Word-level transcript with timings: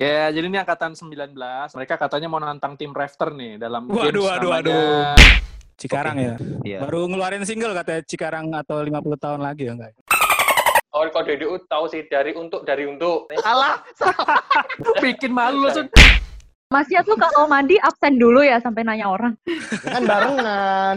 Ya, 0.00 0.32
jadi 0.32 0.48
ini 0.48 0.56
angkatan 0.56 0.96
19. 0.96 1.36
Mereka 1.76 2.00
katanya 2.00 2.24
mau 2.32 2.40
nantang 2.40 2.72
tim 2.72 2.88
Rafter 2.88 3.36
nih 3.36 3.60
dalam 3.60 3.84
Waduh, 3.84 4.08
games 4.08 4.32
waduh, 4.32 4.48
namanya... 4.48 4.72
waduh. 4.72 5.28
Cikarang 5.76 6.16
ya. 6.16 6.34
Iya. 6.64 6.78
Baru 6.88 7.04
ngeluarin 7.04 7.44
single 7.44 7.76
katanya 7.76 8.00
Cikarang 8.08 8.48
atau 8.56 8.80
50 8.80 8.96
tahun 9.20 9.44
lagi 9.44 9.68
ya 9.68 9.76
enggak? 9.76 9.92
Oh, 10.96 11.04
kalau 11.04 11.24
DDU 11.28 11.52
tahu 11.68 11.84
sih 11.92 12.08
dari 12.08 12.32
untuk 12.32 12.64
dari 12.64 12.88
untuk. 12.88 13.28
Alah, 13.44 13.84
salah. 13.92 14.40
Bikin 15.04 15.36
malu 15.36 15.68
loh, 15.68 15.72
Sun. 15.76 15.92
Masnya 16.72 17.04
tuh 17.04 17.20
kalau 17.20 17.44
mandi 17.44 17.76
absen 17.84 18.16
dulu 18.16 18.40
ya 18.40 18.56
sampai 18.56 18.80
nanya 18.88 19.04
orang. 19.04 19.36
kan 19.84 20.02
barengan. 20.08 20.96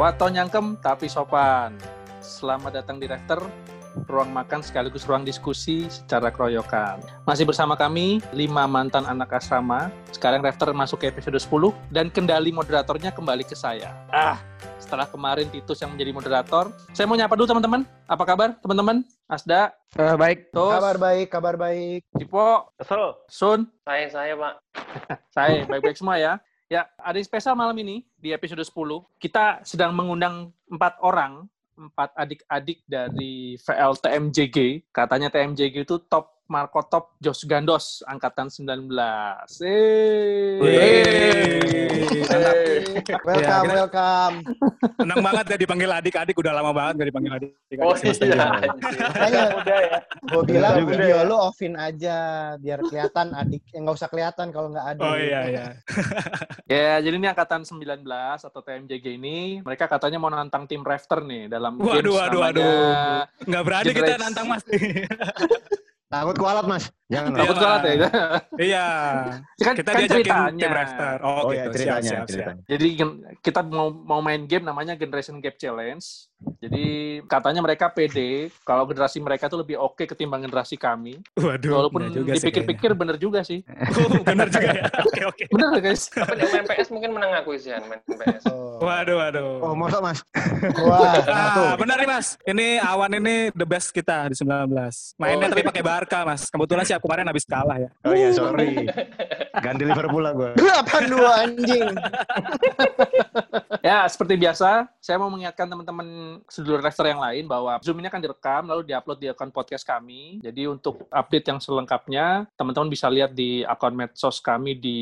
Wato 0.00 0.26
nyangkem 0.32 0.80
tapi 0.80 1.12
sopan. 1.12 1.76
Selamat 2.22 2.70
datang 2.70 3.02
di 3.02 3.10
Rafter, 3.10 3.42
ruang 4.06 4.30
makan 4.30 4.62
sekaligus 4.62 5.02
ruang 5.10 5.26
diskusi 5.26 5.90
secara 5.90 6.30
keroyokan. 6.30 7.02
Masih 7.26 7.42
bersama 7.42 7.74
kami, 7.74 8.22
lima 8.30 8.70
mantan 8.70 9.02
anak 9.10 9.42
asrama. 9.42 9.90
Sekarang 10.14 10.38
Rafter 10.38 10.70
masuk 10.70 11.02
ke 11.02 11.10
episode 11.10 11.34
10 11.34 11.74
dan 11.90 12.14
kendali 12.14 12.54
moderatornya 12.54 13.10
kembali 13.10 13.42
ke 13.42 13.58
saya. 13.58 13.90
Ah, 14.14 14.38
setelah 14.78 15.10
kemarin 15.10 15.50
Titus 15.50 15.82
yang 15.82 15.98
menjadi 15.98 16.14
moderator, 16.14 16.70
saya 16.94 17.10
mau 17.10 17.18
nyapa 17.18 17.34
dulu 17.34 17.58
teman-teman. 17.58 17.82
Apa 18.06 18.22
kabar 18.22 18.54
teman-teman? 18.62 19.02
Asda, 19.26 19.74
Eh, 19.92 20.16
baik. 20.16 20.54
Tos, 20.54 20.72
Kabar 20.78 20.96
baik, 20.96 21.26
kabar 21.28 21.54
baik. 21.58 22.00
Cipo, 22.16 22.70
Kesel. 22.80 23.12
Sun, 23.28 23.60
Saya 23.84 24.06
saya 24.08 24.32
Pak. 24.38 24.54
saya 25.36 25.66
baik-baik 25.68 25.98
semua 25.98 26.16
ya. 26.16 26.38
Ya, 26.70 26.88
ada 26.96 27.18
yang 27.20 27.26
spesial 27.28 27.52
malam 27.52 27.76
ini 27.76 28.06
di 28.16 28.32
episode 28.32 28.62
10. 28.62 28.72
Kita 29.20 29.60
sedang 29.60 29.92
mengundang 29.92 30.48
empat 30.72 30.96
orang, 31.04 31.44
empat 31.76 32.12
adik-adik 32.16 32.84
dari 32.84 33.56
VLTMJG. 33.60 34.88
Katanya 34.92 35.28
TMJG 35.32 35.84
itu 35.84 35.96
top 36.08 36.31
Marco 36.50 36.82
Top 36.84 37.16
Jos 37.16 37.46
Gandos 37.46 38.02
angkatan 38.04 38.50
19. 38.50 38.90
Eh. 39.62 40.58
Yeay. 40.60 41.82
Welcome, 43.22 43.66
Ya, 43.66 43.74
welcome. 43.82 44.34
Senang 44.98 45.20
banget 45.22 45.44
ya 45.54 45.56
dipanggil 45.56 45.90
adik-adik, 45.90 46.36
udah 46.36 46.52
lama 46.52 46.70
banget 46.74 46.92
gak 46.98 47.08
dipanggil 47.08 47.32
adik. 47.38 47.50
Oh 47.80 47.94
iya. 47.96 48.12
jalan. 48.12 48.60
Makanya 48.78 49.42
Udah 49.56 49.78
ya. 49.80 49.98
gue 50.02 50.42
bilang 50.44 50.72
Udah, 50.76 50.86
video 50.92 51.18
ya. 51.22 51.28
lu 51.28 51.36
offin 51.38 51.72
aja 51.78 52.16
biar 52.58 52.78
kelihatan 52.84 53.26
adik. 53.32 53.62
Yang 53.72 53.82
nggak 53.86 53.96
usah 53.96 54.08
kelihatan 54.10 54.46
kalau 54.52 54.68
nggak 54.74 54.86
adik. 54.92 55.06
Oh 55.08 55.16
iya 55.16 55.40
iya. 55.48 55.64
Ya, 56.68 56.92
jadi 57.00 57.14
ini 57.16 57.28
angkatan 57.28 57.64
19 57.64 58.02
atau 58.42 58.60
TMJG 58.60 59.04
ini, 59.16 59.60
mereka 59.60 59.88
katanya 59.88 60.18
mau 60.20 60.28
nantang 60.32 60.64
tim 60.68 60.80
Rafter 60.84 61.20
nih 61.24 61.48
dalam 61.48 61.76
Waduh, 61.80 62.00
games 62.00 62.16
waduh, 62.16 62.40
namanya 62.40 62.44
waduh. 62.44 63.20
Nggak 63.48 63.62
berani 63.64 63.90
kita 63.92 64.14
nantang 64.20 64.46
mas. 64.50 64.62
Takut 66.12 66.36
kualat 66.36 66.68
mas. 66.68 66.84
Jangan. 67.08 67.30
Iya, 67.32 67.38
Takut 67.40 67.56
banget 67.56 67.80
ya. 67.82 67.92
iya. 68.60 68.86
kan, 69.58 69.74
Kita 69.74 69.90
kan 69.90 69.96
diajakin 69.96 70.12
ceritanya. 70.20 70.60
tim 70.60 70.72
Rafter. 70.72 71.14
Oh, 71.18 71.32
Oh, 71.32 71.40
gitu. 71.48 71.56
ya 71.56 71.64
ceritanya. 71.72 72.02
siap, 72.04 72.04
siap. 72.04 72.26
ceritanya. 72.28 72.62
Jadi 72.68 72.86
kita 73.40 73.60
mau 73.64 73.88
mau 73.88 74.20
main 74.20 74.44
game 74.44 74.60
namanya 74.62 74.92
Generation 74.92 75.40
Gap 75.40 75.56
Challenge. 75.56 76.04
Jadi 76.58 76.84
katanya 77.26 77.58
mereka 77.58 77.90
pede 77.90 78.50
kalau 78.62 78.86
generasi 78.86 79.18
mereka 79.18 79.46
tuh 79.46 79.60
lebih 79.60 79.76
oke 79.76 80.06
ketimbang 80.06 80.42
generasi 80.42 80.78
kami. 80.78 81.18
Waduh. 81.34 81.74
Walaupun 81.74 82.06
juga 82.08 82.34
sih 82.34 82.48
dipikir-pikir 82.48 82.94
bener 82.94 83.16
juga 83.16 83.42
sih. 83.42 83.62
Oh, 83.92 84.08
bener 84.24 84.48
juga 84.48 84.68
ya. 84.72 84.84
Oke 85.02 85.20
oke. 85.24 85.44
Bener 85.50 85.66
nggak, 85.68 85.82
guys? 85.84 86.02
Tapi 86.08 86.38
yang 86.38 86.52
main 86.52 86.66
PS 86.66 86.88
mungkin 86.90 87.10
menang 87.12 87.32
aku 87.38 87.54
sih 87.54 87.70
main 87.76 88.00
PS. 88.02 88.42
Oh. 88.50 88.78
Waduh 88.82 89.16
waduh. 89.18 89.46
Oh 89.62 89.74
masa 89.74 89.98
mas? 89.98 90.18
Wah, 90.86 91.14
Ah, 91.26 91.74
benar 91.74 91.98
nih 91.98 92.08
Mas. 92.08 92.34
Ini 92.42 92.78
Awan 92.80 93.14
ini 93.14 93.50
the 93.52 93.66
best 93.66 93.90
kita 93.90 94.30
di 94.30 94.36
19. 94.38 94.70
Mainnya 95.18 95.46
Oh. 95.46 95.50
tapi 95.50 95.62
pakai 95.64 95.82
Barca, 95.82 96.18
Mas. 96.22 96.46
Kebetulan 96.46 96.82
sih 96.82 96.94
aku 96.94 97.06
kemarin 97.06 97.26
habis 97.26 97.44
kalah 97.44 97.78
ya. 97.78 97.90
Oh 98.02 98.14
iya 98.14 98.30
sorry. 98.30 98.86
Ganti 99.54 99.82
Liverpool 99.84 100.22
lah 100.22 100.32
gue. 100.32 100.50
delapan 100.60 101.02
dua 101.06 101.30
anjing. 101.44 101.86
Ya, 103.82 104.06
seperti 104.06 104.38
biasa, 104.38 104.86
saya 104.98 105.16
mau 105.18 105.26
mengingatkan 105.26 105.66
teman-teman 105.66 106.31
sedulur 106.48 106.80
Rafter 106.80 107.10
yang 107.10 107.20
lain 107.20 107.44
bahwa 107.44 107.76
Zoom 107.82 108.00
ini 108.00 108.08
akan 108.08 108.22
direkam 108.22 108.62
lalu 108.70 108.82
diupload 108.86 109.18
di 109.18 109.28
akun 109.28 109.50
podcast 109.50 109.84
kami. 109.84 110.38
Jadi 110.40 110.68
untuk 110.70 111.08
update 111.10 111.46
yang 111.52 111.60
selengkapnya, 111.60 112.46
teman-teman 112.56 112.88
bisa 112.88 113.10
lihat 113.10 113.34
di 113.36 113.66
akun 113.66 113.92
medsos 113.92 114.38
kami 114.38 114.78
di 114.78 114.98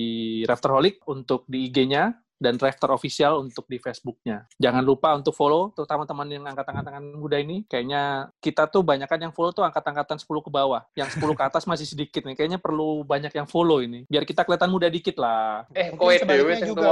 Rafterholic 0.48 1.04
untuk 1.06 1.44
di 1.46 1.68
IG-nya 1.70 2.14
dan 2.40 2.56
Rafter 2.56 2.88
Official 2.90 3.44
untuk 3.44 3.68
di 3.68 3.76
Facebook-nya. 3.76 4.48
Jangan 4.56 4.80
lupa 4.80 5.12
untuk 5.12 5.36
follow, 5.36 5.70
terutama 5.76 6.08
teman 6.08 6.26
yang 6.32 6.48
angkatan-angkatan 6.48 7.20
muda 7.20 7.36
ini. 7.36 7.68
Kayaknya 7.68 8.32
kita 8.40 8.66
tuh 8.72 8.80
banyak 8.80 9.04
kan 9.04 9.20
yang 9.20 9.30
follow 9.36 9.52
tuh 9.52 9.62
angkatan-angkatan 9.68 10.16
10 10.16 10.26
ke 10.26 10.50
bawah. 10.50 10.82
Yang 10.96 11.20
10 11.20 11.36
ke 11.36 11.42
atas 11.44 11.68
masih 11.68 11.84
sedikit 11.84 12.24
nih. 12.24 12.34
Kayaknya 12.34 12.58
perlu 12.58 13.04
banyak 13.04 13.30
yang 13.36 13.44
follow 13.44 13.84
ini. 13.84 14.08
Biar 14.08 14.24
kita 14.24 14.48
kelihatan 14.48 14.72
muda 14.72 14.88
dikit 14.88 15.20
lah. 15.20 15.68
Eh, 15.76 15.92
Mungkin 15.92 16.00
kowe 16.00 16.14
sebaliknya 16.16 16.40
dewe 16.40 16.54
sing 16.56 16.70
juga. 16.72 16.90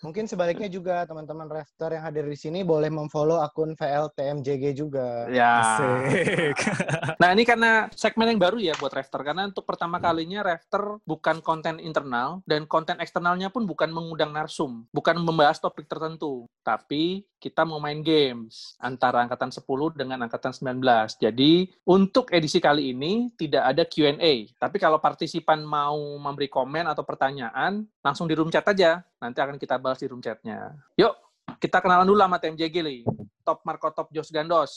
Mungkin 0.00 0.24
sebaliknya 0.24 0.68
juga 0.72 0.96
teman-teman 1.04 1.46
Rafter 1.46 1.90
yang 1.92 2.04
hadir 2.08 2.24
di 2.24 2.38
sini 2.40 2.64
boleh 2.64 2.88
memfollow 2.88 3.44
akun 3.44 3.76
VLTMJG 3.76 4.64
juga. 4.72 5.28
Ya. 5.28 5.76
Asik. 5.76 6.56
Nah 7.22 7.30
ini 7.32 7.46
karena 7.46 7.88
segmen 7.94 8.32
yang 8.32 8.40
baru 8.40 8.58
ya 8.58 8.74
buat 8.76 8.92
Rafter 8.92 9.20
karena 9.22 9.48
untuk 9.48 9.64
pertama 9.64 10.02
kalinya 10.02 10.44
Rafter 10.44 10.98
bukan 11.04 11.40
konten 11.40 11.78
internal 11.78 12.42
dan 12.48 12.66
konten 12.66 12.98
eksternalnya 12.98 13.48
pun 13.48 13.64
bukan 13.64 13.88
mengundang 13.92 14.34
narsum, 14.54 14.86
bukan 14.94 15.18
membahas 15.18 15.58
topik 15.58 15.90
tertentu, 15.90 16.46
tapi 16.62 17.26
kita 17.42 17.66
mau 17.66 17.82
main 17.82 17.98
games 18.06 18.78
antara 18.78 19.18
angkatan 19.26 19.50
10 19.50 19.66
dengan 19.98 20.22
angkatan 20.22 20.54
19. 20.54 21.18
Jadi 21.18 21.74
untuk 21.82 22.30
edisi 22.30 22.62
kali 22.62 22.94
ini 22.94 23.34
tidak 23.34 23.74
ada 23.74 23.82
Q&A, 23.82 24.46
tapi 24.54 24.78
kalau 24.78 25.02
partisipan 25.02 25.66
mau 25.66 25.98
memberi 26.22 26.46
komen 26.46 26.86
atau 26.86 27.02
pertanyaan 27.02 27.82
langsung 27.98 28.30
di 28.30 28.38
room 28.38 28.54
chat 28.54 28.62
aja. 28.70 29.02
Nanti 29.18 29.42
akan 29.42 29.58
kita 29.58 29.74
bahas 29.82 29.98
di 29.98 30.06
room 30.06 30.22
chatnya. 30.22 30.70
Yuk 30.94 31.18
kita 31.58 31.82
kenalan 31.82 32.06
dulu 32.06 32.22
sama 32.22 32.38
TMJG 32.38 32.76
li. 32.78 33.02
Top 33.42 33.66
Marco 33.66 33.90
Top 33.90 34.08
Jos 34.14 34.30
Gandos. 34.30 34.70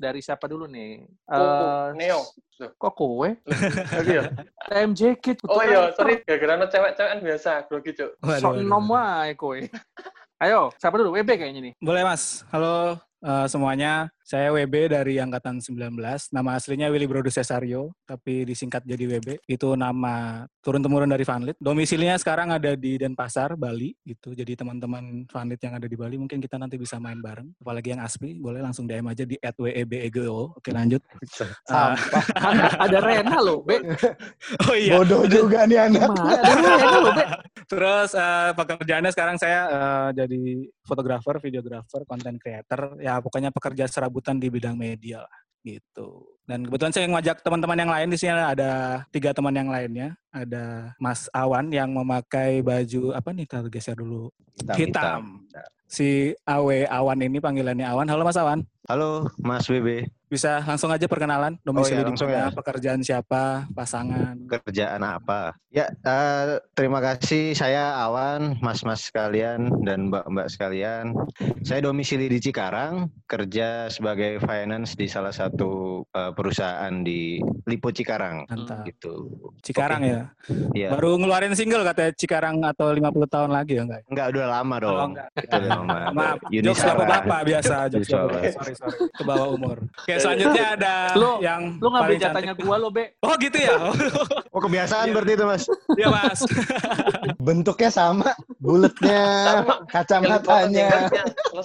Dari 0.00 0.24
siapa 0.24 0.48
dulu 0.48 0.64
nih? 0.64 1.04
Eh, 1.04 1.88
Neo. 1.92 2.24
Kok 2.56 2.92
kowe? 2.96 3.28
Lagi 4.00 4.16
ya? 4.16 4.24
TMJG. 4.72 5.44
Oh 5.44 5.60
iya, 5.60 5.92
sorry. 5.92 6.24
Gara-gara 6.24 6.56
no 6.56 6.66
cewek-cewekan 6.72 7.20
biasa, 7.20 7.50
Cuk. 7.68 8.16
Waduh, 8.24 8.40
Sok 8.40 8.54
nom 8.64 8.88
wae 8.88 9.36
kowe. 9.36 9.60
Ayo, 10.40 10.72
siapa 10.80 10.96
dulu? 10.96 11.12
WB 11.20 11.36
kayaknya 11.36 11.60
nih. 11.68 11.74
Boleh, 11.84 12.00
Mas. 12.00 12.48
Halo 12.48 12.96
eh, 13.20 13.46
semuanya. 13.52 14.08
Saya 14.30 14.54
WB 14.54 14.94
dari 14.94 15.18
angkatan 15.18 15.58
19. 15.58 15.90
Nama 16.30 16.50
aslinya 16.54 16.86
Willy 16.86 17.10
Brodus 17.10 17.34
Cesario, 17.34 17.90
tapi 18.06 18.46
disingkat 18.46 18.86
jadi 18.86 19.18
WB. 19.18 19.42
Itu 19.42 19.74
nama 19.74 20.46
turun-temurun 20.62 21.10
dari 21.10 21.26
Vanlit. 21.26 21.58
Domisilinya 21.58 22.14
sekarang 22.14 22.54
ada 22.54 22.78
di 22.78 22.94
Denpasar, 22.94 23.58
Bali 23.58 23.90
gitu. 24.06 24.30
Jadi 24.30 24.54
teman-teman 24.54 25.26
Vanlit 25.26 25.58
yang 25.66 25.74
ada 25.74 25.90
di 25.90 25.98
Bali 25.98 26.14
mungkin 26.14 26.38
kita 26.38 26.62
nanti 26.62 26.78
bisa 26.78 27.02
main 27.02 27.18
bareng. 27.18 27.50
Apalagi 27.58 27.90
yang 27.90 28.06
asli, 28.06 28.38
boleh 28.38 28.62
langsung 28.62 28.86
DM 28.86 29.10
aja 29.10 29.26
di 29.26 29.34
@webego. 29.34 30.54
Oke, 30.54 30.70
lanjut. 30.70 31.02
Ah, 31.70 31.94
ada, 32.34 32.66
ada 32.82 32.98
Rena 32.98 33.38
loh, 33.38 33.62
Be. 33.62 33.78
oh 34.66 34.74
iya. 34.74 34.98
Bodoh 34.98 35.22
juga 35.30 35.64
nih 35.70 35.86
anak. 35.86 36.10
Gimana? 36.10 36.34
Ada 36.42 36.72
Rena 36.76 36.98
loh, 36.98 37.12
Be. 37.14 37.24
Terus 37.70 38.10
eh, 38.18 38.50
pekerjaannya 38.58 39.10
sekarang 39.14 39.36
saya 39.38 39.60
eh, 39.70 40.08
jadi 40.18 40.42
fotografer, 40.82 41.38
videografer, 41.38 42.02
content 42.02 42.34
creator. 42.42 42.98
Ya 42.98 43.22
pokoknya 43.22 43.54
pekerja 43.54 43.86
serabutan 44.20 44.36
di 44.36 44.52
bidang 44.52 44.76
media 44.76 45.24
lah 45.24 45.38
gitu. 45.64 46.28
Dan 46.44 46.68
kebetulan 46.68 46.92
saya 46.92 47.06
ngajak 47.08 47.40
teman-teman 47.40 47.78
yang 47.80 47.92
lain 47.92 48.08
di 48.12 48.18
sini 48.20 48.36
ada 48.36 49.00
tiga 49.08 49.32
teman 49.32 49.56
yang 49.56 49.72
lainnya. 49.72 50.12
Ada 50.28 50.92
Mas 51.00 51.32
Awan 51.32 51.72
yang 51.72 51.88
memakai 51.96 52.60
baju 52.60 53.16
apa 53.16 53.32
nih? 53.32 53.48
Kita 53.48 53.64
geser 53.72 53.96
dulu. 53.96 54.28
Hitam. 54.76 55.48
Si 55.88 56.36
Awe 56.44 56.84
Awan 56.90 57.24
ini 57.24 57.40
panggilannya 57.40 57.86
Awan. 57.88 58.08
Halo 58.12 58.22
Mas 58.28 58.36
Awan. 58.36 58.60
Halo 58.88 59.30
Mas 59.40 59.64
WB. 59.68 60.04
Bisa 60.30 60.62
langsung 60.62 60.94
aja 60.94 61.10
perkenalan 61.10 61.58
domisili 61.66 61.98
iya, 61.98 62.06
di 62.06 62.14
mana, 62.14 62.30
ya. 62.30 62.46
pekerjaan 62.54 63.02
siapa, 63.02 63.66
pasangan. 63.74 64.38
Kerjaan 64.46 65.02
apa? 65.02 65.58
Ya 65.74 65.90
eh, 65.90 66.62
terima 66.78 67.02
kasih 67.02 67.50
saya 67.58 67.98
Awan, 67.98 68.54
mas-mas 68.62 69.10
sekalian 69.10 69.66
dan 69.82 70.06
mbak-mbak 70.06 70.46
sekalian. 70.46 71.18
Saya 71.66 71.82
domisili 71.82 72.30
di 72.30 72.38
Cikarang, 72.38 73.10
kerja 73.26 73.90
sebagai 73.90 74.38
finance 74.38 74.94
di 74.94 75.10
salah 75.10 75.34
satu 75.34 76.02
eh, 76.14 76.30
perusahaan 76.30 76.94
di 77.02 77.42
Lipo 77.66 77.90
Cikarang. 77.90 78.46
Mantap. 78.46 78.86
Gitu. 78.86 79.34
Cikarang 79.66 80.06
Oke. 80.06 80.14
ya. 80.14 80.22
Iya. 80.78 80.88
Baru 80.94 81.18
ngeluarin 81.18 81.58
single 81.58 81.82
katanya 81.82 82.14
Cikarang 82.14 82.62
atau 82.62 82.94
50 82.94 83.26
tahun 83.26 83.50
lagi 83.50 83.78
ya 83.78 83.82
enggak? 83.82 84.00
Enggak 84.06 84.26
udah 84.30 84.46
lama 84.46 84.76
dong. 84.78 84.94
Oh, 84.94 85.08
enggak. 85.10 85.28
Itu 85.34 85.56
udah 85.58 85.70
lama. 85.74 85.98
Maaf, 86.18 86.38
jokes 86.54 86.82
bapak-bapak 86.86 87.40
biasa. 87.50 87.74
Jokes 87.90 88.10
bapak. 88.14 88.40
Sorry, 88.54 88.74
sorry. 88.78 88.96
Ke 89.10 89.22
bawah 89.26 89.48
umur. 89.58 89.76
Oke, 89.82 90.19
selanjutnya 90.20 90.64
ada 90.76 90.94
Lu- 91.16 91.40
yang 91.40 91.62
Lu 91.80 91.88
ngambil 91.88 92.16
jatahnya 92.16 92.52
gua 92.54 92.76
lo, 92.76 92.88
Be. 92.88 93.16
Oh 93.20 93.34
gitu 93.36 93.56
ya? 93.56 93.74
Oh 94.50 94.58
kebiasaan 94.58 95.06
Iya. 95.06 95.14
berarti 95.14 95.32
itu 95.38 95.44
mas. 95.46 95.62
Iya 95.94 96.08
mas. 96.10 96.38
Bentuknya 97.46 97.86
sama, 97.88 98.34
bulatnya, 98.58 99.22
Sama. 99.46 99.74
kacamatanya. 99.86 100.88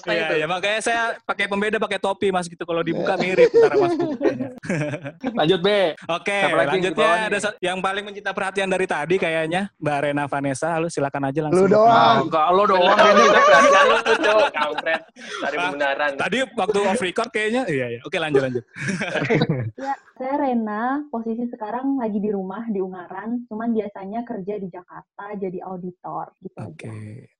Iya, 0.05 0.25
ya, 0.37 0.47
makanya 0.47 0.79
saya 0.79 1.01
pakai 1.25 1.49
pembeda 1.49 1.81
pakai 1.81 1.97
topi 1.97 2.29
mas 2.29 2.45
gitu. 2.45 2.61
Kalau 2.61 2.85
dibuka 2.85 3.17
mirip 3.17 3.49
ntar 3.49 3.73
mas. 3.73 3.93
Lanjut 5.39 5.59
B. 5.59 5.69
Oke, 6.07 6.39
lanjutnya 6.45 7.09
ada 7.27 7.37
yang 7.57 7.81
paling 7.81 8.05
mencita 8.05 8.31
perhatian 8.31 8.69
dari 8.69 8.85
tadi 8.85 9.17
kayaknya 9.17 9.73
Mbak 9.81 9.97
Rena 9.99 10.23
Vanessa. 10.29 10.77
Halo, 10.77 10.87
silakan 10.87 11.33
aja 11.33 11.39
langsung. 11.41 11.65
Lu 11.65 11.73
doang. 11.73 11.89
Ah, 11.89 12.15
enggak, 12.21 12.47
lo 12.53 12.63
doang. 12.65 12.93
Perhatian 12.93 13.85
lu 13.85 13.97
tuh, 13.99 14.17
Cok. 14.21 14.39
Kampret. 14.53 15.01
Pembenaran. 15.41 16.11
Tadi 16.15 16.37
waktu 16.53 16.79
off 16.85 17.01
record 17.01 17.29
kayaknya, 17.33 17.65
iya 17.65 17.85
iya. 17.97 17.99
Oke 18.05 18.21
lanjut 18.21 18.44
lanjut. 18.45 18.63
Ya, 19.75 19.93
saya 20.15 20.35
Rena, 20.39 21.03
posisi 21.11 21.45
sekarang 21.51 21.99
lagi 21.99 22.17
di 22.21 22.31
rumah 22.31 22.63
di 22.71 22.79
Ungaran, 22.79 23.43
cuman 23.51 23.75
biasanya 23.75 24.23
kerja 24.23 24.55
di 24.55 24.71
Jakarta 24.71 25.35
jadi 25.35 25.59
auditor 25.67 26.31
gitu 26.39 26.57
Oke, 26.63 26.87
aja. 26.87 26.89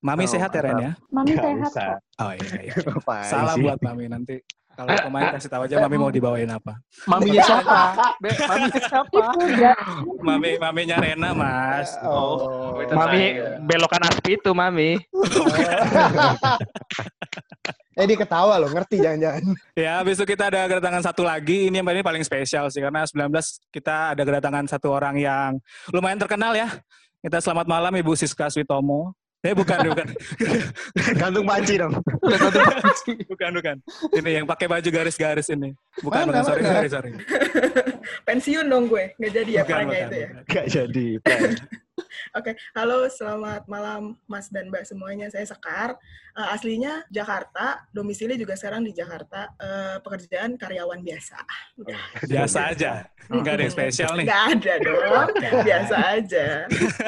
Mami 0.04 0.26
Oh, 0.26 0.32
sehat 0.36 0.52
ya 0.52 0.62
Ren 0.62 0.78
ya? 0.82 0.92
Mami 1.14 1.32
Nggak 1.34 1.46
sehat 1.46 1.72
usah. 1.72 1.88
kok. 1.96 2.00
Oh 2.20 2.32
iya 2.36 2.58
iya. 2.68 2.76
Sih? 3.56 3.64
buat 3.64 3.80
Mami 3.80 4.06
nanti. 4.12 4.36
Kalau 4.76 4.92
pemain 5.08 5.32
kasih 5.40 5.50
tahu 5.50 5.62
aja 5.66 5.76
Mami 5.88 5.96
mau 5.96 6.12
dibawain 6.12 6.52
apa. 6.52 6.76
Maminya 7.08 7.42
siapa? 7.48 7.80
Be, 8.24 8.30
maminya 8.44 8.82
siapa? 8.84 9.16
Itu 9.16 9.40
ya. 9.56 9.76
Mami 10.20 10.52
maminya 10.60 10.98
Rena 11.00 11.32
mas. 11.32 11.96
Oh. 12.04 12.76
Itu 12.84 12.92
Mami 12.92 13.40
saya. 13.40 13.64
belokan 13.64 14.04
aspi 14.04 14.32
itu 14.36 14.52
Mami. 14.52 15.00
Eh 17.96 18.04
dia 18.04 18.20
ketawa 18.20 18.60
loh, 18.60 18.68
ngerti 18.68 19.00
jangan-jangan. 19.00 19.56
Ya, 19.72 20.04
itu 20.04 20.24
kita 20.28 20.52
ada 20.52 20.68
kedatangan 20.68 21.00
satu 21.00 21.24
lagi. 21.24 21.72
Ini 21.72 21.80
yang 21.80 21.88
ini 21.88 22.04
paling 22.04 22.28
spesial 22.28 22.68
sih 22.68 22.84
karena 22.84 23.08
19 23.08 23.32
kita 23.72 24.12
ada 24.12 24.20
kedatangan 24.20 24.68
satu 24.68 24.92
orang 24.92 25.16
yang 25.16 25.56
lumayan 25.96 26.20
terkenal 26.20 26.52
ya. 26.52 26.68
Kita 27.24 27.40
selamat 27.40 27.72
malam 27.72 27.96
Ibu 27.96 28.12
Siska 28.20 28.52
Switomo. 28.52 29.16
Eh 29.44 29.54
bukan, 29.54 29.78
bukan. 29.94 30.08
Gantung 31.22 31.46
panci 31.46 31.78
dong. 31.78 31.94
Satu 32.18 32.60
panci. 32.66 33.12
bukan, 33.30 33.52
bukan. 33.62 33.76
Ini 34.16 34.30
yang 34.42 34.46
pakai 34.50 34.66
baju 34.66 34.90
garis-garis 34.90 35.52
ini. 35.54 35.76
Bukan, 36.02 36.26
Mana, 36.26 36.30
bukan. 36.32 36.44
Sorry, 36.50 36.62
mana? 36.66 36.74
sorry, 36.74 36.90
sorry. 36.90 37.12
Pensiun 38.28 38.66
dong 38.66 38.90
gue, 38.90 39.14
nggak 39.22 39.32
jadi 39.34 39.52
ya 39.52 39.62
Bukan, 39.62 39.84
bukan, 39.86 40.02
itu 40.02 40.16
ya. 40.18 40.28
bukan. 40.30 40.44
Gak 40.50 40.66
jadi. 40.72 41.08
Oke, 42.36 42.52
halo 42.76 43.08
selamat 43.08 43.64
malam 43.66 44.20
Mas 44.28 44.52
dan 44.52 44.68
Mbak 44.68 44.84
semuanya. 44.84 45.32
Saya 45.32 45.48
Sekar, 45.48 45.96
Eh, 46.36 46.50
aslinya 46.52 47.00
Jakarta, 47.08 47.88
domisili 47.96 48.36
juga 48.36 48.60
sekarang 48.60 48.84
di 48.84 48.92
Jakarta. 48.92 49.56
Eh, 49.56 50.04
pekerjaan 50.04 50.60
karyawan 50.60 51.00
biasa. 51.00 51.40
Udah, 51.80 51.96
Biasa 52.28 52.76
aja. 52.76 53.08
Enggak 53.32 53.56
ada 53.56 53.64
yang 53.64 53.72
spesial 53.72 54.12
nih. 54.20 54.28
nggak 54.28 54.44
ada 54.52 54.74
dong, 54.84 55.28
biasa 55.64 55.96
aja. 56.12 56.46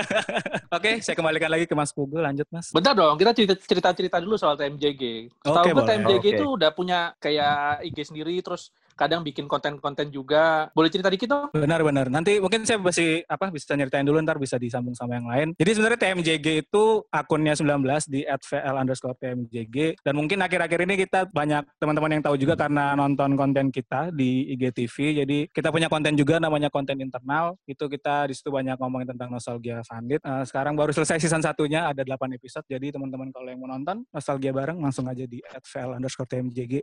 Oke, 0.79 1.03
saya 1.03 1.11
kembalikan 1.13 1.51
lagi 1.51 1.67
ke 1.67 1.75
Mas 1.75 1.91
Pugu. 1.91 2.23
Lanjut, 2.23 2.47
Mas. 2.47 2.71
Bentar 2.71 2.95
dong, 2.95 3.19
kita 3.19 3.35
cerita- 3.35 3.59
cerita-cerita 3.59 4.23
dulu 4.23 4.39
soal 4.39 4.55
TMJG. 4.55 5.27
Oke, 5.43 5.59
gue 5.65 5.75
boleh. 5.75 5.87
TMJG 5.91 6.15
Oke. 6.23 6.29
itu 6.31 6.45
udah 6.47 6.71
punya 6.71 6.99
kayak 7.19 7.83
IG 7.83 8.07
sendiri, 8.07 8.39
terus 8.39 8.71
kadang 8.97 9.21
bikin 9.21 9.45
konten-konten 9.45 10.09
juga. 10.09 10.73
Boleh 10.73 10.89
cerita 10.89 11.13
dikit 11.13 11.29
dong? 11.29 11.47
Benar-benar. 11.53 12.09
Nanti 12.09 12.41
mungkin 12.41 12.65
saya 12.65 12.81
masih 12.81 13.21
apa 13.29 13.53
bisa 13.53 13.77
nyeritain 13.77 14.03
dulu 14.03 14.17
ntar 14.25 14.41
bisa 14.41 14.57
disambung 14.57 14.97
sama 14.97 15.21
yang 15.21 15.29
lain. 15.29 15.47
Jadi 15.55 15.71
sebenarnya 15.77 15.99
TMJG 16.01 16.47
itu 16.65 17.05
akunnya 17.13 17.53
19 17.53 18.09
di 18.09 18.25
@vl 18.25 18.75
underscore 18.81 19.15
TMJG 19.21 20.01
dan 20.01 20.13
mungkin 20.17 20.41
akhir-akhir 20.41 20.79
ini 20.89 20.95
kita 21.05 21.29
banyak 21.29 21.63
teman-teman 21.77 22.17
yang 22.17 22.23
tahu 22.25 22.35
juga 22.41 22.57
karena 22.57 22.97
nonton 22.97 23.37
konten 23.37 23.69
kita 23.69 24.09
di 24.09 24.57
IGTV. 24.57 25.23
Jadi 25.23 25.37
kita 25.53 25.69
punya 25.69 25.87
konten 25.87 26.17
juga 26.17 26.41
namanya 26.41 26.73
konten 26.73 26.97
internal. 26.97 27.53
Itu 27.69 27.85
kita 27.85 28.25
di 28.25 28.33
situ 28.33 28.49
banyak 28.49 28.81
ngomongin 28.81 29.13
tentang 29.13 29.29
nostalgia 29.29 29.85
Vandit. 29.85 30.19
Eh, 30.25 30.43
sekarang 30.49 30.73
baru 30.73 30.89
selesai 30.89 31.21
season 31.21 31.45
satunya 31.45 31.85
ada 31.85 32.01
8 32.01 32.33
episode. 32.33 32.65
Jadi 32.65 32.89
teman-teman 32.95 33.29
kalau 33.29 33.47
yang 33.51 33.61
mau 33.61 33.69
nonton 33.69 34.01
nostalgia 34.09 34.49
bareng 34.49 34.81
langsung 34.81 35.05
aja 35.05 35.23
di 35.29 35.43
@vl 35.43 35.99
underscore 36.01 36.25
TMJG 36.25 36.73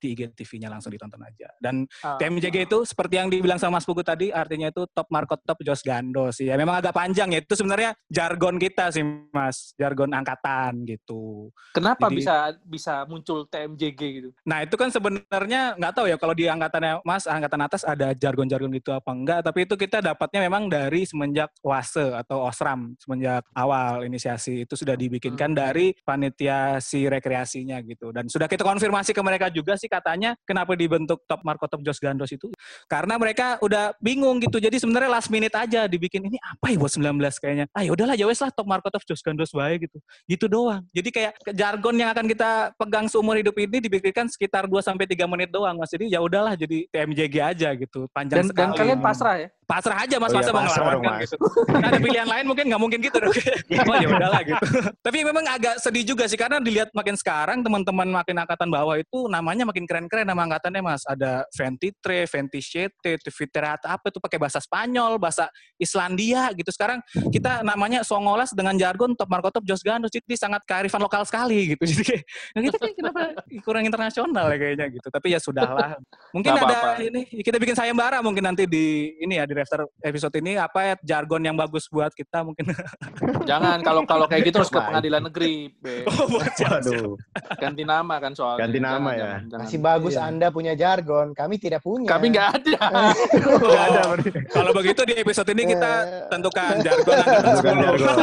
di 0.00 0.06
IGTV-nya 0.16 0.72
langsung 0.72 0.90
ditonton 0.90 1.22
aja. 1.22 1.48
Dan 1.60 1.84
Ah, 2.00 2.16
TMJG 2.16 2.64
itu 2.64 2.78
seperti 2.88 3.20
yang 3.20 3.28
dibilang 3.28 3.60
sama 3.60 3.76
Mas 3.76 3.84
Pugu 3.84 4.00
tadi, 4.00 4.32
artinya 4.32 4.72
itu 4.72 4.88
top 4.90 5.06
market 5.12 5.36
top 5.44 5.60
Jos 5.60 5.84
Gando 5.84 6.32
sih. 6.32 6.48
Ya 6.48 6.56
memang 6.56 6.80
agak 6.80 6.96
panjang 6.96 7.28
ya. 7.30 7.44
Itu 7.44 7.52
sebenarnya 7.52 7.92
jargon 8.08 8.56
kita 8.56 8.88
sih, 8.88 9.04
Mas. 9.30 9.76
Jargon 9.76 10.10
angkatan 10.16 10.88
gitu. 10.88 11.52
Kenapa 11.76 12.08
Jadi- 12.08 12.16
bisa 12.24 12.34
bisa 12.64 12.94
muncul 13.04 13.44
TMJG 13.46 14.00
gitu? 14.00 14.28
Nah 14.48 14.64
itu 14.64 14.74
kan 14.80 14.88
sebenarnya 14.88 15.76
nggak 15.76 15.92
tahu 15.92 16.06
ya 16.08 16.16
kalau 16.16 16.32
di 16.32 16.48
angkatannya 16.48 17.04
Mas, 17.04 17.28
angkatan 17.28 17.60
atas 17.60 17.82
ada 17.84 18.16
jargon-jargon 18.16 18.72
gitu 18.72 18.96
apa 18.96 19.10
enggak. 19.12 19.40
Tapi 19.44 19.68
itu 19.68 19.74
kita 19.76 20.00
dapatnya 20.00 20.40
memang 20.48 20.72
dari 20.72 21.04
semenjak 21.04 21.52
WASE 21.60 22.16
atau 22.16 22.48
OSRAM. 22.48 22.96
Semenjak 22.96 23.44
awal 23.52 24.08
inisiasi 24.08 24.64
itu 24.64 24.74
sudah 24.74 24.96
dibikinkan 24.96 25.52
dari 25.52 25.92
panitia 26.00 26.80
si 26.80 27.04
rekreasinya 27.04 27.76
gitu. 27.84 28.08
Dan 28.14 28.26
sudah 28.32 28.48
kita 28.48 28.64
konfirmasi 28.64 29.12
ke 29.12 29.20
mereka 29.20 29.52
juga 29.52 29.76
sih 29.76 29.90
katanya 29.90 30.32
kenapa 30.48 30.72
dibentuk 30.72 31.20
top 31.28 31.44
market 31.50 31.66
top 31.66 31.82
Jos 31.82 31.98
Gandos 31.98 32.30
itu. 32.30 32.46
Karena 32.86 33.18
mereka 33.18 33.58
udah 33.58 33.92
bingung 33.98 34.38
gitu. 34.38 34.62
Jadi 34.62 34.78
sebenarnya 34.78 35.10
last 35.10 35.28
minute 35.28 35.52
aja 35.58 35.90
dibikin 35.90 36.22
ini 36.30 36.38
apa 36.38 36.70
ya 36.70 36.78
buat 36.78 36.94
19 36.94 37.18
kayaknya. 37.42 37.66
Ah 37.74 37.82
ya 37.82 37.90
udahlah 37.90 38.14
ya 38.14 38.30
wes 38.30 38.38
lah 38.38 38.54
top 38.54 38.70
market 38.70 38.90
top 38.94 39.02
Jos 39.02 39.22
Gandos 39.26 39.50
baik 39.50 39.90
gitu. 39.90 39.98
Gitu 40.30 40.46
doang. 40.46 40.86
Jadi 40.94 41.10
kayak 41.10 41.32
jargon 41.50 41.98
yang 41.98 42.10
akan 42.14 42.26
kita 42.30 42.50
pegang 42.78 43.06
seumur 43.10 43.34
hidup 43.34 43.56
ini 43.58 43.82
dipikirkan 43.82 44.30
sekitar 44.30 44.70
2 44.70 44.78
sampai 44.78 45.10
3 45.10 45.26
menit 45.26 45.50
doang 45.50 45.74
Mas. 45.74 45.90
Jadi 45.90 46.06
ya 46.14 46.22
udahlah 46.22 46.54
jadi 46.54 46.86
TMJG 46.94 47.34
aja 47.42 47.68
gitu. 47.74 48.06
Panjang 48.14 48.46
Dan, 48.46 48.46
dan 48.54 48.68
sekali. 48.70 48.78
kalian 48.78 48.98
pasrah 49.02 49.36
ya? 49.42 49.48
Pasrah 49.70 49.98
aja 50.02 50.16
Mas 50.18 50.34
Oh 50.34 50.42
iya, 50.42 50.42
masa 50.42 50.50
mau 50.50 50.62
pasrah 50.66 50.82
ngelawan 50.82 50.94
dong, 50.98 51.04
kan 51.06 51.14
Mas. 51.14 51.22
gitu. 51.22 51.36
Nah, 51.70 51.86
ada 51.86 51.98
pilihan 52.02 52.28
lain 52.28 52.44
mungkin 52.50 52.64
nggak 52.66 52.82
mungkin 52.82 52.98
gitu 52.98 53.16
dong. 53.22 53.30
oh 53.90 53.96
ya 54.02 54.08
udahlah 54.10 54.42
gitu. 54.42 54.64
Tapi 54.98 55.18
memang 55.22 55.44
agak 55.46 55.74
sedih 55.78 56.04
juga 56.04 56.24
sih 56.26 56.34
karena 56.34 56.58
dilihat 56.58 56.90
makin 56.90 57.14
sekarang 57.14 57.62
teman-teman 57.62 58.08
makin 58.10 58.36
angkatan 58.42 58.66
bawah 58.66 58.98
itu 58.98 59.30
namanya 59.30 59.62
makin 59.62 59.86
keren-keren 59.86 60.26
nama 60.26 60.42
angkatannya 60.50 60.82
Mas. 60.82 61.06
Ada 61.06 61.46
Ventitre, 61.54 62.26
Ventisiete, 62.26 63.22
Tiviterata 63.22 63.94
apa 63.94 64.10
itu 64.10 64.18
pakai 64.18 64.38
bahasa 64.42 64.58
Spanyol, 64.58 65.22
bahasa 65.22 65.46
Islandia 65.78 66.50
gitu. 66.58 66.74
Sekarang 66.74 66.98
kita 67.30 67.62
namanya 67.62 68.02
Songolas 68.02 68.50
dengan 68.50 68.74
jargon 68.74 69.14
top 69.14 69.30
marco 69.30 69.54
top 69.54 69.62
Jos 69.62 69.86
Gandos 69.86 70.10
jadi 70.10 70.34
sangat 70.34 70.66
kearifan 70.66 70.98
lokal 70.98 71.22
sekali 71.22 71.78
gitu. 71.78 71.86
Jadi 71.90 72.02
kayak 72.06 72.22
nah 72.54 72.60
kita 72.62 72.76
kayak 72.78 72.94
kenapa 72.98 73.20
kurang 73.62 73.84
internasional 73.86 74.46
ya 74.50 74.56
kayaknya 74.58 74.86
gitu. 74.90 75.08
Tapi 75.10 75.26
ya 75.30 75.38
sudahlah. 75.38 75.94
Mungkin 76.34 76.50
Nggak 76.50 76.64
ada 76.66 76.74
apa-apa. 76.74 77.02
ini 77.02 77.20
kita 77.42 77.56
bikin 77.58 77.74
sayembara 77.74 78.18
mungkin 78.22 78.46
nanti 78.46 78.64
di 78.66 79.14
ini 79.18 79.34
ya 79.38 79.44
di 79.46 79.54
daftar 79.60 79.84
episode 80.00 80.34
ini 80.40 80.56
apa 80.56 80.78
ya 80.80 80.94
jargon 81.04 81.42
yang 81.44 81.56
bagus 81.56 81.84
buat 81.86 82.10
kita 82.12 82.40
mungkin. 82.40 82.72
Jangan 83.50 83.84
kalau 83.84 84.02
kalau 84.08 84.24
kayak 84.24 84.48
gitu 84.48 84.64
harus 84.64 84.72
ke 84.72 84.80
pengadilan 84.80 85.22
negeri. 85.28 85.68
Be. 85.84 86.04
Oh. 86.08 87.16
Ganti 87.56 87.82
nama 87.84 88.16
kan 88.16 88.32
soalnya. 88.32 88.64
Ganti 88.64 88.78
nama 88.80 88.96
Jangan, 88.96 89.12
ya. 89.12 89.20
jangan, 89.20 89.42
jangan. 89.50 89.66
Masih 89.68 89.80
bagus 89.80 90.14
Iya. 90.16 90.26
Anda 90.26 90.46
punya 90.50 90.72
jargon, 90.74 91.26
kami 91.32 91.54
tidak 91.60 91.80
punya. 91.84 92.08
Kami 92.08 92.26
nggak 92.32 92.48
ada. 92.56 92.78
Nggak 93.60 93.84
ada 93.86 94.00
berarti. 94.10 94.30
Kalau 94.50 94.70
begitu 94.74 95.00
di 95.06 95.14
episode 95.16 95.48
ini 95.52 95.62
kita 95.70 95.92
Eh. 96.00 96.26
tentukan 96.32 96.74
jargon 96.80 97.14
10. 97.14 97.60
jargon. 97.62 98.16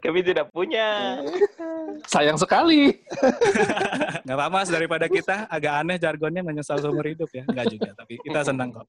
Kami 0.00 0.20
tidak 0.22 0.46
punya. 0.54 1.18
Sayang 2.06 2.38
sekali. 2.38 2.94
Nggak 4.22 4.36
apa-apa 4.38 4.54
Mas, 4.56 4.70
daripada 4.70 5.06
kita 5.10 5.44
agak 5.50 5.72
aneh 5.82 5.96
jargonnya 5.98 6.40
menyesal 6.40 6.78
seumur 6.78 7.04
hidup 7.04 7.28
ya. 7.34 7.42
Enggak 7.44 7.66
juga, 7.68 7.90
tapi 7.92 8.14
kita 8.22 8.40
senang 8.46 8.70
kok. 8.72 8.86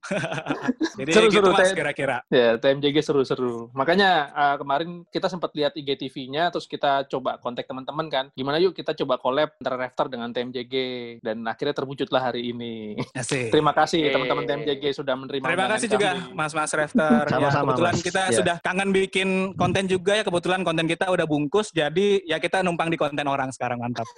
Jadi 0.95 1.06
Seru-seru, 1.13 1.39
gitu 1.39 1.49
Mas 1.51 1.59
Teh. 1.63 1.75
kira-kira. 1.75 2.17
Ya, 2.27 2.57
TMJG 2.57 2.97
seru-seru. 3.01 3.69
Makanya 3.71 4.09
uh, 4.29 4.55
kemarin 4.57 4.89
kita 5.07 5.27
sempat 5.27 5.53
lihat 5.53 5.71
IGTV-nya, 5.73 6.49
terus 6.49 6.65
kita 6.65 7.05
coba 7.07 7.37
kontak 7.37 7.63
teman-teman 7.63 8.07
kan. 8.07 8.25
Gimana 8.33 8.57
yuk 8.57 8.71
kita 8.71 8.91
coba 8.93 9.15
collab 9.17 9.53
antara 9.55 9.77
Rafter 9.77 10.07
dengan 10.07 10.29
TMJG. 10.29 10.73
Dan 11.19 11.43
akhirnya 11.43 11.73
terwujudlah 11.73 12.21
hari 12.23 12.49
ini. 12.49 12.97
Asik. 13.13 13.49
Terima 13.49 13.71
kasih 13.71 14.09
teman-teman 14.09 14.43
TMJG 14.43 14.83
sudah 14.93 15.13
menerima 15.13 15.43
Terima 15.43 15.67
kasih 15.69 15.87
juga 15.87 16.09
kami. 16.13 16.33
Mas-mas 16.33 16.71
Rafter. 16.71 17.21
ya, 17.23 17.31
Sama-sama, 17.31 17.63
kebetulan 17.71 17.93
Mas. 17.93 18.03
kita 18.03 18.21
Ya. 18.27 18.35
sudah 18.35 18.55
kangen 18.59 18.89
bikin 18.91 19.29
konten 19.53 19.85
juga 19.85 20.11
ya. 20.13 20.23
Kebetulan 20.23 20.61
konten 20.61 20.85
kita 20.85 21.05
udah 21.07 21.23
bungkus. 21.23 21.69
Jadi 21.69 22.23
ya 22.23 22.37
kita 22.37 22.59
numpang 22.59 22.89
di 22.89 22.97
konten 22.97 23.23
orang 23.23 23.49
sekarang 23.49 23.79
mantap. 23.79 24.07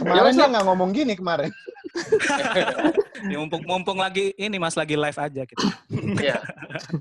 Kemarin 0.00 0.32
Ya, 0.32 0.36
dia 0.36 0.46
nggak 0.48 0.64
ngomong 0.66 0.90
gini 0.90 1.14
kemarin. 1.14 1.50
Ya, 3.20 3.36
mumpung, 3.36 3.60
mumpung 3.66 3.98
lagi 4.00 4.29
ini 4.36 4.56
Mas 4.58 4.78
lagi 4.78 4.94
live 4.94 5.18
aja 5.18 5.42
gitu. 5.46 5.66
Iya. 6.20 6.38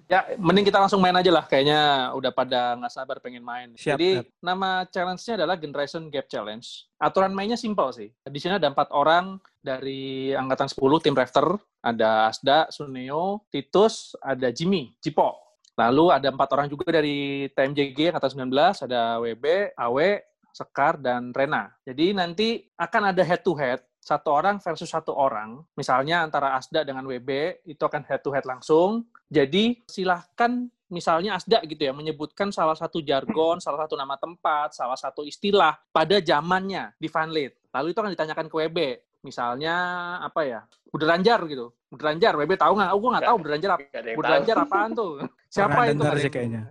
Ya, 0.10 0.26
mending 0.42 0.66
kita 0.66 0.82
langsung 0.82 0.98
main 0.98 1.14
aja 1.14 1.30
lah. 1.30 1.46
Kayaknya 1.46 2.12
udah 2.18 2.34
pada 2.34 2.74
nggak 2.82 2.90
sabar 2.90 3.22
pengen 3.22 3.46
main. 3.46 3.78
Siap, 3.78 3.96
Jadi 3.96 4.10
siap. 4.18 4.26
nama 4.42 4.84
challenge-nya 4.90 5.34
adalah 5.38 5.56
Generation 5.62 6.10
Gap 6.10 6.26
Challenge. 6.26 6.66
Aturan 6.98 7.32
mainnya 7.32 7.56
simpel 7.56 7.94
sih. 7.94 8.10
Di 8.26 8.40
sini 8.42 8.58
ada 8.58 8.66
empat 8.74 8.90
orang 8.90 9.38
dari 9.62 10.34
angkatan 10.34 10.66
10 10.66 11.06
tim 11.06 11.14
Rafter. 11.14 11.46
Ada 11.86 12.34
Asda, 12.34 12.68
Suneo, 12.74 13.46
Titus, 13.54 14.18
ada 14.20 14.50
Jimmy, 14.50 14.98
Cipo. 15.00 15.38
Lalu 15.80 16.12
ada 16.12 16.28
empat 16.28 16.50
orang 16.52 16.68
juga 16.68 16.92
dari 16.92 17.48
TMJG 17.54 18.12
angkatan 18.12 18.50
19, 18.52 18.86
ada 18.90 19.02
WB, 19.24 19.46
Awe, 19.80 20.10
Sekar, 20.52 21.00
dan 21.00 21.32
Rena. 21.32 21.72
Jadi 21.88 22.12
nanti 22.12 22.68
akan 22.76 23.16
ada 23.16 23.24
head 23.24 23.46
to 23.46 23.56
head 23.56 23.80
satu 24.00 24.32
orang 24.32 24.58
versus 24.64 24.90
satu 24.90 25.12
orang. 25.14 25.60
Misalnya 25.76 26.24
antara 26.24 26.56
Asda 26.56 26.88
dengan 26.88 27.06
WB 27.06 27.62
itu 27.68 27.84
akan 27.84 28.02
head 28.08 28.24
to 28.24 28.32
head 28.32 28.48
langsung. 28.48 29.06
Jadi 29.30 29.84
silahkan 29.86 30.66
misalnya 30.90 31.38
Asda 31.38 31.62
gitu 31.68 31.86
ya, 31.86 31.94
menyebutkan 31.94 32.50
salah 32.50 32.74
satu 32.74 33.04
jargon, 33.06 33.62
salah 33.62 33.86
satu 33.86 33.94
nama 33.94 34.18
tempat, 34.18 34.74
salah 34.74 34.98
satu 34.98 35.22
istilah 35.22 35.78
pada 35.94 36.18
zamannya 36.18 36.96
di 36.98 37.06
Vanlit. 37.06 37.54
Lalu 37.70 37.94
itu 37.94 38.00
akan 38.02 38.12
ditanyakan 38.16 38.46
ke 38.50 38.56
WB. 38.66 38.80
Misalnya 39.20 39.76
apa 40.24 40.48
ya? 40.48 40.64
Buderanjar 40.90 41.44
gitu. 41.46 41.76
Buderanjar, 41.92 42.34
WB 42.40 42.56
tahu 42.56 42.74
nggak? 42.80 42.90
Oh, 42.96 42.98
gue 42.98 43.10
nggak 43.14 43.26
tahu 43.30 43.38
Buderanjar 43.44 43.70
apa. 43.76 43.84
Buderanjar 44.16 44.56
apaan 44.64 44.92
tuh? 44.96 45.12
Siapa 45.50 45.80
itu? 45.90 45.98
dengar 46.02 46.16
sih 46.18 46.24
yang- 46.24 46.34
kayaknya. 46.34 46.62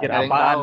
Kira 0.00 0.14
apaan? 0.24 0.56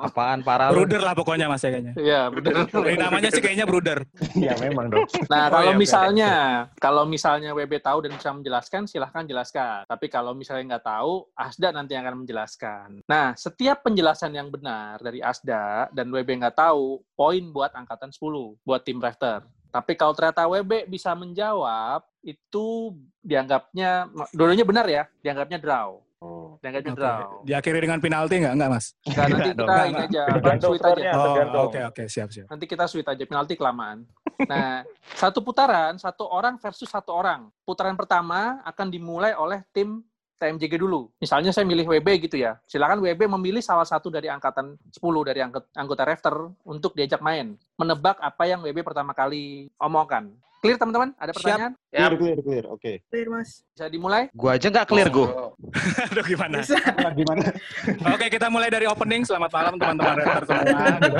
Apaan 0.00 0.40
parah 0.40 0.70
lu? 0.70 0.82
Bruder 0.82 1.02
lah 1.02 1.14
pokoknya 1.14 1.46
mas 1.46 1.62
ya 1.62 1.70
kayaknya. 1.70 1.94
Iya. 1.98 2.20
Dari 2.68 2.96
namanya 2.96 3.28
sih 3.28 3.42
kayaknya 3.42 3.66
Bruder. 3.66 4.04
Iya 4.34 4.54
memang 4.60 4.90
dong. 4.90 5.06
Nah, 5.26 5.48
Oh, 5.48 5.58
kalau 5.58 5.72
iya, 5.72 5.76
oke. 5.76 5.82
misalnya 5.82 6.32
kalau 6.76 7.02
misalnya 7.04 7.50
WB 7.52 7.80
tahu 7.80 7.98
dan 8.06 8.12
bisa 8.14 8.30
menjelaskan, 8.30 8.82
silahkan 8.86 9.24
jelaskan. 9.24 9.82
Tapi 9.84 10.06
kalau 10.06 10.32
misalnya 10.32 10.76
nggak 10.76 10.86
tahu, 10.86 11.26
Asda 11.34 11.68
nanti 11.72 11.96
yang 11.96 12.04
akan 12.06 12.22
menjelaskan. 12.22 13.02
Nah, 13.04 13.32
setiap 13.34 13.82
penjelasan 13.82 14.32
yang 14.32 14.48
benar 14.48 14.98
dari 14.98 15.18
Asda 15.18 15.88
dan 15.90 16.06
WB 16.08 16.38
nggak 16.38 16.54
tahu, 16.54 17.00
poin 17.12 17.42
buat 17.50 17.74
angkatan 17.74 18.10
10, 18.10 18.56
buat 18.62 18.82
tim 18.84 18.98
Rafter. 18.98 19.42
Tapi 19.68 19.92
kalau 19.94 20.16
ternyata 20.16 20.48
WB 20.48 20.88
bisa 20.88 21.12
menjawab, 21.12 22.00
itu 22.24 22.96
dianggapnya, 23.20 24.08
dulunya 24.32 24.64
benar 24.64 24.88
ya, 24.88 25.04
dianggapnya 25.20 25.60
draw. 25.60 26.00
Oh. 26.18 26.58
Dianggapnya 26.58 26.90
Oke. 26.90 26.98
draw. 26.98 27.28
Diakhiri 27.46 27.78
dengan 27.78 27.98
penalti 28.02 28.34
nggak? 28.42 28.54
Nggak 28.58 28.70
mas? 28.74 28.86
Nggak, 29.06 29.14
nanti 29.24 29.30
Enggak 29.30 29.46
kita 29.46 29.62
dong. 29.62 29.86
ini 29.88 30.02
aja, 30.02 30.22
Tergantung 30.26 30.70
sweet 30.74 30.82
aja. 30.84 31.10
Oh, 31.14 31.64
oke 31.64 31.80
oke 31.86 32.02
siap 32.10 32.28
siap. 32.28 32.46
Nanti 32.50 32.64
kita 32.66 32.84
sweet 32.84 33.06
aja, 33.06 33.22
penalti 33.22 33.54
kelamaan. 33.54 33.98
Nah, 34.42 34.82
satu 35.22 35.38
putaran, 35.38 35.94
satu 35.96 36.26
orang 36.26 36.58
versus 36.58 36.90
satu 36.90 37.14
orang. 37.14 37.46
Putaran 37.62 37.94
pertama 37.94 38.58
akan 38.66 38.86
dimulai 38.90 39.30
oleh 39.32 39.62
tim 39.70 40.02
TMJG 40.38 40.78
dulu. 40.78 41.10
Misalnya 41.18 41.50
saya 41.50 41.66
milih 41.66 41.86
WB 41.86 42.26
gitu 42.26 42.38
ya. 42.38 42.58
Silakan 42.66 42.98
WB 42.98 43.26
memilih 43.28 43.58
salah 43.58 43.82
satu 43.82 44.06
dari 44.06 44.26
angkatan 44.26 44.74
10 44.90 44.98
dari 45.22 45.42
anggot- 45.42 45.66
anggota 45.74 46.02
Rafter 46.02 46.34
untuk 46.62 46.94
diajak 46.94 47.18
main. 47.18 47.58
Menebak 47.74 48.18
apa 48.18 48.46
yang 48.46 48.62
WB 48.62 48.82
pertama 48.82 49.14
kali 49.14 49.66
omongkan. 49.78 50.30
Clear 50.58 50.74
teman-teman? 50.74 51.14
Ada 51.14 51.30
Siap. 51.30 51.36
pertanyaan? 51.38 51.72
Clear, 51.88 52.12
clear, 52.18 52.38
clear. 52.42 52.64
Oke. 52.66 52.92
Clear, 53.06 53.28
Mas. 53.30 53.62
Bisa 53.62 53.86
dimulai? 53.86 54.26
Gua 54.34 54.58
aja 54.58 54.66
nggak 54.66 54.86
clear 54.86 55.06
gua. 55.06 55.28
Oh, 55.30 55.50
Aduh 56.10 56.26
gimana? 56.26 56.58
Bisa. 56.58 56.74
Gimana? 57.14 57.46
Oke 58.14 58.26
kita 58.26 58.50
mulai 58.50 58.66
dari 58.66 58.90
opening. 58.90 59.22
Selamat 59.22 59.54
malam 59.54 59.78
teman-teman 59.78 60.18
semua. 60.50 60.82
gitu. 60.98 61.16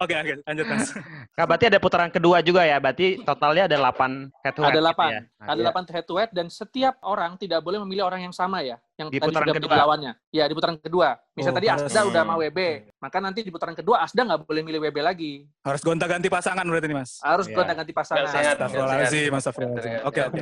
Oke 0.00 0.14
oke 0.16 0.32
lanjut 0.42 0.66
mas. 0.66 0.88
Nah, 1.36 1.44
berarti 1.44 1.64
ada 1.68 1.78
putaran 1.78 2.08
kedua 2.08 2.40
juga 2.40 2.64
ya. 2.64 2.80
Berarti 2.80 3.20
totalnya 3.20 3.68
ada 3.68 3.76
8 3.76 4.32
head 4.40 4.54
to 4.56 4.60
head. 4.64 4.72
Ada 4.72 4.80
gitu 4.80 4.88
8. 4.88 5.12
ya. 5.12 5.20
Ada 5.44 5.60
8 5.68 5.92
head 5.92 6.04
to 6.08 6.14
head 6.16 6.30
dan 6.32 6.46
setiap 6.48 6.94
orang 7.04 7.36
tidak 7.36 7.60
boleh 7.60 7.76
memilih 7.84 8.08
orang 8.08 8.24
yang 8.24 8.32
sama 8.32 8.64
ya. 8.64 8.80
Yang 9.02 9.08
Di 9.08 9.18
tadi 9.18 9.28
putaran 9.28 9.46
sudah 9.48 9.58
kedua. 9.58 9.76
lawannya. 9.76 10.12
Ya, 10.30 10.44
di 10.46 10.54
putaran 10.54 10.76
kedua. 10.76 11.08
Misalnya 11.32 11.48
Oh, 11.48 11.58
tadi 11.58 11.66
harus- 11.66 11.88
Asda 11.88 12.00
udah 12.04 12.22
sama 12.22 12.34
WB. 12.36 12.58
Maka 12.94 13.16
nanti 13.18 13.40
di 13.40 13.48
putaran 13.48 13.72
kedua 13.72 13.96
Asda 14.00 14.20
nggak 14.22 14.40
boleh 14.42 14.62
milih 14.62 14.80
WB 14.80 14.98
lagi. 15.00 15.32
Harus 15.60 15.80
gonta-ganti 15.80 16.28
pasangan 16.28 16.62
berarti 16.62 16.86
nih 16.86 16.94
mas. 16.94 17.10
Harus 17.18 17.46
Iya. 17.46 17.54
gonta-ganti 17.54 17.90
pasangan. 17.90 18.24
Astagfirullahaladzim, 18.28 19.30
astagfirullahaladzim. 19.32 19.92
Sehat, 19.92 20.04
Oke 20.04 20.20
oke. 20.22 20.40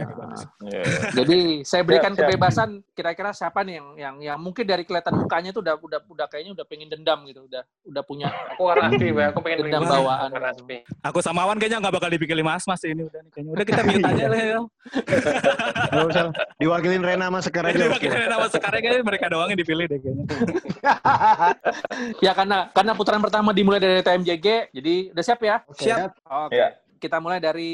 Iya. 0.66 0.82
Jadi 1.14 1.38
saya 1.62 1.82
berikan 1.82 2.10
Siap, 2.10 2.18
siap. 2.18 2.28
kebebasan 2.28 2.68
kira-kira 2.90 3.30
siapa 3.30 3.62
nih 3.62 3.74
yang 3.74 3.88
yang 3.96 4.14
yang 4.20 4.38
mungkin 4.38 4.64
dari 4.64 4.82
kelihatan 4.82 5.14
mukanya 5.16 5.50
tuh 5.50 5.62
udah 5.62 5.78
udah 5.78 6.00
udah 6.04 6.26
kayaknya 6.26 6.52
udah 6.52 6.66
pengen 6.66 6.88
dendam 6.88 7.22
gitu, 7.24 7.46
udah 7.46 7.62
udah 7.84 8.02
punya 8.02 8.26
aku 8.50 8.62
warna 8.64 8.86
asli, 8.88 9.08
Bay. 9.08 9.24
aku 9.24 9.38
pengen 9.40 9.58
Dendam 9.62 9.82
bawaan. 9.84 10.28
Asli. 10.34 10.78
Aku 11.00 11.18
sama 11.20 11.44
Wan 11.44 11.56
kayaknya 11.56 11.78
nggak 11.78 11.94
bakal 11.94 12.10
dipilih 12.10 12.42
mas 12.42 12.66
mas 12.66 12.82
ini 12.82 13.02
udah 13.02 13.20
nih 13.20 13.30
kayaknya. 13.30 13.50
Udah 13.52 13.64
kita 13.64 13.80
mute 13.80 14.04
aja 14.04 14.26
lah 14.32 14.40
ya. 14.40 14.58
Diwakilin 16.58 17.02
Rena 17.02 17.30
sama 17.30 17.40
Sekar 17.40 17.64
aja. 17.70 17.86
Oke. 17.86 18.06
pakai 18.06 18.26
nama 18.26 18.46
sekarang 18.50 18.80
kayaknya 18.82 19.06
mereka 19.06 19.26
doang 19.30 19.48
yang 19.48 19.60
dipilih 19.60 19.86
deh 19.86 19.98
kayaknya. 20.02 20.24
ya 22.26 22.32
karena 22.34 22.68
karena 22.74 22.92
putaran 22.98 23.22
pertama 23.22 23.54
dimulai 23.54 23.80
dari 23.80 24.02
TMJG. 24.02 24.74
Jadi 24.74 24.94
udah 25.14 25.24
siap 25.24 25.40
ya? 25.40 25.56
Siap. 25.70 26.10
Oke. 26.26 26.58
Iya. 26.58 26.68
Kita 27.00 27.16
mulai 27.16 27.40
dari 27.40 27.72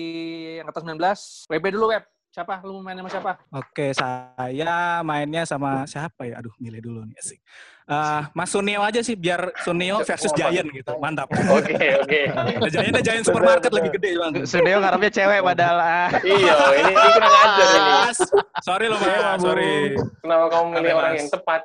angkatan 0.63 0.95
19. 0.95 1.51
WB 1.51 1.65
dulu, 1.75 1.91
Web. 1.91 2.05
Siapa? 2.31 2.61
Lu 2.63 2.79
mau 2.79 2.85
main 2.85 3.01
sama 3.01 3.11
siapa? 3.11 3.33
Oke, 3.49 3.97
saya 3.97 5.01
mainnya 5.01 5.49
sama 5.49 5.89
siapa 5.89 6.29
ya? 6.29 6.39
Aduh, 6.39 6.53
milih 6.61 6.85
dulu 6.85 7.01
nih 7.09 7.17
asik. 7.17 7.41
Eh, 7.87 8.23
Mas 8.35 8.51
Sunio 8.51 8.83
aja 8.83 8.99
sih, 8.99 9.15
biar 9.15 9.55
Sunio 9.63 10.03
versus 10.03 10.35
Giant 10.35 10.67
gitu. 10.75 10.91
Mantap. 10.99 11.31
Oke, 11.31 12.03
oke. 12.03 12.21
Nah, 12.35 12.67
Giant 12.67 12.91
ada 12.91 12.99
Giant 12.99 13.23
supermarket 13.23 13.71
lebih 13.71 13.95
gede 13.95 14.19
bang. 14.19 14.33
Suneo 14.43 14.83
ngarepnya 14.83 15.11
cewek 15.15 15.39
padahal 15.39 15.79
ah. 15.79 16.11
Iya, 16.19 16.55
ini, 16.83 16.91
ini 16.91 17.11
kurang 17.15 17.35
ajar 17.47 17.69
ini. 17.71 17.91
Mas, 18.03 18.19
sorry 18.67 18.87
loh 18.91 18.99
mas, 18.99 19.39
sorry. 19.39 19.95
Kenapa 20.19 20.45
kamu 20.51 20.67
milih 20.83 20.95
orang 20.99 21.13
yang 21.15 21.29
tepat? 21.31 21.61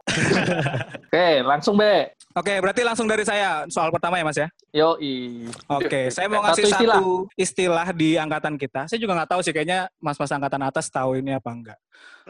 Oke, 1.10 1.28
langsung, 1.42 1.74
Be. 1.82 2.14
Oke, 2.38 2.54
berarti 2.62 2.82
langsung 2.86 3.10
dari 3.10 3.26
saya 3.26 3.66
soal 3.68 3.90
pertama 3.90 4.22
ya 4.22 4.24
mas 4.24 4.38
ya. 4.38 4.48
Yoi. 4.78 5.50
Oke, 5.74 6.14
saya 6.14 6.30
mau 6.30 6.46
Satu 6.46 6.54
ngasih 6.54 6.64
istilah. 6.70 6.98
satu 7.02 7.10
istilah 7.34 7.88
di 7.98 8.10
angkatan 8.22 8.62
kita. 8.62 8.86
Saya 8.86 9.02
juga 9.02 9.18
nggak 9.18 9.30
tahu 9.34 9.42
sih, 9.42 9.52
kayaknya 9.52 9.90
mas-mas 9.98 10.30
angkatan 10.30 10.62
atas 10.70 10.86
tahu 10.88 11.18
ini 11.18 11.34
apa 11.34 11.50
enggak. 11.50 11.80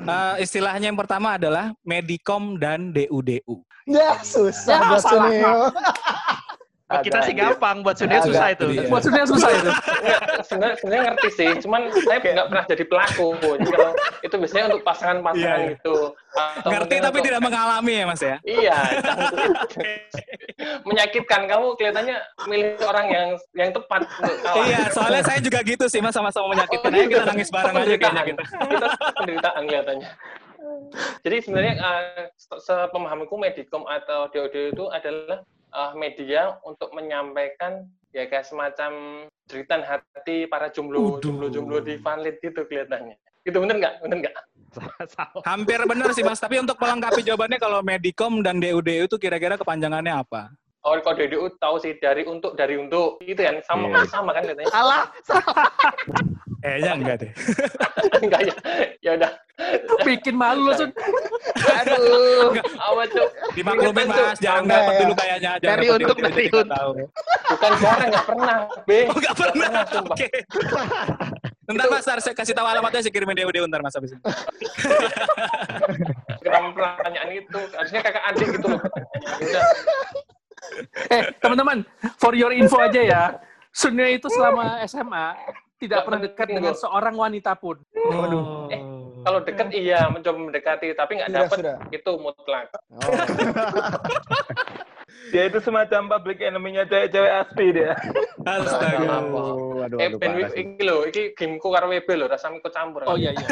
Eh, 0.01 0.35
istilahnya 0.41 0.89
yang 0.89 0.97
pertama 0.97 1.37
adalah 1.37 1.77
Medicom 1.85 2.57
dan 2.57 2.89
DUDU. 2.89 3.61
Ya, 3.85 4.17
susah 4.25 4.81
Ya. 4.81 4.97
Suneo. 4.97 5.69
Buat 6.91 7.03
kita 7.07 7.19
sih 7.23 7.33
gampang, 7.33 7.75
buat 7.79 7.95
Agak. 7.95 8.21
susah 8.27 8.47
itu. 8.51 8.65
Iya. 8.67 8.81
Maksudnya 8.91 9.23
susah 9.23 9.49
itu. 9.49 9.69
Sebenarnya 10.43 10.75
sebenarnya 10.75 11.03
ngerti 11.07 11.29
sih, 11.31 11.49
cuman 11.63 11.81
saya 12.03 12.17
nggak 12.19 12.47
pernah 12.51 12.65
jadi 12.67 12.83
pelaku. 12.83 13.27
Jadi 13.39 13.69
kalau 13.71 13.91
itu 14.21 14.35
biasanya 14.35 14.65
untuk 14.67 14.81
pasangan-pasangan 14.83 15.39
Iya, 15.39 15.63
iya. 15.63 15.71
gitu. 15.73 15.95
Atau 16.31 16.69
Ngerti 16.71 16.95
tapi 16.97 17.07
untuk- 17.15 17.27
tidak 17.27 17.41
mengalami 17.41 17.93
ya 17.95 18.05
mas 18.05 18.21
ya. 18.21 18.35
Iya, 18.43 18.77
menyakitkan 20.83 21.41
kamu 21.47 21.65
kelihatannya 21.75 22.17
milih 22.45 22.69
orang 22.83 23.07
yang 23.07 23.27
yang 23.53 23.69
tepat. 23.71 24.01
Iya, 24.67 24.79
soalnya 24.91 25.23
saya 25.23 25.39
juga 25.39 25.59
gitu 25.63 25.85
sih 25.87 25.99
mas 25.99 26.13
sama-sama 26.13 26.53
menyakitkan. 26.53 26.89
Oh, 26.91 26.95
Ayo 26.95 27.05
gitu. 27.07 27.13
kita 27.17 27.25
nangis 27.27 27.49
bareng 27.49 27.75
aja 27.75 27.93
kayaknya 27.95 28.23
kita. 28.25 28.43
Kita 28.45 28.87
penderitaan 29.17 29.61
kelihatannya. 29.65 30.09
Jadi 31.21 31.35
sebenarnya 31.41 31.73
eh, 31.75 32.23
se- 32.37 32.61
sepemahamanku 32.61 33.33
Medicom 33.33 33.83
atau 33.83 34.29
DOD 34.29 34.71
itu 34.71 34.85
adalah 34.87 35.41
eh, 35.71 35.91
media 35.95 36.59
untuk 36.61 36.91
menyampaikan 36.91 37.83
ya 38.11 38.27
kayak 38.27 38.43
semacam 38.43 38.91
jeritan 39.47 39.81
hati 39.81 40.45
para 40.45 40.67
jomblo 40.67 41.17
Waduh. 41.17 41.19
jomblo-jomblo 41.23 41.79
di 41.79 41.95
fanlit 41.97 42.39
gitu 42.39 42.63
kelihatannya. 42.63 43.15
Itu 43.41 43.57
bener 43.57 43.79
nggak? 43.79 43.93
Bener 44.03 44.17
nggak? 44.27 44.35
Salah. 45.09 45.41
Hampir 45.49 45.79
benar 45.83 46.11
sih 46.11 46.21
mas, 46.21 46.39
tapi 46.39 46.59
untuk 46.59 46.77
melengkapi 46.77 47.23
jawabannya 47.23 47.57
kalau 47.57 47.79
Medicom 47.81 48.39
dan 48.39 48.59
DUDU 48.59 49.07
itu 49.07 49.17
kira-kira 49.17 49.55
kepanjangannya 49.55 50.13
apa? 50.13 50.51
Oh, 50.81 50.97
kalau 50.97 51.13
DDU 51.13 51.45
tahu 51.61 51.77
sih 51.77 51.93
dari 52.01 52.25
untuk 52.25 52.57
dari 52.57 52.73
untuk 52.73 53.21
gitu 53.21 53.37
ya 53.37 53.53
sama 53.69 53.85
Iya. 53.85 54.01
sama 54.09 54.33
kan 54.33 54.41
katanya. 54.41 54.71
Salah. 54.73 55.03
Kayaknya 56.61 56.91
enggak 56.93 57.15
deh. 57.25 57.31
Enggak 58.21 58.41
ya. 58.45 58.53
Ya 59.01 59.11
udah. 59.17 59.31
Bikin 60.05 60.35
malu 60.37 60.69
loh, 60.69 60.75
Sun. 60.77 60.89
Aduh. 61.57 62.53
Apa 62.77 63.03
tuh? 63.09 63.27
Dimaklumin 63.53 64.07
mas, 64.09 64.37
jangan 64.37 64.65
Enggak, 64.65 64.77
dapat 64.81 64.93
ya. 64.93 64.99
dulu 65.01 65.13
kayaknya. 65.17 65.51
Jangan 65.57 65.77
Dari 65.77 65.87
untuk, 65.89 66.17
dari 66.17 66.43
nggak 66.45 66.53
untuk. 66.53 66.67
tahu. 66.69 66.91
Bukan 67.51 67.71
jarang 67.81 68.09
nggak 68.09 68.25
pernah. 68.25 68.57
B. 68.85 68.91
Oh, 69.09 69.17
nggak 69.17 69.35
pernah. 69.37 69.69
Oke. 70.05 70.27
Ntar 71.71 71.87
mas, 71.87 72.03
saya 72.03 72.33
kasih 72.35 72.53
tahu 72.53 72.67
alamatnya, 72.67 72.99
saya 72.99 73.13
kirimin 73.13 73.37
DUDU 73.37 73.65
ntar 73.69 73.81
mas 73.81 73.95
habis 73.95 74.11
ini. 74.11 74.21
Kenapa 76.41 76.67
pertanyaan 76.73 77.29
itu? 77.31 77.59
Harusnya 77.73 77.99
kakak 78.01 78.23
adik 78.33 78.47
gitu 78.59 78.67
loh. 78.69 78.81
Udah. 79.39 79.63
Eh, 81.09 81.23
teman-teman, 81.41 81.77
for 82.21 82.33
your 82.37 82.53
info 82.53 82.77
aja 82.81 83.01
ya. 83.01 83.23
Sunyo 83.71 84.03
itu 84.03 84.27
selama 84.27 84.83
SMA 84.83 85.31
tidak 85.81 86.05
pernah 86.05 86.21
dekat 86.21 86.47
dengan 86.47 86.71
loh. 86.71 86.79
seorang 86.79 87.15
wanita 87.17 87.57
pun. 87.57 87.81
Waduh. 87.91 88.69
Eh, 88.69 88.81
Kalau 89.21 89.39
deket 89.41 89.69
iya 89.71 90.05
mencoba 90.07 90.37
mendekati, 90.39 90.93
tapi 90.93 91.17
nggak 91.17 91.49
sudah. 91.49 91.77
itu 91.89 92.11
mutlak. 92.15 92.69
Oh. 92.89 93.01
Dia 95.29 95.47
itu 95.47 95.59
semacam 95.59 96.09
public 96.09 96.41
enemy-nya 96.41 96.83
cewek-cewek 96.83 97.31
asli 97.31 97.71
dia. 97.71 97.95
Astaga. 98.43 98.99
Aduh, 99.21 99.79
aduh, 99.79 99.97
Eh, 99.97 100.07
aduh, 100.07 100.19
parah 100.19 100.49
sih. 100.49 100.59
iki 100.65 100.81
lho, 100.81 101.07
iki 101.07 101.31
gameku 101.31 101.71
karo 101.71 101.87
WB 101.87 102.09
lho, 102.09 102.25
rasa 102.27 102.51
ikut 102.51 102.67
campur. 102.67 103.07
Oh 103.07 103.15
iya 103.15 103.31
iya. 103.31 103.47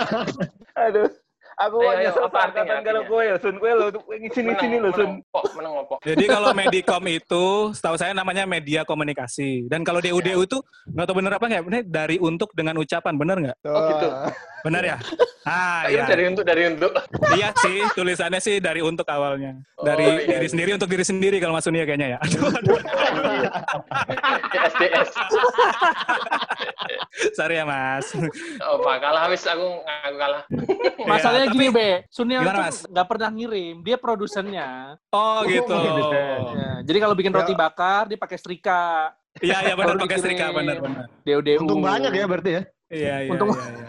Aduh. 0.88 1.08
Aku 1.54 1.78
Ayo, 1.78 1.86
mau 1.86 1.94
ayo, 1.94 2.02
nyesel 2.02 2.24
apa 2.26 2.38
artinya, 2.50 2.62
angkatan 2.66 2.82
kalau 2.82 3.02
kowe 3.06 3.22
ya, 3.22 3.36
Sun. 3.38 3.56
Kowe 3.62 3.72
lo 3.78 3.86
sini-sini 4.34 4.76
lo, 4.82 4.90
Sun. 4.90 5.10
Meneng 5.54 5.72
apa? 5.86 5.94
Jadi 6.02 6.24
kalau 6.26 6.50
Medicom 6.50 7.04
itu, 7.06 7.44
setahu 7.70 7.94
saya 7.94 8.10
namanya 8.10 8.42
media 8.42 8.82
komunikasi. 8.82 9.70
Dan 9.70 9.86
kalau 9.86 10.02
DUDU 10.02 10.42
itu, 10.42 10.58
nggak 10.90 11.06
tahu 11.06 11.16
bener 11.22 11.32
apa 11.38 11.46
nggak, 11.46 11.62
bener 11.62 11.82
dari 11.86 12.16
untuk 12.18 12.50
dengan 12.58 12.74
ucapan, 12.82 13.14
bener 13.14 13.36
nggak? 13.38 13.56
Oh, 13.70 13.86
gitu. 13.86 14.08
Bener 14.64 14.82
ya? 14.82 14.96
Ah, 15.44 15.84
iya. 15.92 16.08
dari 16.08 16.24
untuk 16.24 16.40
dari 16.40 16.62
untuk. 16.72 16.92
Iya 17.36 17.52
sih, 17.60 17.84
tulisannya 17.92 18.40
sih 18.40 18.64
dari 18.64 18.80
untuk 18.80 19.04
awalnya. 19.12 19.52
Oh, 19.76 19.84
Dari 19.84 20.24
iya, 20.24 20.40
diri 20.40 20.46
iya. 20.48 20.52
sendiri 20.56 20.70
untuk 20.72 20.88
diri 20.88 21.04
sendiri 21.04 21.36
kalau 21.36 21.52
Mas 21.52 21.68
Unia 21.68 21.84
kayaknya 21.84 22.16
ya. 22.16 22.18
Aduh, 22.24 22.48
aduh. 22.48 22.78
SDS. 24.72 25.08
Sorry 27.36 27.60
ya 27.60 27.64
Mas. 27.68 28.08
Oh, 28.64 28.80
Pak, 28.80 29.04
kalah 29.04 29.28
wis 29.28 29.44
aku 29.44 29.84
aku 29.84 30.16
kalah. 30.16 30.42
Masalahnya 31.04 31.43
Iya, 31.44 31.52
gini, 31.52 31.66
tapi- 31.68 31.76
Be. 31.76 31.90
Sunil 32.08 32.40
Gimana, 32.40 32.56
tuh 32.56 32.64
Mas? 32.64 32.78
nggak 32.88 33.06
pernah 33.08 33.28
ngirim. 33.30 33.74
Dia 33.84 33.96
produsennya. 34.00 34.68
Oh 35.12 35.38
gitu. 35.44 35.76
Ya, 36.54 36.70
jadi 36.82 36.98
kalau 36.98 37.14
bikin 37.14 37.32
roti 37.32 37.52
bakar, 37.52 38.08
dia 38.08 38.16
pakai 38.16 38.36
setrika. 38.40 39.12
Iya 39.42 39.66
iya 39.66 39.74
benar 39.74 39.98
pakai 39.98 40.16
setrika 40.22 40.46
dikirim. 40.46 40.58
benar 40.62 40.76
benar. 40.78 41.04
Untung 41.58 41.82
banyak 41.82 42.12
ya 42.14 42.26
berarti 42.26 42.50
ya. 42.54 42.62
Iya 42.88 43.24
iya. 43.24 43.30
Untung- 43.32 43.54
iya, 43.54 43.70
iya. 43.70 43.88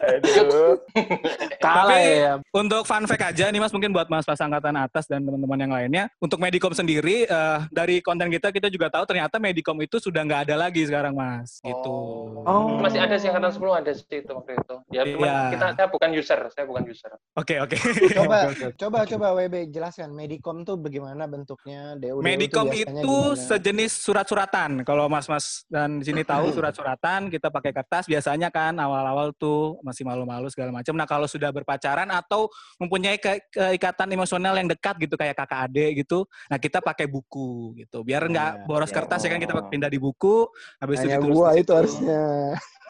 Aduh. 0.00 0.74
Kalah 1.64 1.86
Tapi- 1.92 2.18
ya. 2.18 2.34
Untuk 2.50 2.82
fun 2.82 3.04
fact 3.04 3.24
aja 3.26 3.46
nih 3.46 3.60
Mas 3.60 3.70
mungkin 3.70 3.90
buat 3.90 4.08
Mas 4.08 4.24
pas 4.24 4.38
angkatan 4.38 4.74
atas 4.74 5.04
dan 5.06 5.22
teman-teman 5.22 5.58
yang 5.58 5.72
lainnya 5.72 6.04
untuk 6.18 6.40
Medicom 6.40 6.72
sendiri 6.72 7.24
eh, 7.24 7.58
dari 7.70 8.00
konten 8.00 8.26
kita 8.26 8.50
kita 8.50 8.66
juga 8.66 8.88
tahu 8.88 9.04
ternyata 9.06 9.36
Medicom 9.36 9.76
itu 9.78 9.98
sudah 9.98 10.24
nggak 10.24 10.50
ada 10.50 10.56
lagi 10.58 10.82
sekarang 10.82 11.14
Mas 11.14 11.60
gitu. 11.60 11.94
Oh. 12.42 12.80
Masih 12.80 13.00
ada 13.00 13.14
sih 13.16 13.28
angkatan 13.28 13.52
10 13.52 13.80
ada 13.82 13.90
sih 13.92 14.04
itu 14.08 14.30
waktu 14.30 14.52
itu. 14.56 14.74
Ya, 14.90 15.02
cuman 15.04 15.26
Iya. 15.26 15.38
kita 15.52 15.66
saya 15.76 15.88
bukan 15.88 16.08
user, 16.12 16.40
saya 16.50 16.64
bukan 16.66 16.82
user. 16.88 17.12
Oke 17.36 17.54
oke. 17.60 17.76
Coba, 18.14 18.38
coba, 18.76 18.98
coba 19.06 19.26
WB 19.36 19.70
jelaskan. 19.70 20.10
Medicom 20.10 20.64
tuh 20.64 20.74
bagaimana 20.76 21.24
bentuknya? 21.24 21.94
DU, 21.96 22.18
Medicom 22.20 22.66
itu 22.72 22.88
gimana? 22.88 23.36
sejenis 23.36 23.92
surat-suratan. 24.00 24.82
Kalau 24.82 25.06
mas-mas 25.06 25.62
dan 25.68 26.00
di 26.00 26.08
sini 26.08 26.22
tahu 26.24 26.50
surat-suratan, 26.50 27.28
kita 27.28 27.52
pakai 27.52 27.69
kertas 27.72 28.04
biasanya 28.06 28.48
kan 28.48 28.74
awal-awal 28.74 29.30
tuh 29.34 29.78
masih 29.80 30.02
malu-malu 30.02 30.46
segala 30.50 30.70
macam. 30.70 30.94
Nah 30.94 31.06
kalau 31.06 31.26
sudah 31.26 31.50
berpacaran 31.50 32.10
atau 32.10 32.50
mempunyai 32.76 33.16
ke- 33.16 33.46
keikatan 33.48 34.08
emosional 34.10 34.54
yang 34.54 34.66
dekat 34.66 34.98
gitu 34.98 35.14
kayak 35.14 35.38
kakak 35.38 35.70
adik 35.70 36.02
gitu, 36.02 36.26
nah 36.46 36.58
kita 36.58 36.82
pakai 36.82 37.06
buku 37.06 37.78
gitu. 37.78 38.02
Biar 38.02 38.26
nggak 38.26 38.50
Iya, 38.50 38.66
boros 38.66 38.90
iya. 38.90 38.96
kertas 39.00 39.20
ya 39.22 39.28
kan 39.30 39.40
kita 39.40 39.52
pindah 39.68 39.90
di 39.90 39.98
buku. 39.98 40.46
Habis 40.78 41.02
Hanya 41.02 41.16
itu 41.16 41.22
ditulis 41.24 41.36
gua 41.36 41.48
itu 41.52 41.60
situ. 41.62 41.72
harusnya. 41.76 42.22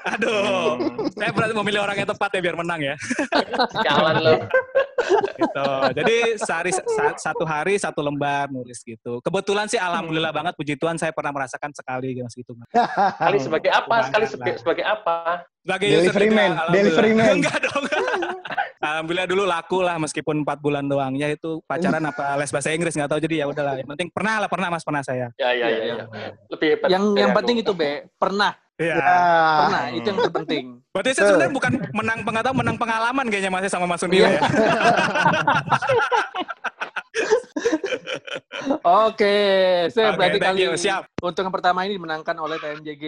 Aduh, 0.01 0.81
saya 1.13 1.29
berarti 1.29 1.53
memilih 1.53 1.85
orang 1.85 1.97
yang 2.01 2.09
tepat 2.09 2.33
ya 2.33 2.41
biar 2.41 2.57
menang 2.57 2.81
ya. 2.81 2.95
Jalan 3.85 4.17
lo. 4.19 4.35
gitu. 5.19 5.69
Jadi 5.99 6.17
sehari 6.39 6.71
sa- 6.75 7.17
satu 7.19 7.45
hari 7.45 7.75
satu 7.77 8.01
lembar 8.01 8.49
nulis 8.51 8.81
gitu. 8.83 9.19
Kebetulan 9.21 9.67
sih 9.67 9.77
alhamdulillah 9.77 10.31
banget 10.31 10.55
puji 10.55 10.75
Tuhan 10.79 10.97
saya 10.97 11.11
pernah 11.11 11.35
merasakan 11.35 11.75
sekali 11.75 12.17
gitu. 12.17 12.53
Mas. 12.55 12.69
Sekali 12.71 13.39
sebagai 13.43 13.71
apa? 13.73 13.95
Sekali 14.07 14.25
Kebanggaan 14.27 14.31
sebagai, 14.31 14.53
lah. 14.53 14.61
sebagai 14.63 14.85
apa? 14.87 15.17
Sebagai 15.61 15.89
Delivery 15.93 16.29
man, 16.33 16.51
alhamdulillah. 16.57 16.73
delivery 16.73 17.13
man. 17.13 17.35
Enggak 17.37 17.59
dong. 17.61 17.85
alhamdulillah 18.81 19.29
dulu 19.29 19.45
laku 19.45 19.79
lah 19.85 19.97
meskipun 20.01 20.41
empat 20.41 20.59
bulan 20.65 20.85
doang. 20.89 21.13
Ya 21.21 21.29
itu 21.29 21.61
pacaran 21.69 22.01
apa 22.01 22.37
les 22.41 22.49
bahasa 22.49 22.73
Inggris 22.73 22.97
nggak 22.97 23.11
tahu 23.13 23.21
jadi 23.21 23.45
ya 23.45 23.47
udahlah. 23.53 23.77
Yang 23.77 23.89
penting 23.97 24.09
pernah 24.09 24.35
lah 24.41 24.49
pernah 24.49 24.69
mas 24.73 24.85
pernah 24.85 25.03
saya. 25.05 25.29
Ya, 25.37 25.53
ya, 25.53 25.67
ya. 25.69 25.81
Iya, 25.85 25.95
ya. 26.09 26.31
Lebih 26.49 26.67
hebat. 26.77 26.89
Yang 26.89 27.05
yang 27.17 27.31
penting 27.37 27.57
itu, 27.61 27.73
Be. 27.77 28.09
Pernah. 28.17 28.57
Iya. 28.81 28.97
Pernah. 28.97 29.85
Itu 29.93 30.07
yang 30.09 30.19
terpenting. 30.25 30.65
Berarti 30.91 31.11
saya 31.13 31.27
sebenarnya 31.31 31.53
bukan 31.53 31.73
menang 31.93 32.19
pengetahuan, 32.25 32.57
menang 32.65 32.77
pengalaman 32.81 33.27
kayaknya 33.29 33.53
masih 33.53 33.69
sama 33.69 33.85
Mas 33.85 34.01
Sunil 34.01 34.25
Iya. 34.25 34.31
ya. 34.33 34.41
Oke, 38.85 39.37
saya 39.89 40.13
Oke, 40.13 40.19
berarti 40.21 40.39
kali 40.39 40.61
you. 40.69 40.73
Siap. 40.77 41.09
untuk 41.25 41.43
yang 41.43 41.55
pertama 41.55 41.85
ini 41.89 41.97
dimenangkan 41.97 42.37
oleh 42.37 42.57
TMJG. 42.61 43.05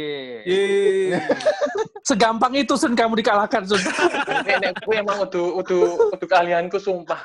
Yeay. 0.49 1.21
Segampang 2.09 2.51
itu 2.57 2.75
Sun 2.75 2.99
kamu 2.99 3.21
dikalahkan 3.21 3.63
Sun. 3.69 3.79
Nek, 3.79 4.57
nek, 4.59 4.73
gue 4.83 4.97
emang 4.97 5.23
udah, 5.23 5.47
udah, 5.63 5.81
udah 6.17 6.27
keahlianku 6.29 6.81
sumpah. 6.83 7.23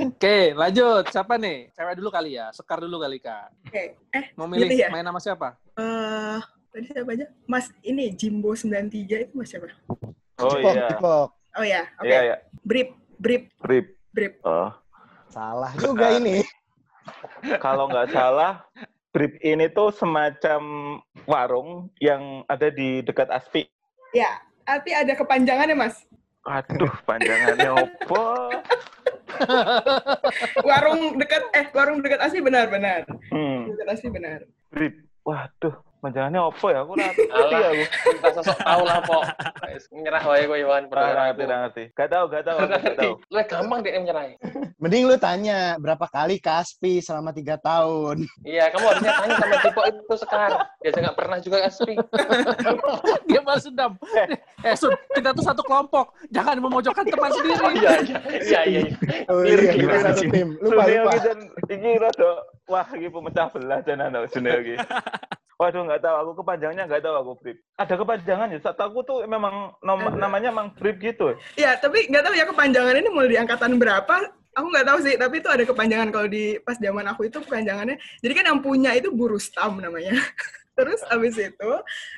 Oke, 0.00 0.56
lanjut. 0.56 1.04
Siapa 1.12 1.36
nih? 1.36 1.68
Cewek 1.76 1.94
dulu 1.98 2.08
kali 2.08 2.40
ya. 2.40 2.48
Sekar 2.54 2.80
dulu 2.80 3.02
kali 3.02 3.20
Kak. 3.20 3.52
Oke. 3.68 3.98
Eh, 4.14 4.24
Mau 4.38 4.48
milih 4.48 4.70
Milih 4.70 4.78
ya? 4.86 4.88
main 4.88 5.04
nama 5.04 5.20
siapa? 5.20 5.58
eh 5.76 6.40
tadi 6.72 6.88
siapa 6.88 7.10
aja? 7.12 7.26
Mas 7.44 7.68
ini 7.84 8.12
Jimbo 8.16 8.56
93 8.56 9.28
itu 9.28 9.32
Mas 9.36 9.52
siapa? 9.52 9.68
Oh 10.40 10.56
iya. 10.56 10.88
Oh 11.52 11.64
ya, 11.64 11.84
oke. 12.00 12.08
Iya, 12.08 12.20
iya. 12.24 12.36
Brip, 12.64 12.96
Brip, 13.20 13.52
Rip. 13.60 13.86
Brip. 14.12 14.38
Oh. 14.44 14.70
Salah 15.32 15.72
juga 15.80 16.16
ini. 16.20 16.44
Kalau 17.58 17.88
nggak 17.88 18.12
salah, 18.12 18.62
Brip 19.12 19.40
ini 19.40 19.68
tuh 19.72 19.92
semacam 19.92 20.60
warung 21.24 21.88
yang 22.00 22.44
ada 22.48 22.68
di 22.68 23.00
dekat 23.04 23.32
Aspi. 23.32 23.64
Ya, 24.12 24.40
tapi 24.68 24.92
ada 24.92 25.12
kepanjangannya 25.16 25.76
Mas. 25.76 26.04
Aduh, 26.44 26.92
panjangannya 27.08 27.70
opo? 27.70 28.50
Warung 30.68 31.18
dekat 31.18 31.42
eh 31.54 31.66
warung 31.74 31.98
dekat 32.02 32.20
asli 32.22 32.38
benar 32.42 32.68
benar. 32.70 33.06
Hmm, 33.30 33.70
Dekat 33.70 33.88
asli 33.98 34.08
benar. 34.10 34.44
Brip. 34.70 34.94
Waduh, 35.22 35.74
panjangannya 36.02 36.40
opo 36.42 36.66
ya? 36.74 36.82
Aku 36.82 36.92
ngerti 36.98 37.22
Alah, 37.30 37.60
aku. 37.70 37.84
kita 37.86 38.28
sosok 38.34 38.58
tahu 38.58 38.82
lah, 38.82 38.98
Pok. 39.06 39.22
Wes, 39.70 39.84
Nyerah 39.94 40.24
wae 40.26 40.42
gue, 40.50 40.58
Yohan. 40.66 40.82
Nggak 40.90 41.14
ngerti, 41.14 41.42
nggak 41.46 41.60
ngerti. 41.62 41.84
Gak 41.94 42.08
tahu, 42.10 42.24
gak 42.26 42.42
tahu, 42.42 42.58
Nggak 42.58 42.80
gak 42.82 42.96
tahu. 42.98 43.12
Lu 43.30 43.40
gampang 43.46 43.78
deh 43.86 43.92
nyerah. 44.02 44.24
Mending 44.82 45.04
lu 45.06 45.14
tanya 45.14 45.78
berapa 45.78 46.10
kali 46.10 46.42
Kaspi 46.42 46.98
selama 46.98 47.30
tiga 47.30 47.54
tahun. 47.54 48.26
Iya, 48.42 48.66
kamu 48.74 48.84
harusnya 48.90 49.12
tanya 49.14 49.34
sama 49.38 49.56
Tipo 49.62 49.80
itu 49.86 50.14
sekarang. 50.18 50.60
Dia 50.82 50.90
nggak 50.90 51.16
pernah 51.16 51.38
juga 51.38 51.56
asli. 51.62 51.94
Dia 53.30 53.40
balas 53.46 53.62
dendam. 53.62 53.92
Eh 54.66 54.74
Sun, 54.74 54.90
kita 55.14 55.30
tuh 55.30 55.44
satu 55.46 55.62
kelompok. 55.62 56.10
Jangan 56.34 56.58
memojokkan 56.58 57.06
teman 57.06 57.30
sendiri. 57.30 57.54
Iya, 57.78 57.92
iya, 58.02 58.18
iya, 58.42 58.60
iya. 58.66 58.82
Oh 59.30 59.46
iya, 59.46 59.54
kita 59.54 59.74
gimana 59.78 60.00
satu 60.10 60.22
tim. 60.34 60.48
Lupa, 60.58 60.82
lupa. 60.90 61.12
dan 61.22 61.38
iki 61.70 61.90
rada 62.02 62.32
wah 62.72 62.88
iki 62.88 63.12
pemecah 63.12 63.52
belah 63.52 63.84
tenan 63.84 64.08
tau 64.08 64.24
Sunil 64.26 64.58
ki. 64.64 64.74
Waduh 65.60 65.84
nggak 65.86 66.02
tahu 66.02 66.14
aku 66.16 66.32
kepanjangannya 66.42 66.84
nggak 66.88 67.02
tahu 67.04 67.14
aku 67.20 67.32
Brip. 67.38 67.58
Ada 67.76 67.94
kepanjangannya. 67.94 68.58
Saat 68.58 68.80
aku 68.80 69.04
tuh 69.04 69.28
memang 69.28 69.76
nom- 69.84 70.08
Ada. 70.08 70.18
namanya 70.18 70.48
emang 70.50 70.72
Brip 70.74 70.98
gitu. 70.98 71.36
Iya, 71.54 71.76
tapi 71.78 72.08
nggak 72.08 72.24
tahu 72.24 72.34
ya 72.34 72.48
kepanjangan 72.48 72.98
ini 72.98 73.08
mulai 73.12 73.30
di 73.30 73.38
angkatan 73.38 73.76
berapa. 73.78 74.16
Aku 74.52 74.66
nggak 74.68 74.84
tahu 74.84 74.98
sih, 75.00 75.14
tapi 75.16 75.40
itu 75.40 75.48
ada 75.48 75.64
kepanjangan 75.64 76.08
kalau 76.12 76.28
di 76.28 76.60
pas 76.60 76.76
zaman 76.76 77.08
aku 77.08 77.24
itu 77.24 77.40
kepanjangannya. 77.40 77.96
Jadi 78.20 78.32
kan 78.36 78.44
yang 78.52 78.60
punya 78.60 78.90
itu 78.92 79.08
Burustam 79.08 79.78
namanya. 79.78 80.12
Terus 80.72 81.00
abis 81.12 81.36
itu 81.36 81.70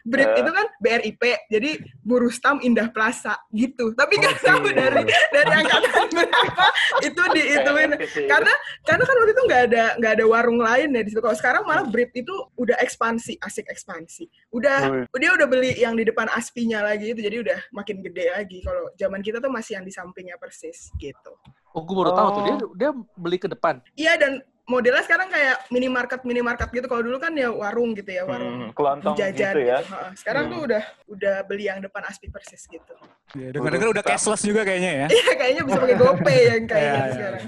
BRIP 0.07 0.31
Eh. 0.31 0.41
itu 0.47 0.51
kan 0.55 0.67
BRIP, 0.79 1.23
jadi 1.51 1.71
Burustam 2.07 2.63
Indah 2.63 2.87
Plaza 2.95 3.35
gitu. 3.51 3.91
Tapi 3.99 4.15
nggak 4.15 4.37
tahu 4.41 4.63
Oke. 4.63 4.73
dari 4.79 5.03
dari 5.35 5.53
angkatan 5.61 6.07
berapa 6.15 6.65
itu 7.03 7.23
diituin. 7.35 7.91
Karena 8.31 8.55
karena 8.87 9.03
kan 9.03 9.15
waktu 9.19 9.33
itu 9.35 9.43
nggak 9.51 9.63
ada 9.73 9.85
nggak 9.99 10.13
ada 10.21 10.25
warung 10.31 10.61
lain 10.63 10.95
ya 10.95 11.03
di 11.03 11.11
situ. 11.11 11.19
Kalau 11.19 11.35
sekarang 11.35 11.63
malah 11.67 11.85
BRIP 11.91 12.23
itu 12.23 12.35
udah 12.55 12.79
ekspansi, 12.79 13.43
asik 13.43 13.67
ekspansi. 13.67 14.31
Udah 14.55 15.07
Wih. 15.11 15.19
dia 15.19 15.31
udah 15.35 15.47
beli 15.51 15.75
yang 15.75 15.99
di 15.99 16.07
depan 16.07 16.31
aspinya 16.31 16.87
lagi 16.87 17.11
itu 17.11 17.21
jadi 17.21 17.43
udah 17.43 17.59
makin 17.75 18.07
gede 18.07 18.31
lagi. 18.31 18.63
Kalau 18.63 18.95
zaman 18.95 19.19
kita 19.19 19.43
tuh 19.43 19.51
masih 19.51 19.83
yang 19.83 19.85
di 19.85 19.91
sampingnya 19.91 20.39
persis 20.39 20.95
gitu. 21.03 21.35
Oh, 21.75 21.83
gue 21.83 21.97
baru 21.99 22.15
tahu 22.15 22.29
tuh 22.31 22.43
dia 22.47 22.57
dia 22.79 22.91
beli 23.19 23.35
ke 23.35 23.51
depan. 23.51 23.83
Iya 23.99 24.15
dan 24.15 24.33
modelnya 24.65 25.03
sekarang 25.03 25.29
kayak 25.29 25.69
minimarket 25.69 26.21
minimarket 26.23 26.69
gitu. 26.71 26.87
Kalau 26.87 27.03
dulu 27.03 27.19
kan 27.19 27.33
ya 27.33 27.49
warung 27.49 27.93
gitu 27.93 28.09
ya, 28.09 28.25
warung 28.25 28.55
Hmm, 28.55 28.71
kelontong 28.73 29.15
jajan 29.15 29.53
gitu 29.53 29.61
ya. 29.63 29.79
Ha, 29.85 30.13
Sekarang 30.15 30.49
tuh 30.49 30.61
udah 30.65 30.83
udah 31.07 31.35
beli 31.45 31.67
yang 31.67 31.79
depan 31.79 32.01
aspi 32.03 32.29
persis 32.29 32.65
gitu. 32.65 32.95
Ya, 33.35 33.51
dengar-dengar 33.51 33.91
udah 33.91 34.05
cashless 34.05 34.41
juga 34.41 34.63
kayaknya 34.63 34.93
ya. 34.95 35.07
Iya 35.11 35.33
kayaknya 35.35 35.63
bisa 35.65 35.79
pakai 35.81 35.97
GoPay 35.97 36.39
yang 36.47 36.65
kayak 36.71 36.85
gitu 36.85 36.95
iya. 36.95 37.11
sekarang. 37.11 37.43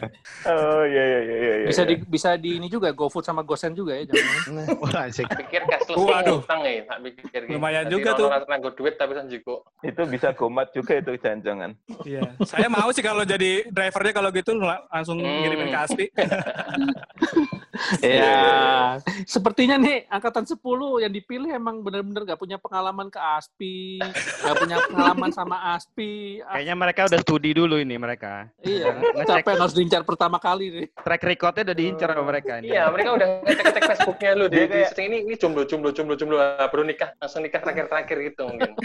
Oh 0.45 0.83
iya 0.85 1.03
iya 1.05 1.21
iya 1.21 1.37
iya. 1.37 1.55
iya. 1.57 1.67
Bisa 1.67 1.83
di 1.85 1.95
bisa 2.01 2.31
di 2.35 2.51
ini 2.57 2.67
juga 2.67 2.91
GoFood 2.91 3.23
sama 3.23 3.41
GoSend 3.41 3.75
juga 3.75 3.95
ya 3.95 4.05
jangan. 4.05 4.67
Wah, 4.83 5.07
asik. 5.07 5.25
pikir 5.31 5.63
cashless 5.65 5.97
Waduh. 5.97 6.41
utang 6.43 6.61
ya, 6.63 6.83
tak 6.85 6.99
pikir. 7.03 7.41
gitu. 7.45 7.55
Lumayan 7.55 7.87
juga 7.87 8.11
kalau 8.13 8.29
tuh. 8.35 8.45
nanggo 8.47 8.71
duit 8.73 8.95
tapi 8.95 9.13
kan 9.15 9.27
juga. 9.27 9.63
itu 9.81 10.03
bisa 10.07 10.29
gomat 10.33 10.69
juga 10.71 10.93
itu 10.97 11.11
jangan-jangan. 11.17 11.71
Iya. 12.03 12.21
Saya 12.43 12.67
mau 12.67 12.91
sih 12.91 13.01
kalau 13.01 13.23
jadi 13.23 13.65
drivernya 13.67 14.13
kalau 14.13 14.29
gitu 14.31 14.51
la- 14.55 14.85
langsung 14.91 15.17
Hmm. 15.17 15.39
ngirimin 15.41 15.71
ke 15.71 15.79
Aspi. 15.79 16.07
that. 17.15 17.49
Ya, 18.03 18.97
sepertinya 19.29 19.77
nih 19.77 20.09
angkatan 20.09 20.45
10 20.45 20.57
yang 21.01 21.13
dipilih 21.13 21.51
emang 21.51 21.81
bener-bener 21.81 22.25
gak 22.25 22.41
punya 22.41 22.57
pengalaman 22.57 23.09
ke 23.09 23.19
ASPI, 23.19 24.01
gak 24.43 24.57
punya 24.57 24.77
pengalaman 24.87 25.31
sama 25.31 25.75
ASPI. 25.75 26.41
Ah, 26.43 26.57
Kayaknya 26.57 26.75
mereka 26.75 27.01
udah 27.07 27.21
studi 27.21 27.51
dulu 27.53 27.77
ini 27.77 27.97
mereka. 27.97 28.49
iya, 28.63 28.91
Ngecek. 28.93 29.45
capek 29.45 29.55
harus 29.57 29.75
diincar 29.75 30.03
pertama 30.03 30.37
kali 30.37 30.67
nih. 30.71 30.87
Track 30.97 31.23
recordnya 31.23 31.63
udah 31.67 31.77
diincar 31.77 32.09
sama 32.11 32.25
mereka 32.25 32.53
ini. 32.59 32.67
Iya, 32.71 32.83
mereka 32.89 33.11
udah 33.13 33.27
ngecek-ngecek 33.45 33.83
Facebooknya 33.87 34.31
lu. 34.33 34.45
Di, 34.47 34.55
Dia 34.55 34.67
kayak- 34.67 34.89
setting 34.91 35.07
ini, 35.07 35.19
ini 35.23 35.35
jomblo, 35.37 35.63
jomblo, 35.65 35.91
jomblo, 35.93 36.15
jomblo. 36.15 36.37
Ah, 36.39 36.67
Baru 36.67 36.83
nikah, 36.83 37.13
langsung 37.17 37.41
nikah 37.41 37.61
terakhir-terakhir 37.61 38.17
gitu 38.25 38.43
mungkin. 38.47 38.71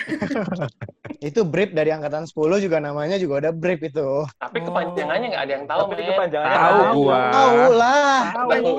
Itu 1.22 1.46
Brip 1.46 1.72
dari 1.72 1.94
angkatan 1.94 2.26
10 2.26 2.34
juga 2.58 2.82
namanya 2.82 3.14
juga 3.16 3.38
ada 3.40 3.52
Brip 3.54 3.78
itu. 3.80 4.26
Tapi 4.42 4.58
kepanjangannya 4.60 5.28
nggak 5.30 5.44
ada 5.44 5.54
yang 5.54 5.66
tahu, 5.70 5.80
Tapi 5.86 6.04
kepanjangannya 6.04 6.58
Tahu 6.58 6.82
gua. 6.98 7.22
Tahu 7.30 7.58
lah. 7.78 8.18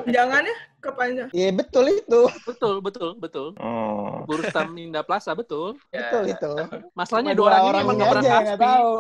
Kepanjangannya 0.01 0.57
kepanjang. 0.83 1.29
Iya 1.31 1.49
betul 1.55 1.85
itu. 1.93 2.21
Betul, 2.43 2.75
betul, 2.83 3.11
betul. 3.21 3.49
Oh. 3.61 4.27
Burustam 4.27 4.75
Indah 4.75 5.07
Plaza, 5.07 5.33
betul. 5.37 5.79
Ya. 5.95 6.01
Betul 6.11 6.23
itu. 6.35 6.53
Masalahnya 6.97 7.33
dua 7.39 7.47
orang 7.49 7.63
ini 7.63 7.69
orang 7.71 7.83
emang 7.85 7.97
ini 7.97 8.05
pernah 8.09 8.23
nggak 8.23 8.43
ASPI. 8.43 8.65
tahu. 8.67 8.91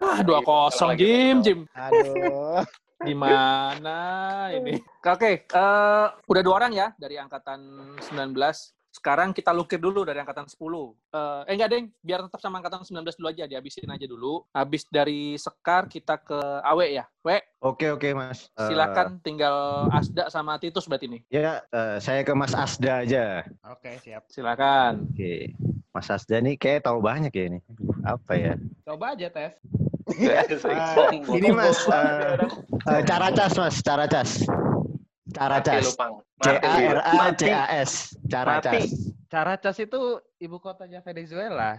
Ah, 0.00 0.20
dua 0.22 0.40
kosong, 0.46 0.88
Lagi 0.94 1.06
Jim. 1.10 1.36
Jim. 1.42 1.58
Aduh. 1.74 2.62
Gimana 3.02 3.98
ini? 4.56 4.80
Oke, 5.12 5.44
eh, 5.44 6.06
udah 6.08 6.42
dua 6.42 6.54
orang 6.64 6.72
ya 6.72 6.88
dari 6.96 7.20
angkatan 7.20 7.60
19. 8.00 8.75
Sekarang 8.96 9.36
kita 9.36 9.52
lukir 9.52 9.76
dulu 9.76 10.08
dari 10.08 10.24
angkatan 10.24 10.48
10. 10.48 10.56
Eh, 10.56 11.42
eh 11.44 11.52
enggak, 11.52 11.68
Deng. 11.68 11.86
Biar 12.00 12.24
tetap 12.24 12.40
sama 12.40 12.64
angkatan 12.64 12.80
19 12.80 13.20
dulu 13.20 13.28
aja. 13.28 13.44
Dihabisin 13.44 13.92
aja 13.92 14.06
dulu. 14.08 14.40
Habis 14.56 14.88
dari 14.88 15.36
Sekar, 15.36 15.84
kita 15.84 16.16
ke 16.16 16.40
Awe 16.64 16.96
ya. 16.96 17.04
We, 17.20 17.36
Oke 17.60 17.92
oke 17.92 18.08
Mas. 18.16 18.48
Eh, 18.56 18.70
silakan 18.72 19.20
tinggal 19.20 19.90
Asda 19.92 20.30
sama 20.32 20.56
Titus 20.56 20.86
berarti 20.86 21.10
nih. 21.10 21.20
ya 21.28 21.60
eh, 21.68 21.98
saya 22.00 22.24
ke 22.24 22.32
Mas 22.32 22.56
Asda 22.56 23.04
aja. 23.04 23.44
Oke, 23.68 24.00
siap. 24.00 24.24
Silakan. 24.32 25.12
Oke. 25.12 25.52
Mas 25.92 26.08
Asda 26.08 26.40
nih 26.40 26.56
kayak 26.56 26.88
tahu 26.88 27.04
banyak 27.04 27.34
ya 27.34 27.44
ini. 27.52 27.60
Apa 28.00 28.32
ya? 28.38 28.54
Coba 28.88 29.12
aja 29.12 29.28
tes. 29.28 29.60
Eh, 30.16 30.46
ini 31.36 31.50
Mas, 31.50 31.84
eh, 31.90 32.38
eh, 32.88 33.02
cara 33.04 33.28
cas 33.34 33.52
Mas, 33.58 33.76
cara 33.82 34.06
cas. 34.08 34.46
Cara 35.36 35.60
cas. 35.60 35.92
C. 35.92 36.50
A 36.64 36.72
R 36.80 36.98
A 37.04 37.36
C 37.36 37.42
A 37.52 37.64
S. 37.84 38.16
Cara 38.32 38.64
cas. 38.64 38.88
Caracas 39.28 39.76
itu 39.76 40.24
ibu 40.40 40.56
kotanya 40.56 41.04
Venezuela. 41.04 41.76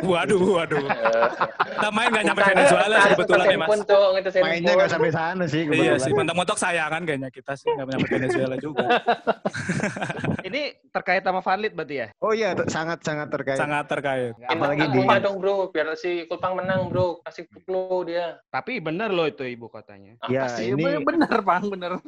Waduh, 0.00 0.40
waduh. 0.54 0.80
Eh, 0.80 1.90
main 1.90 2.08
nggak 2.08 2.24
nyampe 2.24 2.40
bukan, 2.40 2.52
Venezuela 2.52 2.96
sebetulnya 3.02 3.44
itu 3.44 3.52
ya, 3.52 3.58
Mas. 3.58 3.68
handphone, 3.68 3.82
Cok, 3.84 4.10
itu 4.12 4.30
Mainnya 4.40 4.72
nggak 4.74 4.90
sampai 4.90 5.10
sana 5.10 5.44
sih 5.44 5.60
Iya 5.60 5.68
kebetulan. 5.70 6.00
sih, 6.00 6.12
mentok-mentok 6.12 6.58
sayangan 6.58 7.00
kayaknya 7.04 7.30
kita 7.30 7.52
sih 7.54 7.68
nggak 7.68 7.86
nyampe 7.88 8.08
Venezuela 8.08 8.56
juga. 8.56 8.86
Ini 10.48 10.62
terkait 10.90 11.22
sama 11.22 11.40
Vanlit 11.40 11.72
berarti 11.72 11.94
ya? 11.96 12.06
Oh 12.18 12.32
iya, 12.32 12.56
sangat-sangat 12.56 13.28
terkait. 13.30 13.58
Sangat 13.58 13.84
terkait. 13.86 14.34
Apalagi 14.42 14.82
di- 14.88 14.98
Rumah 14.98 15.18
dong 15.20 15.36
bro, 15.38 15.68
biar 15.68 15.94
si 15.94 16.26
Kulpang 16.26 16.56
menang 16.56 16.88
bro, 16.88 17.22
kasih 17.22 17.46
clue 17.62 18.08
dia. 18.08 18.40
Tapi 18.48 18.80
bener 18.80 19.08
loh 19.08 19.24
itu 19.24 19.44
ibu 19.44 19.68
kotanya. 19.68 20.16
Ya, 20.26 20.48
sih? 20.48 20.72
ini 20.72 21.00
Bener, 21.00 21.42
Bang, 21.42 21.68
bener. 21.68 21.98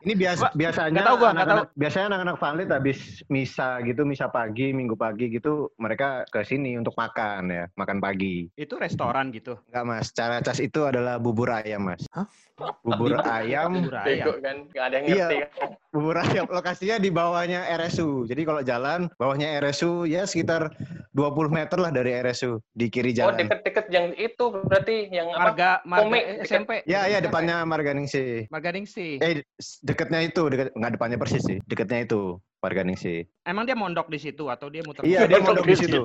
ini 0.00 0.12
biasa 0.14 0.52
biasanya 0.52 0.90
nggak 0.92 1.06
tahu 1.06 1.16
gua, 1.16 1.30
nggak 1.30 1.36
anak-anak 1.38 1.66
biasanya 1.74 2.06
anak-anak 2.10 2.36
Vanlit 2.36 2.68
habis 2.70 2.98
misa 3.26 3.78
gitu, 3.82 4.02
misa 4.02 4.26
pagi, 4.26 4.70
minggu 4.70 4.94
pagi 4.94 5.28
gitu, 5.28 5.70
mereka 5.76 6.24
ke 6.26 6.42
sini 6.42 6.74
untuk 6.74 6.92
makan 7.04 7.42
ya, 7.52 7.64
makan 7.76 7.98
pagi. 8.00 8.48
Itu 8.56 8.80
restoran 8.80 9.28
gitu. 9.30 9.60
Enggak 9.68 9.84
Mas, 9.84 10.06
cara 10.16 10.40
cas 10.40 10.58
itu 10.60 10.80
adalah 10.88 11.20
bubur 11.20 11.52
ayam 11.52 11.92
Mas. 11.92 12.08
Bubur 12.54 13.18
ayam, 13.20 13.82
Bubur 13.82 13.98
Bego 14.00 14.30
ayam. 14.30 14.38
kan, 14.38 14.56
nggak 14.70 14.84
ada 14.84 14.94
yang 14.94 15.04
Iya. 15.04 15.26
ngerti 15.26 15.36
kan. 15.52 15.70
bubur 15.90 16.16
ayam 16.16 16.46
lokasinya 16.48 16.96
di 16.96 17.10
bawahnya 17.10 17.60
RSU. 17.68 18.08
Jadi 18.24 18.42
kalau 18.42 18.62
jalan 18.62 19.10
bawahnya 19.12 19.58
RSU 19.58 20.06
ya 20.06 20.22
sekitar 20.22 20.70
20 21.10 21.50
meter 21.50 21.74
lah 21.76 21.90
dari 21.90 22.14
RSU 22.14 22.62
di 22.70 22.86
kiri 22.88 23.10
Oh 23.12 23.26
jalan. 23.26 23.38
deket-deket 23.40 23.86
yang 23.90 24.06
itu 24.12 24.44
berarti 24.60 24.96
yang 25.08 25.30
apa? 25.30 25.50
Marga 25.50 25.70
Marga 25.84 26.02
Komik, 26.04 26.22
eh, 26.22 26.36
SMP. 26.42 26.70
Ya, 26.84 27.06
ya 27.06 27.18
depannya 27.18 27.62
Marganingsi. 27.62 28.46
Marga 28.48 28.70
Ningsih. 28.70 29.18
Eh, 29.18 29.42
deketnya 29.82 30.22
itu, 30.22 30.42
deket, 30.46 30.70
nggak 30.72 30.92
depannya 30.94 31.18
persis 31.18 31.42
sih. 31.42 31.58
Deketnya 31.64 32.02
itu, 32.02 32.38
Marganingsi. 32.58 33.26
Emang 33.44 33.62
dia 33.62 33.74
mondok 33.74 34.08
di 34.08 34.16
situ 34.16 34.46
atau 34.46 34.66
dia 34.66 34.80
muter? 34.80 35.02
Iya, 35.02 35.26
dia 35.26 35.38
Mondok 35.38 35.62
di 35.62 35.74
di 35.74 35.76
situ. 35.76 36.00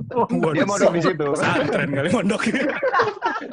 Dia 0.52 0.66
mondok 0.66 0.92
di 0.92 1.02
situ. 1.02 1.26
Pesantren 1.34 1.90
kali 1.90 2.10
mondok. 2.10 2.42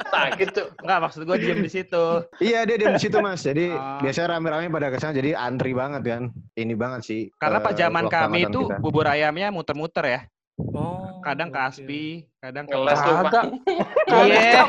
Sakit 0.07 0.49
tuh. 0.51 0.67
Enggak, 0.83 0.99
maksud 1.01 1.21
gue 1.23 1.35
diem 1.37 1.59
di 1.59 1.71
situ. 1.71 2.03
Iya, 2.37 2.67
dia 2.67 2.75
diam 2.75 2.86
di 2.95 3.01
situ, 3.01 3.17
Mas. 3.19 3.41
Jadi 3.43 3.65
Ah. 3.77 3.99
biasanya 3.99 4.37
rame-rame 4.37 4.67
pada 4.69 4.87
ke 4.87 4.97
sana, 4.97 5.11
jadi 5.11 5.35
antri 5.35 5.75
banget 5.75 6.01
kan. 6.05 6.23
Ini 6.53 6.73
banget 6.77 7.01
sih. 7.03 7.21
Karena 7.35 7.59
eh, 7.59 7.63
pas 7.65 7.73
zaman 7.75 8.03
waktu 8.07 8.15
kami 8.15 8.39
itu 8.45 8.61
kita. 8.63 8.77
bubur 8.79 9.05
ayamnya 9.05 9.47
muter-muter 9.51 10.05
ya. 10.05 10.21
Oh, 10.57 11.21
Kadang 11.21 11.53
ke 11.53 11.59
oke. 11.59 11.67
Aspi, 11.69 12.03
kadang 12.47 12.63
ke 12.63 12.71
Ngeles 12.71 12.97
lu, 12.97 13.11
Kagak. 13.11 13.43
Iya? 14.07 14.63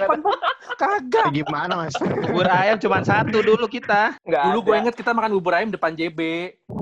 Kagak. 0.75 1.25
Eh, 1.25 1.33
gimana, 1.37 1.73
Mas? 1.79 1.95
bubur 1.99 2.45
ayam 2.45 2.77
cuma 2.77 2.99
satu 3.01 3.39
dulu 3.39 3.65
kita. 3.67 4.15
Nggak 4.21 4.43
Dulu 4.45 4.59
gue 4.61 4.75
inget 4.79 4.95
kita 4.95 5.11
makan 5.11 5.31
bubur 5.33 5.53
ayam 5.55 5.69
depan 5.71 5.93
JB. 5.93 6.19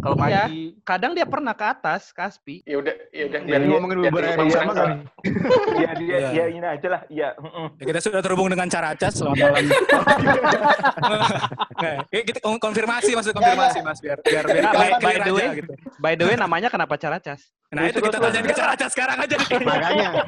Kalau 0.03 0.15
Iya. 0.17 0.49
pagi. 0.49 0.63
Kadang 0.83 1.13
dia 1.13 1.25
pernah 1.25 1.53
ke 1.53 1.63
atas, 1.63 2.11
ke 2.11 2.19
Aspi. 2.19 2.55
Ya 2.65 2.77
udah, 2.77 2.93
ya 3.11 3.23
udah. 3.29 3.39
Jadi 3.43 3.65
ngomongin 3.67 3.97
bubur 4.03 4.21
ayam 4.21 4.39
yang 4.43 4.51
sama 4.51 4.73
kan? 4.73 4.89
Iya, 5.77 5.91
dia, 5.95 6.09
Iya. 6.09 6.29
iya 6.33 6.45
ini 6.49 6.67
aja 6.67 6.87
lah. 6.89 7.01
Iya. 7.09 7.29
Ya, 7.77 7.85
kita 7.85 7.99
sudah 8.01 8.21
terhubung 8.21 8.49
dengan 8.49 8.67
Caracas 8.67 9.13
selamat 9.15 9.37
malam. 9.37 9.65
Oke, 11.77 12.19
kita 12.25 12.39
kon- 12.41 12.59
konfirmasi 12.59 13.11
maksud 13.13 13.33
konfirmasi 13.33 13.79
Mas 13.83 13.99
biar 14.01 14.17
biar 14.23 14.45
biar 14.45 14.63
by, 14.97 15.15
the 15.21 15.31
way, 15.31 15.47
gitu. 15.55 15.69
by 15.99 16.13
the 16.15 16.25
way 16.25 16.35
namanya 16.35 16.67
kenapa 16.67 16.97
Caracas? 16.97 17.53
Nah, 17.67 17.83
itu 17.85 17.99
kita 17.99 18.17
tanya 18.17 18.41
ke 18.41 18.55
Caracas 18.55 18.91
sekarang 18.91 19.17
aja. 19.19 19.37
Makanya. 19.59 20.09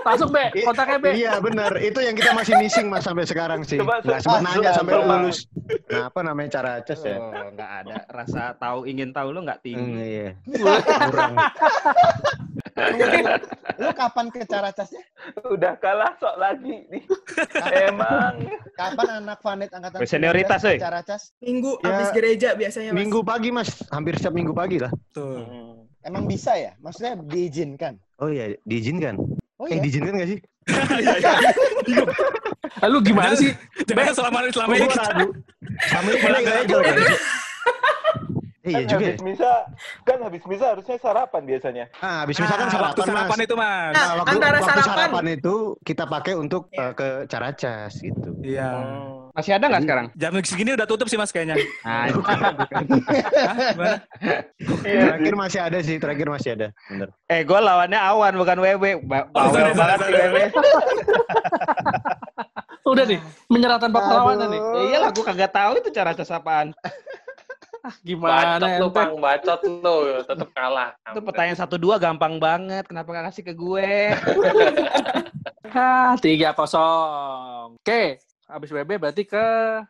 Langsung, 0.00 0.30
Be. 0.30 0.44
Kontaknya, 0.60 0.98
Be. 0.98 1.10
Iya 1.14 1.32
benar, 1.38 1.72
itu 1.76 1.98
yang 1.98 2.14
kita 2.14 2.30
masih 2.32 2.54
missing 2.56 2.86
mas 2.86 3.02
sampai 3.02 3.24
sekarang 3.24 3.60
sih. 3.62 3.78
Coba, 3.78 4.00
Nggak 4.00 4.20
sempat 4.20 4.40
nanya 4.42 4.70
sampai 4.72 4.94
lulus. 4.96 5.38
Nah, 5.86 6.02
apa 6.08 6.20
namanya 6.22 6.48
cara 6.50 6.72
cas 6.80 7.00
ya? 7.00 7.16
Oh, 7.16 7.30
nggak 7.50 7.70
ada 7.82 7.96
rasa 8.08 8.42
tahu 8.54 8.84
ingin 8.84 9.10
tahu 9.10 9.30
lu 9.30 9.40
nggak 9.42 9.60
Hmm, 9.60 9.66
tinggi. 9.66 10.00
iya. 10.00 10.28
Kurang. 10.48 11.34
Lu 13.78 13.88
kapan 13.92 14.26
ke 14.28 14.42
Caracasnya? 14.44 15.02
Udah 15.44 15.74
kalah 15.78 16.14
sok 16.16 16.34
lagi 16.36 16.86
nih. 16.88 17.02
Emang. 17.84 18.34
Kapan 18.72 19.08
anak 19.18 19.38
Vanit 19.40 19.70
angkatan 19.70 19.98
Bersenioritas, 19.98 20.60
19 20.60 20.62
ke 20.62 20.68
woy. 20.68 20.78
Caracas? 20.78 21.22
Minggu 21.38 21.72
Ya, 21.78 21.86
habis 21.88 22.08
gereja 22.10 22.48
biasanya 22.54 22.90
mas. 22.90 22.98
Minggu 22.98 23.20
pagi 23.22 23.50
mas, 23.50 23.70
hampir 23.88 24.14
setiap 24.14 24.34
minggu 24.34 24.50
pagi 24.50 24.78
lah. 24.78 24.90
Tuh. 25.10 25.42
Emang 26.00 26.24
bisa 26.24 26.54
ya? 26.54 26.72
Maksudnya 26.78 27.18
diizinkan? 27.20 27.98
Oh 28.18 28.30
iya, 28.30 28.54
diizinkan. 28.62 29.18
Oh 29.58 29.66
Eh, 29.66 29.74
iya? 29.74 29.82
diizinkan 29.82 30.14
nggak 30.14 30.28
sih? 30.30 30.38
Eh, 32.78 32.86
Lu 32.86 33.02
gimana 33.02 33.34
sih? 33.34 33.50
Jangan 33.90 34.14
selama 34.14 34.38
selama 34.54 34.72
ini 34.78 34.86
kita. 34.86 35.02
Sama 35.90 36.08
ini 36.14 36.18
kita 36.22 36.38
kan? 36.46 36.62
Eh, 36.62 37.18
iya 38.68 38.78
Kan 38.78 38.88
juga 38.88 39.00
ya. 39.00 39.08
habis 39.08 39.22
misa, 39.22 39.52
kan 40.02 40.18
habis 40.20 40.42
misa 40.44 40.66
harusnya 40.68 40.96
sarapan 40.96 41.42
biasanya. 41.42 41.84
Ah, 41.98 42.22
habis 42.22 42.36
misalkan 42.36 42.62
Ah, 42.62 42.70
sarapan, 42.70 42.88
waktu 42.88 43.00
sarapan 43.02 43.28
mas. 43.34 43.44
itu 43.44 43.54
Mas. 43.54 43.66
Nah, 43.66 43.92
Nah, 43.98 44.12
waktu, 44.14 44.30
Antara 44.30 44.52
waktu 44.54 44.68
sarapan. 44.70 44.88
sarapan 45.08 45.24
itu 45.32 45.54
kita 45.80 46.04
pakai 46.04 46.34
untuk 46.34 46.62
eh, 46.70 46.92
ke 46.92 47.08
Caracas 47.26 47.92
gitu. 47.96 48.28
Iya. 48.40 48.70
Masih 49.30 49.52
ada 49.52 49.64
nggak 49.66 49.82
sekarang? 49.82 50.06
Jam 50.14 50.32
segini 50.42 50.70
udah 50.72 50.84
tutup 50.84 51.06
sih 51.06 51.16
Mas 51.16 51.30
kayaknya. 51.30 51.56
Nah? 51.80 52.06
Terakhir 54.80 55.34
masih 55.34 55.60
ada 55.60 55.78
sih, 55.80 55.96
terakhir 55.96 56.26
masih 56.26 56.50
ada. 56.52 56.68
Bener. 56.86 57.08
eh 57.26 57.40
gue 57.42 57.58
lawannya 57.58 57.98
Awan 57.98 58.34
bukan 58.34 58.56
WW. 58.58 58.84
Ba- 59.02 59.28
Oh, 59.30 59.48
sorry, 59.48 59.72
banget 59.72 59.98
sih. 60.00 60.12
WW. 60.12 60.36
Udah 62.88 63.04
nih, 63.04 63.20
menyerah 63.46 63.76
tanpa 63.76 64.00
perlawanan 64.00 64.48
nih. 64.48 64.60
Ya 64.64 64.82
iyalah 64.88 65.10
gue 65.12 65.20
kagak 65.22 65.52
tahu 65.52 65.72
itu 65.76 65.88
cara 65.90 66.10
cas 66.12 66.30
apaan. 66.30 66.72
Gimana 68.00 68.58
Bacot 68.58 68.70
lu? 68.74 68.86
Bang. 68.88 69.12
Bacot 69.16 69.60
lu. 69.62 69.96
Tetap 70.22 70.48
kalah. 70.50 70.90
Itu 71.04 71.20
pertanyaan 71.20 71.56
satu 71.56 71.74
dua 71.74 71.96
gampang 71.96 72.36
banget. 72.36 72.84
Kenapa 72.84 73.08
gak 73.10 73.26
kasih 73.28 73.42
ke 73.42 73.52
gue? 73.52 73.90
Ah, 75.68 76.14
tiga 76.24 76.52
kosong. 76.52 77.76
Oke, 77.76 78.16
habis 78.44 78.68
WB 78.68 78.90
berarti 78.96 79.22
ke 79.22 79.46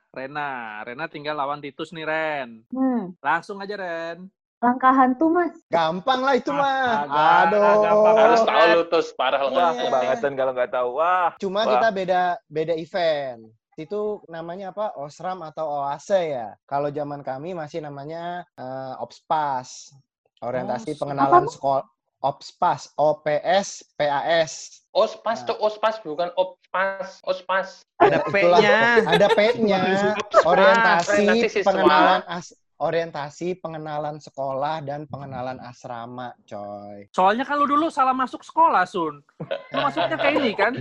Rena. 0.09 0.51
Rena 0.83 1.07
tinggal 1.07 1.35
lawan 1.35 1.59
Titus 1.59 1.91
nih, 1.91 2.05
Ren. 2.05 2.63
Hmm, 2.69 3.15
Langsung 3.19 3.59
aja, 3.59 3.75
Ren. 3.75 4.27
langkah 4.59 4.91
hantu 4.91 5.31
mas. 5.31 5.55
Gampang 5.69 6.19
lah 6.19 6.35
itu 6.35 6.51
mah. 6.51 7.07
Agak- 7.07 7.15
Aduh. 7.47 7.79
gampang. 7.79 8.15
Harus 8.19 8.41
tahu 8.43 8.63
lu 8.69 8.83
terus 8.89 9.09
parah 9.15 9.41
lu 9.41 9.55
Wah, 9.55 9.71
kebangetan 9.71 10.33
kalau 10.35 10.51
nggak 10.51 10.73
tahu. 10.75 10.89
Wah. 10.99 11.31
Cuma 11.39 11.63
Wah. 11.63 11.71
kita 11.73 11.89
beda 11.95 12.21
beda 12.45 12.75
event. 12.75 13.55
Itu 13.79 14.27
namanya 14.27 14.75
apa? 14.75 14.99
Osram 14.99 15.47
atau 15.47 15.87
Oase 15.87 16.35
ya. 16.35 16.59
Kalau 16.67 16.91
zaman 16.91 17.23
kami 17.23 17.55
masih 17.55 17.79
namanya 17.79 18.43
eh, 18.59 18.95
Opspas. 18.99 19.95
Orientasi 20.43 20.99
Oh, 20.99 21.07
pengenalan 21.07 21.47
apa? 21.47 21.55
sekolah. 21.55 21.87
Opspas, 22.19 22.91
OPS, 22.99 23.95
PAS. 23.95 24.83
Ospas 24.91 25.47
tuh 25.47 25.55
ospas 25.63 26.03
bukan 26.03 26.35
oppas. 26.35 27.23
Ospas. 27.23 27.87
Ada. 28.03 28.27
P-nya. 28.27 29.07
Ada 29.07 29.27
P-nya. 29.39 29.79
Orientasi 30.51 31.47
Orientasi 31.47 31.63
pengenalan 31.63 32.27
as 32.27 32.51
orientasi 32.79 33.59
pengenalan 33.59 34.23
sekolah 34.23 34.83
dan 34.87 35.05
pengenalan 35.11 35.59
asrama, 35.59 36.31
coy. 36.47 37.11
Soalnya 37.11 37.43
kan 37.43 37.59
lu 37.59 37.67
dulu 37.67 37.91
salah 37.91 38.15
masuk 38.15 38.47
sekolah, 38.47 38.87
Sun. 38.87 39.19
Lu 39.75 39.79
masuknya 39.83 40.15
kayak 40.15 40.35
ini 40.39 40.53
kan? 40.55 40.73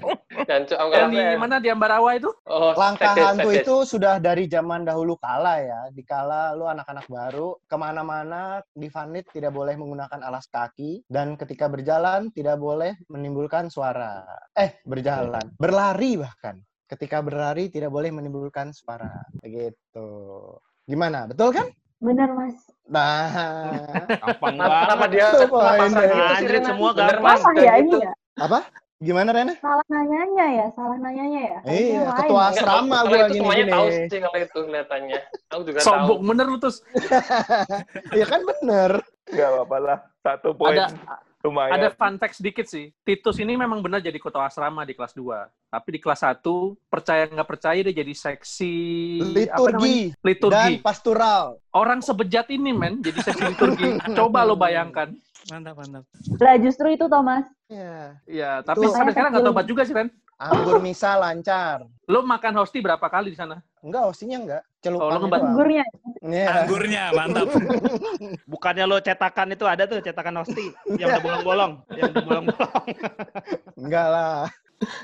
Dan 0.46 0.70
Yang 0.70 1.10
di 1.10 1.18
kalau- 1.18 1.42
mana 1.42 1.58
di 1.58 1.70
Ambarawa 1.74 2.10
itu? 2.14 2.30
Oh, 2.46 2.78
Langkah 2.78 3.18
hantu 3.18 3.50
itu 3.50 3.76
sudah 3.84 4.22
dari 4.22 4.46
zaman 4.46 4.86
dahulu 4.86 5.18
kala 5.18 5.58
ya. 5.62 5.82
Dikala 5.90 6.54
lu 6.54 6.70
anak-anak 6.70 7.10
baru, 7.10 7.58
ke 7.66 7.76
mana-mana 7.76 8.62
di 8.72 8.88
Vanit 8.94 9.26
tidak 9.34 9.52
boleh 9.52 9.74
menggunakan 9.74 10.22
alas 10.22 10.46
kaki. 10.48 11.02
Dan 11.10 11.34
ketika 11.34 11.66
berjalan 11.66 12.30
tidak 12.30 12.62
boleh 12.62 12.94
menimbulkan 13.10 13.74
suara. 13.74 14.22
Eh, 14.54 14.78
berjalan. 14.86 15.44
Berlari 15.58 16.22
bahkan. 16.22 16.62
Ketika 16.88 17.20
berlari 17.20 17.68
tidak 17.68 17.92
boleh 17.92 18.14
menimbulkan 18.14 18.72
suara. 18.72 19.12
Begitu. 19.44 20.08
Gimana? 20.88 21.28
Betul 21.28 21.52
kan? 21.52 21.68
Bener 21.98 22.30
mas. 22.30 22.58
Nah, 22.88 23.28
Gampang 24.08 24.54
Kenapa 24.56 24.96
banget. 24.96 25.10
dia 25.12 25.26
kenapa 25.34 25.74
gitu 25.76 25.98
sih, 25.98 26.22
Anjir, 26.38 26.50
Rena? 26.56 26.68
semua 26.72 26.90
Bener, 26.94 27.16
gampang. 27.20 27.40
Kayak 27.42 27.58
ya 27.58 27.74
gitu. 27.76 27.98
ini 27.98 28.06
ya? 28.06 28.14
apa? 28.38 28.60
Gimana 28.98 29.30
Rena? 29.30 29.54
Salah 29.62 29.86
nanyanya 29.90 30.46
ya, 30.50 30.66
salah 30.74 30.98
nanyanya 30.98 31.42
ya. 31.42 31.58
Iya, 31.68 32.02
lain 32.02 32.18
ketua 32.18 32.40
ya. 32.40 32.50
asrama 32.50 32.82
Enggak, 32.82 33.02
gue 33.04 33.18
gini 33.18 33.38
semuanya 33.38 33.66
tahu 33.70 33.86
sih 33.92 34.20
kalau 34.22 34.38
itu 34.38 34.60
kelihatannya. 34.64 35.20
Aku 35.52 35.62
juga 35.66 35.78
tahu. 35.78 35.86
Sombong 35.86 36.20
bener 36.26 36.46
lu 36.48 36.58
terus. 36.58 36.78
Ya 38.20 38.26
kan 38.26 38.42
bener. 38.46 38.92
Nggak 39.28 39.48
apa-apa 39.54 39.78
lah. 39.82 39.98
Satu 40.24 40.50
poin 40.54 40.78
Ada 40.78 40.86
lumayan. 41.48 41.80
ada 41.80 41.90
fun 41.96 42.20
fact 42.20 42.36
sedikit 42.38 42.68
sih. 42.68 42.92
Titus 43.08 43.40
ini 43.40 43.56
memang 43.56 43.80
benar 43.80 44.04
jadi 44.04 44.20
ketua 44.20 44.52
asrama 44.52 44.84
di 44.84 44.92
kelas 44.92 45.16
2. 45.16 45.48
Tapi 45.72 45.90
di 45.96 46.00
kelas 46.04 46.22
1, 46.24 46.44
percaya 46.92 47.24
nggak 47.28 47.48
percaya 47.48 47.80
dia 47.80 47.96
jadi 47.96 48.14
seksi? 48.14 48.76
Liturgi 49.32 50.12
liturgi. 50.20 50.56
dan 50.56 50.72
pastoral. 50.84 51.60
Orang 51.72 52.04
sebejat 52.04 52.52
ini 52.52 52.76
men 52.76 53.00
jadi 53.00 53.20
seksi 53.24 53.44
liturgi. 53.56 53.90
Coba 54.18 54.44
lo 54.44 54.60
bayangkan. 54.60 55.16
Mantap, 55.48 55.80
mantap. 55.80 56.04
Lah 56.44 56.56
justru 56.60 56.92
itu 56.92 57.08
Thomas. 57.08 57.48
Ya. 57.72 58.20
Ya, 58.28 58.52
tapi 58.64 58.84
Itu- 58.84 58.96
sampai 58.96 59.16
sekarang 59.16 59.32
nggak 59.32 59.48
tobat 59.48 59.66
juga 59.68 59.82
sih 59.88 59.96
Ren. 59.96 60.12
Anggur 60.38 60.78
misa 60.78 61.18
lancar. 61.18 61.82
Lo 62.06 62.22
makan 62.22 62.62
hosti 62.62 62.78
berapa 62.78 63.02
kali 63.02 63.34
di 63.34 63.38
sana? 63.38 63.58
Enggak, 63.82 64.06
hostinya 64.06 64.38
enggak. 64.38 64.62
Oh, 64.62 65.10
lo 65.10 65.10
Celupan 65.10 65.18
ngebahas- 65.20 65.50
Anggurnya. 65.50 65.84
Iya. 66.22 66.48
Anggurnya, 66.62 67.04
mantap. 67.12 67.48
Bukannya 68.54 68.86
lo 68.86 68.98
cetakan 69.02 69.58
itu 69.58 69.66
ada 69.66 69.84
tuh 69.84 69.98
cetakan 69.98 70.46
hosti 70.46 70.70
yang 70.96 71.10
udah 71.10 71.24
bolong-bolong, 71.26 71.74
yang 71.92 72.10
udah 72.14 72.24
bolong-bolong. 72.24 72.86
Enggak 73.82 74.08
lah. 74.08 74.46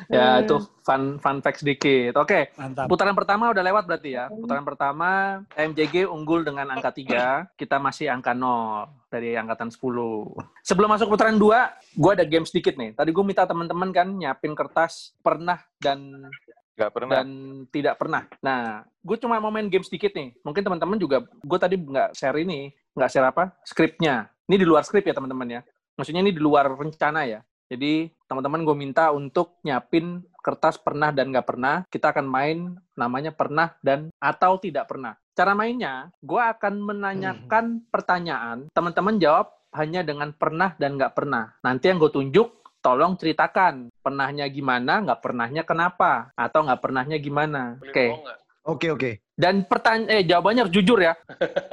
Ya, 0.05 0.37
Hmm. 0.37 0.43
itu 0.45 0.55
fun 0.81 1.17
fun 1.17 1.41
fact 1.41 1.59
sedikit. 1.59 2.13
Oke, 2.15 2.53
Mantap. 2.53 2.85
putaran 2.85 3.13
pertama 3.13 3.49
udah 3.49 3.63
lewat 3.63 3.83
berarti 3.83 4.13
ya. 4.13 4.29
Putaran 4.29 4.61
pertama 4.61 5.09
MJG 5.51 6.05
unggul 6.05 6.45
dengan 6.45 6.69
angka 6.69 6.93
3, 6.93 7.49
kita 7.55 7.81
masih 7.81 8.07
angka 8.07 8.37
0 8.37 8.85
dari 9.09 9.33
angkatan 9.33 9.73
10. 9.73 10.37
Sebelum 10.61 10.87
masuk 10.87 11.09
putaran 11.09 11.35
2, 11.35 11.73
gue 11.91 12.11
ada 12.11 12.21
game 12.21 12.45
sedikit 12.45 12.73
nih. 12.73 12.93
Tadi 12.93 13.09
gue 13.09 13.23
minta 13.23 13.43
teman-teman 13.43 13.89
kan 13.89 14.07
nyiapin 14.07 14.53
kertas 14.53 15.17
pernah 15.19 15.57
dan 15.77 16.29
Nggak 16.73 16.91
pernah. 16.91 17.11
dan 17.11 17.27
tidak 17.69 17.95
pernah. 17.97 18.21
Nah, 18.39 18.61
gue 18.99 19.17
cuma 19.17 19.37
mau 19.37 19.49
main 19.49 19.65
game 19.65 19.83
sedikit 19.83 20.09
nih. 20.11 20.37
Mungkin 20.41 20.61
teman-teman 20.61 20.97
juga, 20.97 21.17
gue 21.25 21.59
tadi 21.59 21.77
nggak 21.77 22.13
share 22.13 22.37
ini, 22.37 22.69
nggak 22.93 23.09
share 23.09 23.25
apa, 23.25 23.57
skripnya. 23.61 24.29
Ini 24.43 24.57
di 24.57 24.65
luar 24.65 24.81
skrip 24.81 25.01
ya 25.01 25.13
teman-teman 25.13 25.49
ya. 25.49 25.61
Maksudnya 25.93 26.21
ini 26.21 26.33
di 26.33 26.41
luar 26.41 26.69
rencana 26.69 27.25
ya. 27.25 27.41
Jadi 27.73 28.13
teman-teman 28.29 28.61
gue 28.61 28.75
minta 28.77 29.09
untuk 29.09 29.57
nyiapin 29.65 30.21
kertas 30.45 30.77
pernah 30.77 31.09
dan 31.09 31.33
nggak 31.33 31.49
pernah. 31.49 31.81
Kita 31.89 32.13
akan 32.13 32.29
main 32.29 32.77
namanya 32.93 33.33
pernah 33.33 33.73
dan 33.81 34.13
atau 34.21 34.61
tidak 34.61 34.93
pernah. 34.93 35.17
Cara 35.33 35.57
mainnya, 35.57 36.13
gue 36.21 36.37
akan 36.37 36.77
menanyakan 36.85 37.81
pertanyaan. 37.89 38.69
Teman-teman 38.69 39.17
jawab 39.17 39.49
hanya 39.73 40.05
dengan 40.05 40.29
pernah 40.37 40.77
dan 40.77 41.01
nggak 41.01 41.17
pernah. 41.17 41.57
Nanti 41.65 41.89
yang 41.89 41.97
gue 41.97 42.13
tunjuk 42.13 42.61
tolong 42.85 43.17
ceritakan 43.17 43.89
pernahnya 44.05 44.45
gimana, 44.53 45.01
nggak 45.01 45.25
pernahnya 45.25 45.65
kenapa, 45.65 46.29
atau 46.37 46.69
nggak 46.69 46.77
pernahnya 46.77 47.17
gimana. 47.17 47.81
Oke. 47.81 48.13
Oke 48.63 48.87
oke. 48.93 49.11
Dan 49.33 49.65
pertanyaan, 49.65 50.13
eh 50.13 50.23
jawabannya 50.23 50.69
harus 50.69 50.75
jujur 50.77 51.01
ya. 51.01 51.17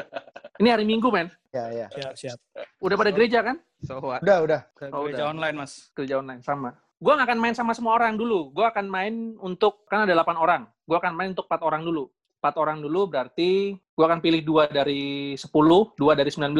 Ini 0.64 0.72
hari 0.72 0.88
Minggu 0.88 1.12
men. 1.12 1.28
Ya, 1.50 1.64
ya. 1.68 1.86
Siap, 1.90 2.12
siap. 2.14 2.38
Udah 2.78 2.94
pada 2.94 3.10
gereja 3.10 3.42
kan? 3.42 3.58
So 3.82 3.98
what? 3.98 4.22
Udah, 4.22 4.38
udah. 4.40 4.60
Ke 4.70 4.86
Oh, 4.88 5.02
gereja 5.04 5.26
udah. 5.26 5.32
online, 5.34 5.56
Mas. 5.56 5.90
Kerja 5.90 6.14
online 6.18 6.40
sama. 6.40 6.78
Gue 6.96 7.10
nggak 7.10 7.26
akan 7.26 7.40
main 7.40 7.54
sama 7.56 7.72
semua 7.72 7.96
orang 7.96 8.14
dulu. 8.14 8.52
Gue 8.52 8.62
akan 8.62 8.86
main 8.86 9.14
untuk 9.36 9.82
kan 9.84 10.06
ada 10.06 10.14
8 10.14 10.36
orang. 10.36 10.62
Gue 10.84 10.94
akan 10.94 11.12
main 11.12 11.32
untuk 11.32 11.44
4 11.44 11.58
orang 11.60 11.82
dulu. 11.82 12.06
4 12.38 12.54
orang 12.56 12.78
dulu 12.78 13.04
berarti 13.04 13.50
gue 13.74 14.04
akan 14.06 14.20
pilih 14.20 14.40
dua 14.40 14.64
dari 14.64 15.34
10, 15.34 15.50
dua 15.92 16.12
dari 16.14 16.30
19. 16.30 16.54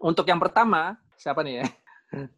Untuk 0.00 0.24
yang 0.24 0.38
pertama, 0.38 0.96
siapa 1.14 1.42
nih 1.42 1.62
ya? 1.62 1.66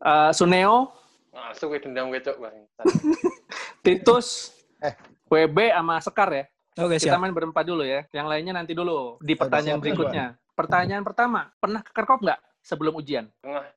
Eh, 0.02 0.30
Suneo, 0.34 0.90
Masuk 1.30 1.78
ke 1.78 1.86
dendam 1.86 2.10
gue 2.10 2.18
cok 2.18 2.42
bang. 2.42 2.56
Titus, 3.86 4.50
Eh. 4.82 4.98
WB 5.28 5.70
sama 5.70 6.02
Sekar 6.02 6.26
ya. 6.28 6.44
Oke, 6.74 6.96
Kita 6.96 7.14
siap. 7.14 7.22
main 7.22 7.30
berempat 7.30 7.62
dulu 7.62 7.86
ya. 7.86 8.02
Yang 8.10 8.26
lainnya 8.26 8.54
nanti 8.56 8.74
dulu 8.74 9.14
di 9.20 9.34
pertanyaan 9.34 9.78
siap, 9.78 9.84
berikutnya. 9.84 10.26
Pertanyaan 10.60 11.00
pertama, 11.00 11.48
pernah 11.56 11.80
ke 11.80 11.88
Kerkop 11.90 12.20
nggak 12.20 12.36
sebelum 12.60 12.92
ujian? 12.94 13.24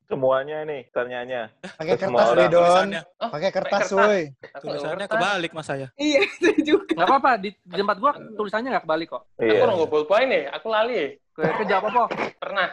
Semuanya 0.03 0.67
nih 0.67 0.91
pertanyaannya. 0.91 1.41
Pakai 1.79 1.95
kertas, 1.95 2.27
deh, 2.29 2.47
Don. 2.47 2.59
Tulisannya, 2.59 3.01
Oh, 3.17 3.29
Pakai 3.31 3.49
kertas, 3.49 3.81
kertas. 3.87 3.95
woi. 3.95 4.21
Aku 4.51 4.63
tulisannya 4.67 5.07
kebalik, 5.07 5.51
Mas 5.55 5.63
saya. 5.63 5.87
Iya, 5.95 6.21
saya 6.43 6.59
juga. 6.59 6.91
Nggak 6.91 7.07
apa-apa, 7.07 7.31
di, 7.39 7.49
di 7.55 7.75
tempat 7.77 7.97
gua 7.97 8.11
tulisannya 8.35 8.69
nggak 8.69 8.83
kebalik 8.83 9.07
kok. 9.09 9.23
Aku 9.31 9.47
Iya. 9.47 9.61
orang 9.63 9.77
bolpoin 9.87 10.27
nih, 10.27 10.43
aku 10.51 10.67
lali. 10.67 11.01
Ke, 11.31 11.41
ke 11.55 11.63
jawab 11.63 11.85
apa? 11.87 12.03
Pernah. 12.35 12.67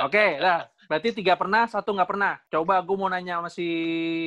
Oke, 0.00 0.40
lah. 0.40 0.64
Berarti 0.84 1.08
tiga 1.12 1.36
pernah, 1.36 1.68
satu 1.68 1.92
nggak 1.92 2.08
pernah. 2.08 2.32
Coba 2.48 2.80
gue 2.80 2.96
mau 2.96 3.08
nanya 3.08 3.38
sama 3.38 3.48
si 3.48 3.66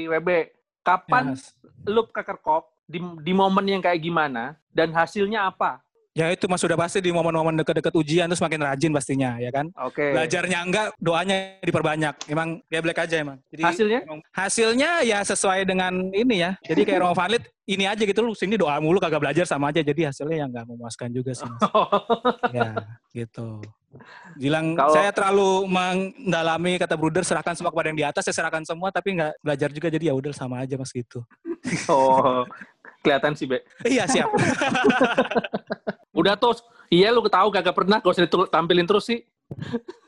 WB. 0.06 0.30
Ya, 0.30 0.46
Kapan 0.86 1.34
Mas. 1.34 1.52
lu 1.84 2.06
ke 2.06 2.22
Kerkop? 2.22 2.72
Di, 2.88 3.02
di 3.20 3.34
momen 3.36 3.68
yang 3.68 3.84
kayak 3.84 4.00
gimana? 4.00 4.56
Dan 4.72 4.96
hasilnya 4.96 5.44
apa? 5.46 5.84
Ya 6.18 6.34
itu 6.34 6.50
Mas 6.50 6.58
sudah 6.66 6.74
pasti 6.74 6.98
di 6.98 7.14
momen-momen 7.14 7.62
dekat-dekat 7.62 7.94
ujian 7.94 8.26
terus 8.26 8.42
makin 8.42 8.66
rajin 8.66 8.90
pastinya, 8.90 9.38
ya 9.38 9.54
kan? 9.54 9.70
Oke. 9.86 10.18
Belajarnya 10.18 10.66
enggak, 10.66 10.88
doanya 10.98 11.62
diperbanyak. 11.62 12.26
Emang 12.26 12.58
geblek 12.74 12.98
aja 13.06 13.22
emang. 13.22 13.38
Jadi 13.54 13.62
Hasilnya? 13.62 14.00
emang 14.02 14.20
hasilnya 14.34 14.90
ya 15.06 15.22
sesuai 15.22 15.70
dengan 15.70 15.94
ini 16.10 16.42
ya. 16.42 16.58
Jadi 16.66 16.90
kayak 16.90 17.06
Romo 17.06 17.14
Vanlit 17.14 17.46
ini 17.70 17.86
aja 17.86 18.02
gitu 18.02 18.26
lu 18.26 18.34
sini 18.34 18.58
doa 18.58 18.82
mulu 18.82 18.98
kagak 18.98 19.22
belajar 19.22 19.46
sama 19.46 19.70
aja. 19.70 19.86
Jadi 19.86 20.10
hasilnya 20.10 20.38
yang 20.42 20.50
nggak 20.50 20.66
memuaskan 20.66 21.14
juga 21.14 21.38
sih. 21.38 21.46
Mas. 21.46 21.62
ya, 22.58 22.70
gitu. 23.14 23.62
Bilang 24.36 24.76
Kalau- 24.78 24.96
saya 24.96 25.10
terlalu 25.12 25.66
mendalami 25.66 26.78
kata 26.78 26.96
Bruder 26.98 27.24
serahkan 27.24 27.56
semua 27.58 27.72
kepada 27.74 27.88
yang 27.90 28.00
di 28.00 28.06
atas, 28.06 28.24
saya 28.28 28.36
serahkan 28.36 28.64
semua 28.64 28.90
tapi 28.90 29.18
nggak 29.18 29.34
belajar 29.42 29.70
juga 29.74 29.88
jadi 29.90 30.12
ya 30.12 30.14
udah 30.18 30.32
sama 30.34 30.62
aja 30.62 30.76
Mas 30.78 30.92
gitu. 30.94 31.24
oh, 31.94 32.46
kelihatan 33.02 33.34
sih, 33.34 33.48
Be. 33.48 33.64
iya, 33.88 34.04
siap. 34.06 34.28
Udah 36.18 36.34
tuh, 36.34 36.58
iya 36.90 37.14
lu 37.14 37.22
tahu 37.30 37.54
kagak 37.54 37.78
pernah, 37.78 38.02
gak 38.02 38.10
usah 38.10 38.26
ditampilin 38.26 38.90
terus 38.90 39.06
sih. 39.06 39.22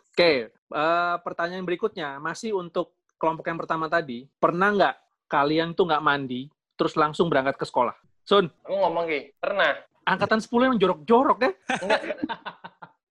Oke, 0.10 0.50
eh, 0.50 1.16
pertanyaan 1.22 1.62
berikutnya 1.62 2.18
masih 2.18 2.58
untuk 2.58 2.98
kelompok 3.22 3.46
yang 3.46 3.60
pertama 3.62 3.86
tadi. 3.86 4.26
Pernah 4.42 4.74
nggak 4.74 4.96
kalian 5.30 5.78
tuh 5.78 5.86
nggak 5.86 6.02
mandi, 6.02 6.50
terus 6.74 6.98
langsung 6.98 7.30
berangkat 7.30 7.62
ke 7.62 7.66
sekolah? 7.70 7.94
Sun, 8.26 8.50
Aku 8.66 8.74
ngomong 8.74 9.06
Ki, 9.06 9.34
pernah. 9.38 9.74
angkatan 10.06 10.42
10 10.42 10.74
yang 10.74 10.78
jorok-jorok 10.82 11.38
deh. 11.38 11.54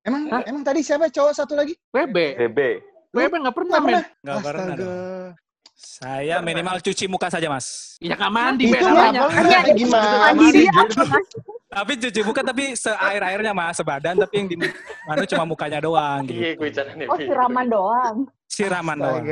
Emang 0.08 0.22
Hah? 0.32 0.42
emang 0.48 0.64
tadi 0.64 0.80
siapa 0.80 1.12
cowok 1.12 1.32
satu 1.36 1.52
lagi? 1.52 1.76
WB, 1.92 2.16
DB. 2.40 2.58
WB 3.12 3.32
nggak 3.44 3.56
pernah, 3.56 3.76
men. 3.76 3.84
pernah. 3.84 4.04
Nggak 4.24 4.40
pernah 4.40 4.74
dong. 4.74 5.28
Saya 5.78 6.42
minimal 6.42 6.82
cuci 6.82 7.04
muka 7.06 7.28
saja 7.30 7.46
Mas. 7.46 7.94
Ya 8.00 8.16
nggak 8.16 8.32
mandi, 8.32 8.66
Be, 8.66 8.80
Itu 8.80 8.88
nggak 8.88 9.12
namanya. 9.14 9.20
pernah. 9.30 9.62
Gimana 9.70 10.32
Mas? 11.06 11.26
Tapi 11.68 11.92
cuci 12.00 12.20
muka 12.24 12.40
tapi 12.40 12.64
seair 12.72 13.20
airnya 13.22 13.52
mas 13.52 13.76
sebadan 13.76 14.16
tapi 14.16 14.34
yang 14.40 14.48
di 14.48 14.56
mana 15.04 15.28
cuma 15.28 15.44
mukanya 15.44 15.84
doang 15.84 16.24
Iya, 16.24 16.56
gitu. 16.56 16.64
gue. 16.64 17.06
Oh, 17.12 17.18
siraman 17.20 17.66
doang. 17.68 18.16
Siraman 18.58 18.96
doang. 18.98 19.22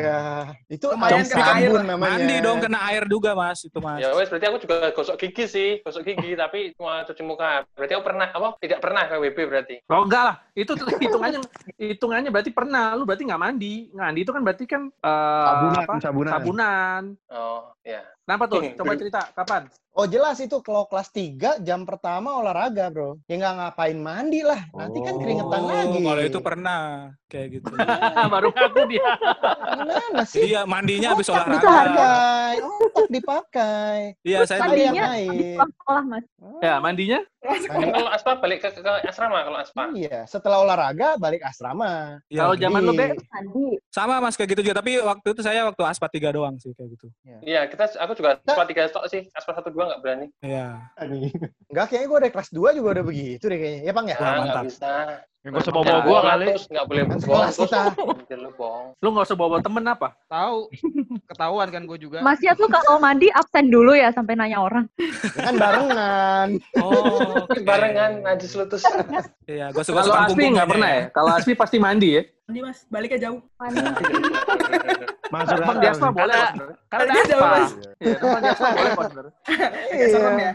Itu 0.71 0.87
Lumayan 0.95 1.27
kena 1.27 1.47
air 1.59 1.71
namanya. 1.83 2.15
Mandi 2.15 2.37
dong 2.39 2.59
kena 2.63 2.79
air 2.87 3.03
juga 3.11 3.35
mas 3.35 3.59
itu 3.67 3.79
mas. 3.83 3.99
Ya 3.99 4.15
wes, 4.15 4.31
berarti 4.31 4.47
aku 4.47 4.59
juga 4.63 4.77
gosok 4.95 5.17
gigi 5.19 5.45
sih, 5.51 5.69
gosok 5.83 6.07
gigi, 6.07 6.31
tapi 6.43 6.71
cuma 6.79 7.03
cuci 7.03 7.23
muka. 7.27 7.67
Berarti 7.75 7.93
aku 7.99 8.05
pernah, 8.07 8.31
apa? 8.31 8.49
Tidak 8.63 8.79
pernah 8.79 9.03
ke 9.11 9.15
WB 9.19 9.39
berarti. 9.51 9.77
Oh 9.91 10.07
enggak 10.07 10.23
lah, 10.31 10.37
itu 10.55 10.73
hitungannya 10.79 11.41
hitungannya 11.75 12.31
berarti 12.31 12.51
pernah. 12.55 12.95
Lu 12.95 13.03
berarti 13.03 13.27
nggak 13.27 13.43
mandi. 13.43 13.91
Mandi 13.91 14.21
itu 14.23 14.31
kan 14.31 14.43
berarti 14.47 14.65
kan 14.71 14.83
eh, 14.87 15.47
Sabunan, 15.51 15.83
apa? 15.83 15.95
sabunan. 15.99 16.33
sabunan. 16.33 17.03
Oh, 17.35 17.75
ya. 17.83 18.07
Kenapa 18.23 18.45
tuh? 18.47 18.63
Coba 18.79 18.93
cerita, 18.95 19.21
kapan? 19.35 19.67
Oh 19.97 20.05
jelas 20.05 20.37
itu 20.45 20.61
kalau 20.61 20.85
kelas 20.85 21.09
3 21.09 21.65
jam 21.65 21.89
pertama 21.89 22.37
olahraga 22.37 22.93
bro. 22.93 23.17
Ya 23.25 23.41
nggak 23.41 23.55
ngapain 23.57 23.97
mandi 23.97 24.45
lah. 24.45 24.69
Nanti 24.77 25.01
kan 25.01 25.17
keringetan 25.17 25.57
Oh, 25.57 25.73
lagi. 25.73 25.99
Kalau 26.05 26.21
itu 26.29 26.39
pernah 26.45 26.81
kayak 27.33 27.49
gitu. 27.57 27.73
Baru 28.37 28.53
ngaku 28.53 28.81
dia. 28.93 29.09
Gimana 29.73 30.23
sih? 30.29 30.53
Iya 30.53 30.69
mandinya 30.69 31.17
habis 31.17 31.33
olahraga. 31.33 31.65
Dipakai. 31.65 32.53
Otak 32.61 33.09
dipakai. 33.09 33.99
Iya 34.21 34.39
saya 34.45 34.61
Tadi 34.69 34.77
dulu. 34.77 34.85
yang 34.85 34.97
Mandinya 35.01 35.65
sekolah, 35.65 36.03
Mas. 36.05 36.25
Ya, 36.61 36.75
mandinya? 36.77 37.21
Mandi- 37.47 37.93
Kalau 37.93 38.11
aspa 38.11 38.31
balik 38.37 38.59
ke, 38.61 38.69
ke 38.75 38.91
asrama 39.07 39.39
kalau 39.41 39.59
aspa. 39.59 39.83
Iya, 39.93 40.19
setelah 40.25 40.59
olahraga 40.61 41.15
balik 41.17 41.41
asrama. 41.41 42.19
Iya, 42.27 42.41
Kalau 42.43 42.55
zaman 42.57 42.81
lu, 42.83 42.93
Be? 42.93 43.07
Mandi. 43.15 43.67
sama 43.89 44.19
mas 44.19 44.35
kayak 44.35 44.51
gitu 44.53 44.63
juga. 44.67 44.77
Tapi 44.79 44.99
waktu 44.99 45.27
itu 45.31 45.41
saya 45.41 45.65
waktu 45.65 45.83
aspa 45.83 46.07
tiga 46.07 46.31
doang 46.31 46.57
sih 46.57 46.73
kayak 46.73 46.91
gitu. 46.93 47.07
Iya, 47.41 47.67
kita 47.67 47.97
aku 47.97 48.13
juga 48.15 48.37
aspa 48.39 48.65
tiga 48.65 48.83
stok 48.87 49.07
sih, 49.07 49.23
aspa 49.31 49.53
satu 49.53 49.71
dua 49.71 49.89
nggak 49.89 50.01
berani. 50.01 50.27
Iya. 50.41 50.93
Enggak, 51.67 51.87
kayaknya 51.89 52.07
gue 52.07 52.19
dari 52.21 52.33
kelas 52.33 52.51
2 52.51 52.69
juga 52.73 52.89
udah 52.93 53.05
begitu 53.05 53.45
deh 53.47 53.59
kayaknya. 53.59 53.81
Ya, 53.83 53.93
Bang 53.93 54.07
ya? 54.07 54.17
Wah, 54.17 54.27
Ah, 54.27 54.35
mantap. 54.37 54.47
nggak 54.47 54.65
bisa. 54.67 54.93
Nggak 55.47 55.63
usah 55.63 55.73
bawa-bawa 55.73 56.01
gua 56.03 56.19
kali. 56.27 56.47
Terus 56.51 56.67
nggak 56.67 56.87
boleh 56.91 57.03
Kan 57.07 57.19
sekelas 57.23 57.55
kita. 57.55 57.83
Lu 58.35 58.51
bohong. 58.59 58.87
Lu 58.99 59.09
nggak 59.15 59.27
usah 59.31 59.39
bawa 59.39 59.57
temen 59.63 59.85
apa? 59.87 60.09
Tahu. 60.27 60.59
Ketahuan 61.31 61.69
kan 61.71 61.83
gue 61.87 61.99
juga. 62.03 62.19
Mas 62.19 62.43
Yat 62.43 62.59
tuh 62.59 62.67
kalau 62.67 62.99
mandi 62.99 63.31
absen 63.31 63.71
dulu 63.71 63.95
ya 63.95 64.11
sampai 64.11 64.35
nanya 64.35 64.59
orang. 64.59 64.91
Kan 65.39 65.55
barengan. 65.55 66.49
Oh, 66.83 67.47
oke. 67.47 67.63
Barengan 67.63 68.27
najis 68.27 68.59
lu 68.59 68.67
terus. 68.67 68.83
Iya, 69.47 69.71
gue 69.71 69.83
suka 69.87 70.03
Kalau 70.03 70.19
Aspi 70.19 70.45
nggak 70.51 70.67
pernah 70.67 70.91
ya? 70.91 71.03
Kalau 71.15 71.31
Aspi 71.31 71.53
pasti 71.55 71.79
mandi 71.79 72.19
ya? 72.19 72.23
Mandi 72.47 72.61
mas, 72.63 72.79
baliknya 72.91 73.19
jauh. 73.31 73.41
Mandi. 73.59 73.79
Masuk 75.27 75.59
akal 75.59 75.77
di 75.83 75.89
aspa 75.91 76.09
boleh 76.15 76.39
Karena- 76.87 77.15
Dia 77.15 77.25
jauh? 77.27 77.43
Mas. 77.43 77.71
Iya, 77.99 78.15
emang 78.23 78.41
di 78.43 78.49
aspa 78.51 78.67
boleh 78.71 78.91
kok 78.91 79.05
sebenarnya. 79.11 79.33
Serem 80.11 80.37
ya. 80.39 80.53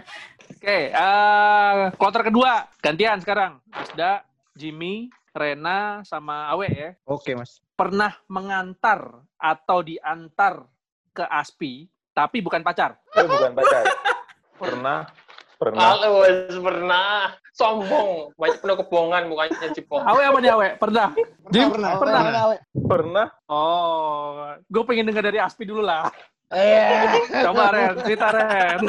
Oke, 0.52 0.78
eh 0.94 1.80
kloter 1.96 2.24
kedua. 2.28 2.52
Gantian 2.80 3.20
sekarang. 3.20 3.60
Asda, 3.72 4.24
Jimmy, 4.52 5.08
Rena, 5.32 6.04
sama 6.04 6.52
Awe 6.52 6.68
ya. 6.68 6.90
Oke, 7.08 7.32
Mas. 7.34 7.64
Pernah 7.74 8.20
mengantar 8.28 9.00
atau 9.40 9.80
diantar 9.82 10.68
ke 11.12 11.24
Aspi, 11.24 11.88
tapi 12.12 12.44
bukan 12.44 12.62
pacar. 12.62 13.00
Itu 13.16 13.28
bukan 13.28 13.54
pacar. 13.56 13.84
Pernah, 14.62 15.10
pernah. 15.58 15.82
Halo, 15.82 16.22
wes 16.22 16.54
pernah. 16.54 17.34
Sombong. 17.50 18.30
Banyak 18.38 18.62
penuh 18.62 18.78
kebohongan 18.78 19.26
mukanya 19.26 19.74
Cipo. 19.74 19.98
Awe 19.98 20.22
apa 20.22 20.38
nih 20.38 20.54
Awe? 20.54 20.68
Pernah? 20.78 21.18
Jim? 21.50 21.74
pernah, 21.74 21.98
Pernah? 21.98 22.22
pernah. 22.22 22.22
pernah. 22.22 22.60
Pernah. 22.86 23.28
Oh, 23.50 24.54
gue 24.70 24.84
pengen 24.86 25.10
dengar 25.10 25.26
dari 25.26 25.42
Aspi 25.42 25.66
dulu 25.66 25.82
lah. 25.82 26.14
Eh, 26.54 27.10
Coba 27.42 27.74
Ren, 27.74 28.06
cerita 28.06 28.30
Ren. 28.30 28.86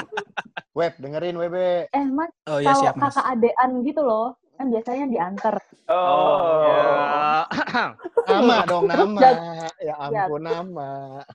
web 0.77 0.93
dengerin 1.01 1.41
WB. 1.41 1.57
Eh 1.89 2.07
Mas, 2.13 2.29
Oh 2.45 2.61
iya 2.61 2.75
kalau 2.75 2.81
siap 2.85 2.95
kakak 3.01 3.27
adean 3.33 3.71
gitu 3.81 4.03
loh, 4.05 4.37
kan 4.53 4.67
biasanya 4.69 5.07
diantar. 5.07 5.55
Oh. 5.87 6.63
Ya. 6.63 7.45
Nama 8.23 8.57
dong 8.65 8.85
nama. 8.87 9.19
Dan- 9.19 9.43
Ya 9.79 9.95
ampun 9.99 10.41
nama. 10.41 10.91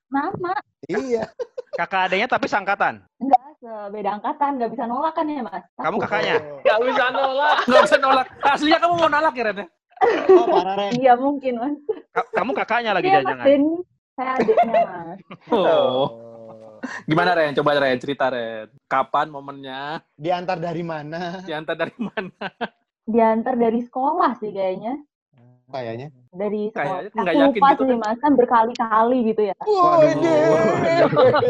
Nama, 0.07 0.51
Iya. 0.87 1.27
Kakak 1.75 2.07
adanya 2.07 2.27
tapi 2.27 2.47
sangkatan. 2.47 3.03
enggak 3.17 3.43
sebeda 3.59 4.09
angkatan, 4.13 4.55
nggak 4.55 4.71
bisa 4.71 4.83
nolak 4.85 5.11
kan 5.11 5.27
ya 5.27 5.43
Mas? 5.43 5.65
Kamu 5.75 5.97
Takut. 5.97 6.07
kakaknya. 6.07 6.35
Gak 6.63 6.79
bisa 6.81 7.05
nolak. 7.11 7.55
Nggak 7.67 7.83
bisa 7.83 7.97
nolak. 7.97 8.27
Aslinya 8.41 8.79
kamu 8.79 8.93
mau 8.95 9.09
nolak 9.09 9.33
ya 9.33 9.43
Ren? 9.43 9.57
ya? 9.57 9.67
Oh, 10.31 10.45
parah 10.47 10.75
Ren. 10.77 10.91
Iya 10.95 11.13
mungkin 11.17 11.53
Mas. 11.57 11.75
Ka- 12.09 12.29
Kamu 12.31 12.51
kakaknya 12.55 12.91
lagi 12.93 13.07
Iya 13.07 13.19
jangan. 13.21 13.43
Den. 13.43 13.63
Saya 14.15 14.31
adiknya 14.33 14.73
Mas. 14.79 15.19
Oh. 15.51 16.07
Gimana 17.03 17.31
Ren? 17.33 17.51
Coba 17.51 17.75
Ren, 17.75 17.97
cerita 17.99 18.31
Ren. 18.31 18.71
Kapan 18.85 19.27
momennya? 19.27 19.99
Diantar 20.15 20.55
dari 20.57 20.81
mana? 20.81 21.43
Diantar 21.43 21.75
dari 21.75 21.97
mana? 21.97 22.47
Diantar 23.07 23.55
dari 23.55 23.79
sekolah 23.79 24.35
sih 24.37 24.51
kayaknya. 24.51 24.99
Kayaknya. 25.67 26.07
Dari 26.31 26.71
Kayaknya 26.71 27.11
sekolah. 27.11 27.23
nggak 27.23 27.33
Aku 27.33 27.43
yakin 27.43 27.59
lupa 27.59 27.67
gitu 27.67 27.83
sih 27.83 27.87
kan. 27.91 28.03
Mas, 28.03 28.19
kan 28.23 28.33
berkali-kali 28.39 29.17
gitu 29.31 29.41
ya. 29.47 29.55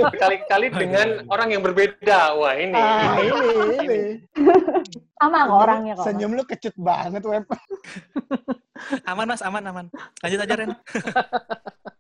Berkali-kali 0.09 0.67
dengan 0.73 1.07
orang 1.29 1.49
yang 1.53 1.61
berbeda. 1.61 2.33
Wah 2.37 2.53
ini. 2.57 2.77
Ah, 2.77 3.17
ini, 3.21 3.77
ini. 3.77 3.99
Sama 5.17 5.49
kok 5.49 5.57
orangnya 5.65 5.93
kok. 5.97 6.05
Senyum 6.05 6.33
lu 6.33 6.43
kecut 6.45 6.73
banget, 6.77 7.21
Web. 7.25 7.45
Aman 9.09 9.25
mas, 9.25 9.41
aman 9.41 9.65
aman. 9.65 9.85
Lanjut 10.21 10.39
aja 10.45 10.53
Ren. 10.53 10.71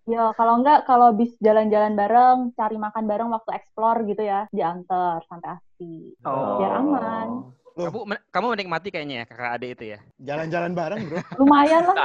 Ya, 0.07 0.31
kalau 0.39 0.63
enggak, 0.63 0.87
kalau 0.87 1.11
bis 1.11 1.35
jalan-jalan 1.43 1.93
bareng, 1.99 2.55
cari 2.55 2.79
makan 2.79 3.05
bareng 3.09 3.29
waktu 3.33 3.51
explore 3.59 4.07
gitu 4.07 4.23
ya, 4.23 4.47
diantar 4.55 5.19
sampai 5.27 5.59
Aspi. 5.59 6.15
Oh. 6.23 6.63
Biar 6.63 6.79
aman. 6.79 7.51
Kamu 7.77 7.99
men- 8.09 8.25
kamu 8.33 8.45
menikmati 8.57 8.89
kayaknya 8.89 9.15
ya 9.21 9.25
kakak 9.29 9.51
adik 9.61 9.69
itu 9.77 9.83
ya. 9.93 9.99
Jalan-jalan 10.17 10.71
bareng, 10.73 11.01
Bro. 11.05 11.21
Lumayan 11.39 11.81
lah. 11.85 11.95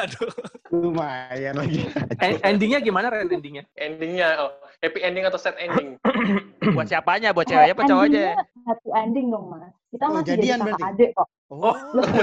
Aduh. 0.00 0.32
Lumayan 0.72 1.54
lagi. 1.60 1.84
En- 2.18 2.40
endingnya 2.40 2.80
gimana 2.80 3.12
Ren 3.12 3.28
endingnya? 3.28 3.68
Endingnya, 3.76 4.28
oh, 4.40 4.50
happy 4.80 5.04
ending 5.04 5.28
atau 5.28 5.36
sad 5.36 5.60
ending? 5.60 6.00
Buat 6.76 6.88
siapanya? 6.88 7.36
Buat 7.36 7.46
ceweknya 7.46 7.76
apa 7.76 7.84
cowok 7.84 8.02
aja? 8.02 8.16
Endingnya 8.32 8.44
Happy 8.64 8.88
ending 8.92 9.26
dong, 9.28 9.44
Mas. 9.48 9.72
Kita 9.88 10.04
Oh, 10.04 10.12
masih 10.16 10.28
jadi 10.30 10.46
kakak 10.48 10.64
berarti? 10.64 10.82
adik 10.84 11.10
kok. 11.12 11.28
Oh, 11.48 11.76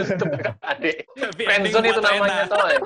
Tetep 0.06 0.32
adik. 0.62 0.95
Friendzone 1.38 1.88
itu 1.89 2.01
namanya 2.01 2.45
tau 2.45 2.65
ya? 2.73 2.80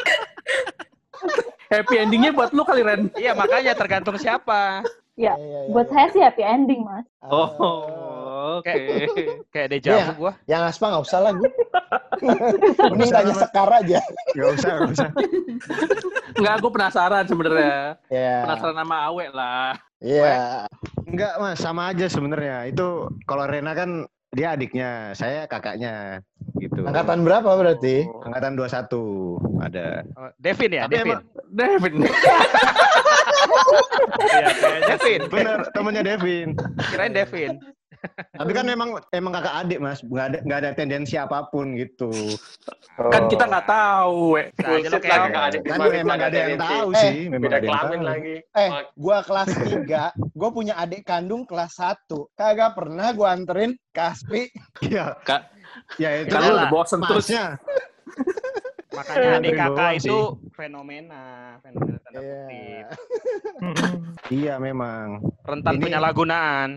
Happy 1.70 1.96
endingnya 1.96 2.32
buat 2.32 2.50
lu 2.52 2.64
kali 2.64 2.82
Ren. 2.82 3.12
Iya 3.22 3.32
makanya 3.32 3.76
tergantung 3.76 4.16
siapa. 4.16 4.84
Ya, 5.20 5.36
iya, 5.36 5.68
iya, 5.68 5.72
buat 5.76 5.88
iya. 5.88 5.94
saya 5.94 6.08
sih 6.16 6.22
happy 6.24 6.44
ending, 6.44 6.88
Mas. 6.88 7.04
Oh, 7.22 7.52
oke. 8.58 8.74
Kayak 9.54 9.68
Iya. 9.68 9.74
dejavu 9.74 10.12
gua. 10.18 10.32
Yang 10.46 10.62
aspa 10.68 10.86
nggak 10.88 11.04
usah 11.04 11.20
lah, 11.20 11.32
gue. 11.34 11.52
Mending 12.92 13.12
tanya 13.12 13.34
sekar 13.34 13.70
aja. 13.70 14.00
Gak 14.34 14.50
usah, 14.56 14.72
gak 14.76 14.92
usah. 14.92 15.10
Enggak, 16.40 16.56
gue 16.60 16.72
penasaran 16.72 17.26
sebenarnya. 17.26 17.78
Ya. 18.08 18.36
Penasaran 18.44 18.76
sama 18.78 18.98
Awe 19.08 19.26
lah. 19.30 19.72
Iya. 20.00 20.68
Enggak, 21.04 21.34
Mas. 21.38 21.58
Sama 21.58 21.90
aja 21.90 22.06
sebenarnya. 22.06 22.68
Itu 22.68 23.08
kalau 23.24 23.44
Rena 23.44 23.72
kan 23.72 24.04
dia 24.30 24.54
adiknya, 24.54 25.12
saya 25.14 25.44
kakaknya. 25.46 26.22
Gitu. 26.56 26.84
Angkatan 26.84 27.24
berapa 27.24 27.50
berarti? 27.50 28.04
Angkatan 28.22 28.54
21 28.54 29.40
ada. 29.60 30.04
Oh, 30.14 30.30
Devin 30.38 30.72
ya, 30.72 30.84
Tapi 30.86 30.94
Devin. 30.96 31.10
emang- 31.10 31.26
Devin. 31.50 31.94
Iya, 34.20 34.48
kayak 34.54 34.82
Devin. 34.88 35.22
Bener, 35.30 35.60
temennya 35.72 36.04
Devin. 36.06 36.48
Kirain 36.90 37.14
Devin. 37.14 37.54
Tapi 38.32 38.52
kan 38.52 38.66
emang 38.66 38.90
emang 39.10 39.32
kakak 39.34 39.56
adik, 39.60 39.80
Mas. 39.80 40.00
Nggak 40.00 40.26
ada, 40.26 40.38
nggak 40.42 40.60
ada 40.60 40.70
tendensi 40.72 41.16
apa 41.16 41.44
pun 41.46 41.74
gitu. 41.74 42.12
Kan 42.96 43.28
kita 43.28 43.44
nggak 43.44 43.66
tahu, 43.66 44.36
we. 44.36 44.44
Aja 44.56 44.64
lo 44.64 44.68
Bullshit 44.70 45.00
kayak 45.00 45.12
lagi 45.12 45.28
kakak 45.28 45.44
adik. 45.46 45.62
Kan 45.62 45.78
memang 45.82 46.16
nggak 46.16 46.30
ada 46.30 46.38
yang 46.38 46.50
tendensi. 46.50 46.68
tahu 46.70 46.88
Eh, 46.90 46.98
sih. 46.98 47.18
Memang 47.26 47.44
Beda 47.44 47.58
kelamin 47.60 48.02
lagi. 48.02 48.36
Eh, 48.54 48.70
Oh, 48.70 48.82
gua 48.96 49.18
kelas 49.22 49.50
3, 49.52 50.04
gua 50.32 50.50
punya 50.50 50.74
adik 50.76 51.02
kandung 51.04 51.44
kelas 51.44 51.74
1. 51.76 52.32
Kagak 52.34 52.72
pernah 52.74 53.08
gua 53.12 53.28
anterin 53.32 53.76
ke 53.90 54.02
Aspi. 54.02 54.42
Iya. 54.82 55.16
Kak, 55.22 55.42
Ya 55.96 56.10
itu 56.18 56.30
kalau 56.30 56.56
udah 56.56 56.68
bosen 56.68 57.00
terus. 57.02 57.28
masnya. 57.28 57.60
Makanya 58.90 59.28
adik 59.38 59.54
Anterin 59.54 59.60
kakak 59.70 59.92
itu 59.96 60.18
fenomena, 60.52 61.24
fenomena 61.62 61.98
tanda 62.02 62.20
Iya. 62.20 62.36
kutip. 62.42 62.86
Iya 64.40 64.54
memang. 64.58 65.08
Rentan 65.42 65.74
Ini- 65.76 65.84
penyalahgunaan. 65.84 66.70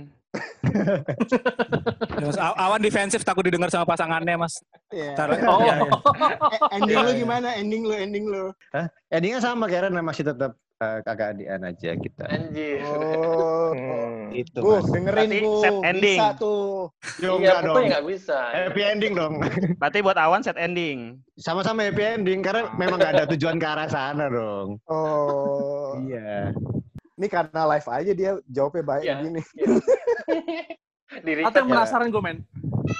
Mas, 2.14 2.36
Aw- 2.36 2.56
Awan 2.56 2.80
defensif 2.80 3.20
takut 3.20 3.42
didengar 3.42 3.68
sama 3.68 3.84
pasangannya 3.84 4.36
mas. 4.38 4.54
Iya. 4.88 5.12
Ntar, 5.12 5.28
Oh. 5.44 5.60
iya, 5.60 5.74
iya. 5.76 5.90
Eh, 5.90 6.76
ending 6.76 6.88
Iya, 6.90 7.02
lu 7.02 7.10
iya. 7.10 7.18
gimana? 7.18 7.48
Ending 7.54 7.82
lu, 7.82 7.94
ending 7.94 8.24
lu. 8.26 8.44
Endingnya 9.08 9.40
sama 9.40 9.66
Karen 9.66 9.92
masih 9.98 10.24
tetap 10.24 10.52
eh, 10.78 10.98
kakak 11.00 11.36
adian 11.36 11.62
aja 11.62 11.90
kita. 11.94 12.24
Anjir. 12.26 12.80
Oh. 12.84 13.70
Hmm. 13.70 14.32
Itu. 14.32 14.58
Gue 14.58 14.76
Mas. 14.78 14.88
dengerin 14.88 15.28
Berarti 15.28 15.38
gue. 15.40 15.60
set 15.60 15.76
ending. 15.84 16.18
Bisa 16.18 16.28
tuh. 16.34 16.64
Yo, 17.16 17.28
Iya, 17.28 17.30
enggak 17.36 17.58
dong. 17.58 17.66
pokoknya 17.68 17.88
nggak 17.92 18.06
bisa. 18.08 18.38
Happy 18.50 18.82
ending 18.82 19.12
dong. 19.12 19.34
Berarti 19.76 19.98
buat 20.00 20.18
Awan 20.18 20.40
set 20.40 20.56
ending. 20.56 20.98
Sama-sama 21.36 21.84
happy 21.84 22.02
ending 22.02 22.40
karena 22.40 22.66
memang 22.74 22.96
nggak 22.96 23.12
ada 23.14 23.24
tujuan 23.28 23.56
ke 23.56 23.66
arah 23.66 23.86
sana 23.86 24.26
dong. 24.26 24.80
Oh. 24.86 25.94
Iya. 26.00 26.50
Ini 27.12 27.26
karena 27.28 27.62
live 27.68 27.88
aja 27.88 28.12
dia 28.12 28.30
jawabnya 28.48 28.82
baik 28.82 29.04
Iya. 29.04 29.16
gini. 29.20 29.40
Diri 29.54 29.78
Atau 31.44 31.58
yang 31.60 31.68
ya. 31.68 31.72
penasaran 31.76 32.08
gue, 32.08 32.22
men. 32.22 32.38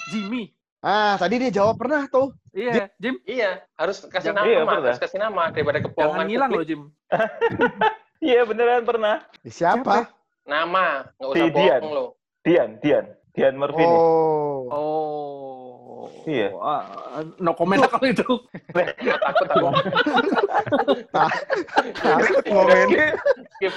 Jimmy. 0.08 0.52
Ah, 0.82 1.14
tadi 1.14 1.38
dia 1.38 1.50
jawab 1.54 1.78
pernah 1.78 2.04
tuh. 2.06 2.34
Iya, 2.52 2.90
Jim. 2.98 3.16
Iya, 3.22 3.62
harus 3.78 4.02
kasih 4.02 4.34
Jangan- 4.34 4.44
nama, 4.44 4.50
iya, 4.50 4.60
pernah. 4.60 4.82
harus 4.84 5.00
kasih 5.00 5.18
nama 5.22 5.42
daripada 5.48 5.78
Jangan 5.78 5.86
kebohongan 5.94 6.26
ngilang 6.26 6.50
loh. 6.52 6.64
Jim. 6.66 6.82
Iya 8.22 8.46
beneran 8.46 8.86
pernah. 8.86 9.26
Siapa? 9.42 10.06
Nama, 10.46 11.10
nggak 11.18 11.26
usah 11.26 11.42
Si 11.42 11.50
Dian. 11.50 11.80
bohong 11.82 11.90
lo. 11.90 12.06
Dian, 12.46 12.70
Dian, 12.78 13.04
Dian 13.34 13.54
Mervini. 13.58 13.90
Oh. 13.90 14.70
Oh. 14.70 15.51
Iya. 16.26 16.48
Ah, 16.58 16.82
no 17.38 17.52
comment 17.54 17.82
kalau 17.86 18.06
itu. 18.08 18.26
Takut 18.72 19.48
aku. 19.50 19.68
Takut. 21.12 22.44
Skip. 23.58 23.74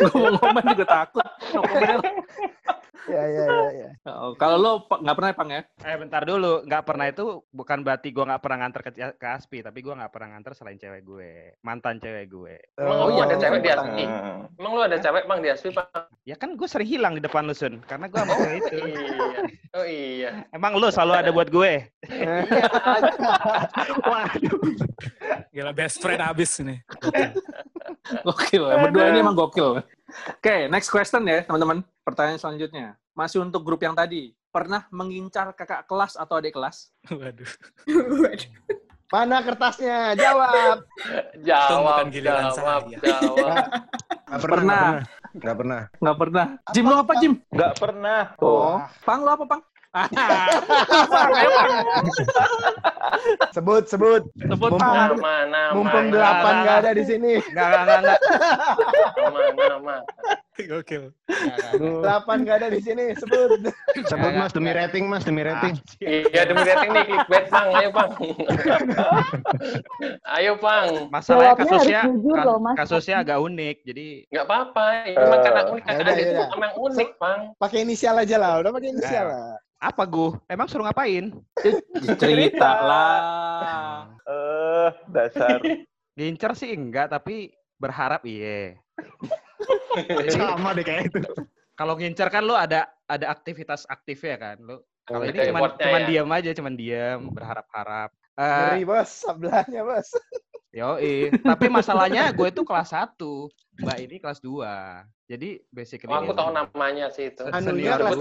Gue 0.00 0.18
mau 0.18 0.38
komen 0.40 0.64
juga 0.72 0.86
takut. 0.88 1.26
No 1.56 1.60
comment. 1.64 2.02
Ya, 3.08 3.22
ya, 3.24 3.44
ya, 3.48 3.68
ya. 3.72 3.90
Oh, 4.12 4.36
kalau 4.36 4.56
lo 4.60 4.72
nggak 4.84 5.16
pernah 5.16 5.30
ya, 5.32 5.36
Pang 5.38 5.50
ya? 5.50 5.62
Eh 5.86 5.96
bentar 5.96 6.22
dulu, 6.28 6.60
nggak 6.68 6.84
pernah 6.84 7.06
itu 7.08 7.40
bukan 7.48 7.80
berarti 7.80 8.12
gua 8.12 8.28
nggak 8.28 8.42
pernah 8.44 8.58
nganter 8.60 8.80
ke, 8.84 8.90
ke 9.16 9.26
Aspi, 9.26 9.58
tapi 9.64 9.80
gua 9.80 9.96
nggak 9.96 10.12
pernah 10.12 10.28
nganter 10.36 10.52
selain 10.52 10.76
cewek 10.76 11.02
gue, 11.06 11.56
mantan 11.64 11.96
cewek 11.96 12.28
gue. 12.28 12.60
Emang 12.76 12.96
Oh, 13.00 13.08
lu 13.08 13.24
ada 13.24 13.36
iya. 13.36 13.40
cewek 13.40 13.60
di 13.64 13.70
Aspi? 13.72 14.04
Hmm. 14.04 14.40
Emang 14.60 14.72
lu 14.76 14.82
ada 14.84 14.98
cewek 15.00 15.24
bang 15.24 15.40
di 15.40 15.48
Aspi, 15.48 15.68
Bang? 15.72 15.88
Ya 16.28 16.36
kan 16.36 16.52
gue 16.60 16.68
sering 16.68 16.88
hilang 16.88 17.16
di 17.16 17.22
depan 17.24 17.48
lu 17.48 17.56
Sun, 17.56 17.80
karena 17.88 18.04
gue 18.10 18.20
sama 18.20 18.34
cewek 18.36 18.58
itu. 18.60 18.76
Iya. 18.76 19.40
Oh 19.70 19.86
iya. 19.86 20.30
Emang 20.52 20.76
lu 20.76 20.90
selalu 20.92 21.12
ada 21.16 21.30
buat 21.32 21.48
gue. 21.48 21.72
Gila 25.54 25.72
best 25.72 26.02
friend 26.02 26.20
abis 26.20 26.60
ini. 26.60 26.76
Gokil. 28.26 28.66
Berdua 28.66 29.04
ini 29.14 29.18
emang 29.22 29.38
gokil. 29.38 29.80
Oke, 30.36 30.66
next 30.66 30.90
question 30.90 31.22
ya, 31.26 31.42
teman-teman. 31.46 31.86
Pertanyaan 32.02 32.40
selanjutnya. 32.40 32.98
Masih 33.14 33.42
untuk 33.42 33.62
grup 33.62 33.80
yang 33.82 33.94
tadi. 33.94 34.34
Pernah 34.50 34.90
mengincar 34.90 35.54
kakak 35.54 35.86
kelas 35.86 36.18
atau 36.18 36.42
adik 36.42 36.58
kelas? 36.58 36.90
Waduh. 37.06 37.50
Waduh. 37.88 38.50
Mana 39.10 39.42
kertasnya? 39.42 40.14
Jawab. 40.14 40.86
Jawab, 41.46 41.82
bukan 41.82 42.06
giliran 42.14 42.54
jawab, 42.54 42.82
saya. 42.86 42.98
jawab. 43.02 43.56
Nggak 44.30 44.40
Pernah. 44.46 44.86
Nggak 45.30 45.56
pernah. 45.58 45.80
Nggak 45.98 46.16
pernah. 46.18 46.46
Jim 46.70 46.84
lo 46.86 46.96
apa 47.02 47.12
Jim? 47.18 47.32
Nggak 47.50 47.72
pernah. 47.78 48.20
Oh. 48.38 48.78
Pang 49.02 49.20
lo 49.26 49.30
apa 49.34 49.44
Pang? 49.50 49.62
Sebut, 53.50 53.84
sebut. 53.84 54.22
Sebut 54.38 54.70
Mumpung- 54.70 54.80
Pang. 54.80 55.18
Mana, 55.18 55.74
Mumpung 55.74 56.06
mana, 56.06 56.14
delapan 56.14 56.52
nggak 56.62 56.76
ada 56.78 56.90
di 56.92 57.04
sini. 57.04 57.32
Enggak, 57.42 57.66
enggak, 57.66 57.98
enggak, 57.98 57.98
enggak. 57.98 58.18
mana, 59.26 59.76
mana. 59.76 59.96
Gokil. 60.60 61.04
Delapan 61.74 62.36
nggak 62.44 62.56
ada 62.56 62.68
di 62.68 62.80
sini. 62.80 63.04
Sebut. 63.14 63.50
Sebut 64.04 64.32
mas 64.32 64.52
demi 64.52 64.70
rating 64.70 65.04
mas 65.04 65.24
demi 65.24 65.42
rating. 65.42 65.74
Iya, 65.98 66.42
demi 66.44 66.62
rating 66.62 66.90
nih, 66.92 67.04
clickbait, 67.06 67.46
Bang. 67.48 67.68
Ayo, 67.72 67.90
Bang. 67.90 68.10
Ayo, 70.30 70.52
Bang. 70.56 70.88
Masalahnya 71.08 71.54
kasusnya 71.56 71.98
harus 71.98 72.14
jujur 72.14 72.36
ka- 72.36 72.44
loh, 72.44 72.58
Mas. 72.58 72.74
kasusnya 72.76 73.16
agak 73.18 73.38
unik. 73.40 73.76
Jadi 73.82 74.06
Nggak 74.28 74.44
apa-apa. 74.44 74.86
Ini 75.08 75.24
mah 75.24 75.38
karena 75.40 75.62
unik. 75.66 75.82
yaudah, 75.82 75.98
Kakak 75.98 76.14
itu 76.14 76.30
yaudah. 76.30 76.48
emang 76.54 76.72
unik, 76.78 77.10
Bang. 77.16 77.40
Pakai 77.56 77.78
inisial 77.80 78.14
aja 78.16 78.36
lah. 78.36 78.52
Udah 78.60 78.70
pakai 78.70 78.88
inisial 78.90 79.26
Ya. 79.26 79.32
lah. 79.32 79.56
Apa 79.80 80.04
gue? 80.04 80.36
Emang 80.46 80.68
suruh 80.68 80.84
ngapain? 80.84 81.32
Cerita 82.20 82.70
lah. 82.88 84.12
Eh, 84.28 84.88
dasar. 85.08 85.58
Gincer 86.20 86.52
sih 86.52 86.76
enggak, 86.76 87.08
tapi 87.08 87.48
berharap 87.80 88.20
iya. 88.28 88.76
Sama 90.36 90.76
deh 90.76 90.84
kayak 90.84 91.08
itu. 91.08 91.24
Kalau 91.72 91.96
ngincer 91.96 92.28
kan 92.28 92.44
lu 92.44 92.52
ada 92.52 92.92
ada 93.08 93.32
aktivitas 93.32 93.88
aktifnya 93.88 94.36
kan. 94.36 94.56
Lu 94.60 94.84
kalau 95.08 95.24
ini 95.24 95.48
cuman 95.48 95.80
cuman 95.80 96.02
ya. 96.04 96.08
diam 96.12 96.28
aja, 96.28 96.50
cuman 96.52 96.74
diam, 96.76 97.32
berharap-harap. 97.32 98.12
Eh, 98.36 98.44
Ngeri 98.44 98.84
bos. 98.84 99.08
Sebelahnya 99.08 99.80
bos. 99.80 100.08
Yoi. 100.76 101.34
Tapi 101.40 101.66
masalahnya 101.72 102.30
gue 102.30 102.46
itu 102.52 102.62
kelas 102.62 102.92
1, 102.92 103.16
Mbak 103.80 103.98
ini 104.06 104.16
kelas 104.20 104.38
2. 104.44 104.60
Jadi 105.30 105.62
basically 105.70 106.10
Oh, 106.10 106.26
aku 106.26 106.34
tahu 106.34 106.50
namanya 106.50 107.06
sih 107.14 107.30
itu. 107.30 107.46
Anunya 107.46 107.94
Senior 107.94 107.98
kelas 108.02 108.18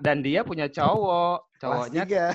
dan 0.00 0.24
dia 0.24 0.40
punya 0.40 0.64
cowok. 0.72 1.60
Cowoknya 1.60 2.32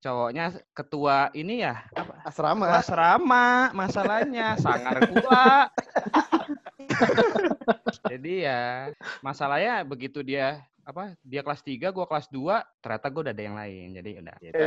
cowoknya 0.00 0.44
ketua 0.72 1.28
ini 1.36 1.60
ya, 1.68 1.84
apa? 1.92 2.24
Asrama. 2.24 2.64
Kelas 2.64 2.88
Rama 2.88 3.48
masalahnya 3.76 4.56
sangar 4.56 5.04
pula. 5.04 5.68
Jadi 8.08 8.48
ya 8.48 8.88
masalahnya 9.20 9.84
begitu 9.84 10.24
dia 10.24 10.64
apa 10.88 11.12
dia 11.20 11.44
kelas 11.44 11.60
3 11.60 11.92
gua 11.92 12.08
kelas 12.08 12.32
2 12.32 12.80
ternyata 12.80 13.06
gua 13.12 13.28
udah 13.28 13.34
ada 13.36 13.44
yang 13.44 13.56
lain 13.60 13.92
jadi 13.92 14.10
udah 14.24 14.36
gitu. 14.40 14.64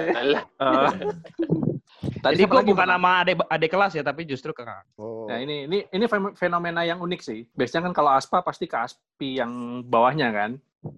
Tadi 2.02 2.42
lagi, 2.42 2.66
bukan 2.66 2.88
nama 2.90 3.22
adik 3.22 3.46
adik 3.46 3.70
kelas 3.70 3.94
ya 3.94 4.02
tapi 4.02 4.26
justru 4.26 4.50
ke 4.52 4.66
Oh. 4.98 5.30
Nah 5.30 5.38
ini 5.38 5.70
ini 5.70 5.86
ini 5.86 6.06
fenomena 6.34 6.82
yang 6.82 6.98
unik 6.98 7.22
sih. 7.22 7.46
Biasanya 7.54 7.90
kan 7.90 7.94
kalau 7.94 8.12
aspa 8.12 8.42
pasti 8.42 8.66
ke 8.66 8.74
aspi 8.74 9.38
yang 9.38 9.86
bawahnya 9.86 10.34
kan, 10.34 10.52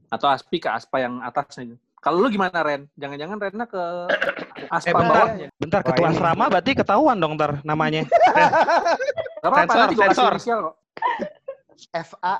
atau 0.07 0.31
aspi 0.31 0.63
ke 0.63 0.71
aspa 0.71 1.03
yang 1.03 1.19
atasnya. 1.19 1.75
Kalau 1.99 2.19
lu 2.19 2.27
gimana 2.27 2.59
Ren? 2.63 2.87
Jangan-jangan 2.95 3.37
Rena 3.39 3.63
ke 3.63 3.83
aspa 4.75 4.89
Eh, 4.89 4.93
bentar. 4.93 5.15
bawahnya? 5.23 5.47
bentar 5.55 5.81
ketua 5.83 6.07
asrama 6.09 6.45
berarti 6.47 6.71
ketahuan 6.73 7.15
dong 7.19 7.35
ntar 7.35 7.59
namanya 7.63 8.03
apa-apa, 9.43 9.63
Sensor, 9.67 9.79
nanti 9.79 9.95
gue 9.95 10.03
kasih 10.03 10.15
sensor. 10.15 10.33
inisial 10.35 10.59
kok. 10.63 10.75
FA. 11.93 12.35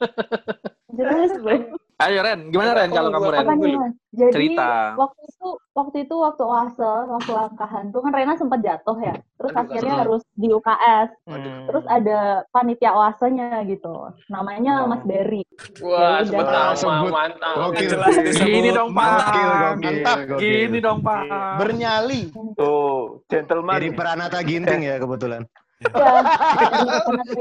Jelas 1.00 1.32
loh. 1.36 1.60
Ayo 1.94 2.20
Ren, 2.20 2.50
gimana 2.50 2.74
Ren 2.74 2.90
kalau 2.90 3.06
kamu 3.08 3.28
Ren? 3.30 3.40
Apa 3.40 3.54
nih 3.54 3.74
mas? 3.74 3.94
Jadi 4.10 4.30
Cerita. 4.30 4.94
waktu 4.94 5.22
itu 5.24 5.48
waktu 5.72 5.96
itu 6.02 6.14
waktu 6.16 6.42
oase 6.42 6.92
waktu 7.08 7.30
langkahan 7.30 7.84
tuh 7.90 7.98
kan 7.98 8.10
Rena 8.10 8.34
sempat 8.34 8.62
jatuh 8.62 8.98
ya. 8.98 9.14
Terus 9.34 9.50
Aduh, 9.50 9.62
akhirnya 9.64 9.94
harus 10.00 10.22
di 10.32 10.48
UKS. 10.48 11.08
Hmm. 11.24 11.66
Terus 11.66 11.84
ada 11.86 12.18
panitia 12.50 12.90
oasenya 12.92 13.62
gitu. 13.64 13.94
Namanya 14.26 14.86
Mas 14.86 15.02
Berry. 15.02 15.42
Wah, 15.78 16.18
Ya 16.18 16.26
sebut 16.28 16.46
nama, 16.46 16.74
Sebut. 16.74 17.10
mantap. 17.10 17.54
Gokil. 17.60 17.88
Jelas 17.88 18.14
disebut. 18.16 18.46
Gini 18.48 18.70
dong 18.70 18.90
Pak. 18.90 19.06
Gokil, 19.06 19.46
gokil, 19.46 19.82
Mantap. 19.84 20.16
gokil. 20.24 20.42
Gini 20.42 20.78
dong 20.78 20.98
Pak. 21.00 21.22
Bernyali. 21.58 22.22
Tuh, 22.54 22.98
gentleman. 23.26 23.74
Jadi 23.76 23.88
Pranata 23.92 24.38
Ginting 24.40 24.80
ya 24.82 24.96
kebetulan. 24.96 25.42
Ya. 25.84 26.12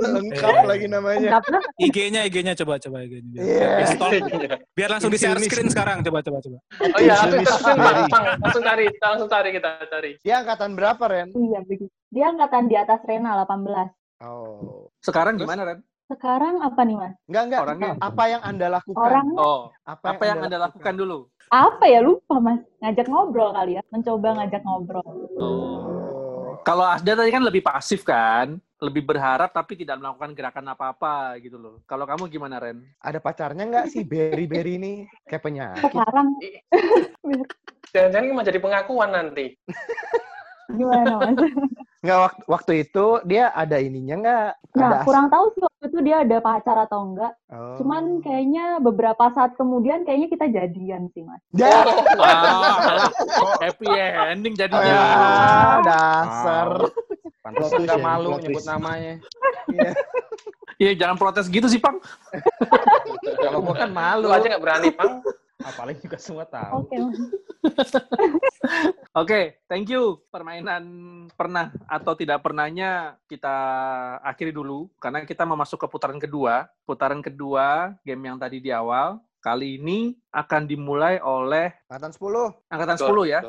Lengkap 0.04 0.56
lagi 0.68 0.86
namanya. 0.88 1.39
IG-nya, 1.80 2.28
IG-nya 2.28 2.54
coba 2.60 2.76
coba 2.78 2.98
IG-nya. 3.02 3.39
Biar, 3.39 3.48
Iya. 3.48 4.58
biar, 4.78 4.89
langsung 4.91 5.12
di 5.12 5.18
share 5.18 5.39
screen 5.39 5.70
sekarang. 5.70 6.04
Coba 6.04 6.20
coba 6.20 6.38
coba. 6.39 6.58
Oh 6.82 7.00
iya, 7.00 7.16
langsung 8.39 8.64
cari, 8.64 8.86
langsung 9.00 9.30
cari 9.30 9.50
kita 9.52 9.70
cari. 9.88 10.12
Dia 10.22 10.44
angkatan 10.44 10.76
berapa, 10.76 11.04
Ren? 11.06 11.32
Iya 11.32 11.60
begitu. 11.64 11.91
Dia 12.12 12.30
angkatan 12.30 12.68
di 12.68 12.76
atas 12.76 13.00
Rena 13.04 13.39
18. 13.41 13.89
Oh. 14.24 14.88
Sekarang 15.00 15.36
gimana 15.36 15.64
Ren? 15.66 15.80
Sekarang 16.04 16.60
apa 16.60 16.84
nih 16.84 17.00
mas? 17.00 17.14
Enggak, 17.26 17.44
enggak. 17.48 17.62
Orangnya. 17.64 17.91
Apa 17.98 18.24
yang 18.28 18.41
Anda 18.44 18.68
lakukan? 18.70 19.02
Orangnya 19.02 19.38
Oh, 19.39 19.62
apa 19.88 20.24
yang 20.24 20.39
Anda 20.44 20.58
lakukan 20.60 20.94
dulu? 20.94 21.18
apa 21.48 21.86
ya 21.86 22.00
lupa 22.02 22.36
mas? 22.39 22.60
Ngajak 22.82 23.08
ngobrol 23.08 23.54
kali 23.54 23.78
ya? 23.78 23.82
Mencoba 23.89 24.30
ngajak 24.38 24.62
ngobrol. 24.64 25.06
Oh. 25.39 26.03
Kalau 26.64 26.88
Asda 26.88 27.20
tadi 27.20 27.28
kan 27.28 27.43
lebih 27.43 27.59
pasif 27.59 28.07
kan, 28.07 28.55
lebih 28.80 29.03
berharap 29.03 29.51
tapi 29.51 29.76
tidak 29.76 29.99
melakukan 29.99 30.32
gerakan 30.32 30.72
apa-apa 30.72 31.36
gitu 31.43 31.59
loh. 31.59 31.84
Kalau 31.84 32.07
kamu 32.07 32.32
gimana 32.32 32.55
Ren? 32.55 32.88
Ada 33.03 33.20
pacarnya 33.20 33.68
nggak 33.68 33.91
sih 33.91 34.07
Berry-Berry 34.07 34.80
ini? 34.80 34.93
Kayak 35.28 35.43
penyakit. 35.43 35.91
Sekarang 35.91 36.28
Jangan-jangan 37.91 38.26
ini 38.26 38.34
mau 38.34 38.47
jadi 38.47 38.59
pengakuan 38.64 39.11
nanti. 39.11 39.45
gimana 40.74 41.14
mas? 41.22 41.38
Nggak, 42.04 42.20
waktu, 42.20 42.42
waktu 42.52 42.72
itu 42.84 43.06
dia 43.24 43.48
ada 43.56 43.78
ininya 43.80 44.16
nggak? 44.20 44.50
ada 44.74 44.76
Nah 44.76 44.90
as- 45.00 45.06
kurang 45.08 45.28
tahu 45.32 45.46
sih 45.56 45.62
waktu 45.64 45.84
itu 45.88 46.00
dia 46.04 46.16
ada 46.20 46.38
pacar 46.44 46.78
atau 46.84 47.00
enggak. 47.06 47.32
Oh. 47.48 47.80
Cuman 47.80 48.20
kayaknya 48.20 48.84
beberapa 48.84 49.24
saat 49.32 49.56
kemudian 49.56 50.04
kayaknya 50.04 50.28
kita 50.28 50.46
jadian 50.52 51.08
sih 51.14 51.24
mas. 51.24 51.40
Ya, 51.54 51.86
Ah, 52.20 53.08
happy 53.64 53.88
ending 54.34 54.54
jadinya. 54.54 54.84
ah, 54.84 55.78
dasar. 55.86 56.68
pantas 57.44 57.76
nggak 57.76 58.00
ya, 58.00 58.08
malu 58.08 58.40
nyebut 58.40 58.64
namanya 58.64 59.20
Iya, 60.80 60.92
jangan 60.96 61.16
protes 61.20 61.52
gitu 61.52 61.68
sih, 61.68 61.78
Pang. 61.78 62.00
kalau 63.40 63.60
gua 63.62 63.76
kan 63.84 63.92
malu 63.92 64.28
Lu 64.28 64.34
aja 64.34 64.48
nggak 64.48 64.64
berani, 64.64 64.90
Pang. 64.90 65.22
Apalagi 65.64 65.99
juga 66.03 66.20
semua 66.20 66.43
tahu 66.43 66.84
Oke 66.86 66.95
mas. 66.99 67.20
Oke, 69.14 69.61
thank 69.70 69.93
you. 69.93 70.20
Permainan 70.34 70.84
pernah 71.38 71.70
atau 71.86 72.18
tidak 72.18 72.41
pernahnya 72.41 73.22
kita 73.30 73.55
akhiri 74.26 74.49
dulu 74.49 74.89
karena 74.97 75.22
kita 75.22 75.45
mau 75.45 75.53
masuk 75.53 75.86
ke 75.86 75.88
putaran 75.88 76.18
kedua. 76.18 76.66
Putaran 76.84 77.22
kedua 77.22 77.93
game 78.01 78.34
yang 78.34 78.41
tadi 78.41 78.57
di 78.57 78.74
awal 78.74 79.22
kali 79.43 79.78
ini 79.78 80.18
akan 80.34 80.66
dimulai 80.66 81.22
oleh 81.22 81.70
Angkatan 81.91 82.16
10. 82.16 82.74
angkatan 82.74 82.97
Betul, 82.97 83.28
10 83.28 83.34
ya. 83.38 83.39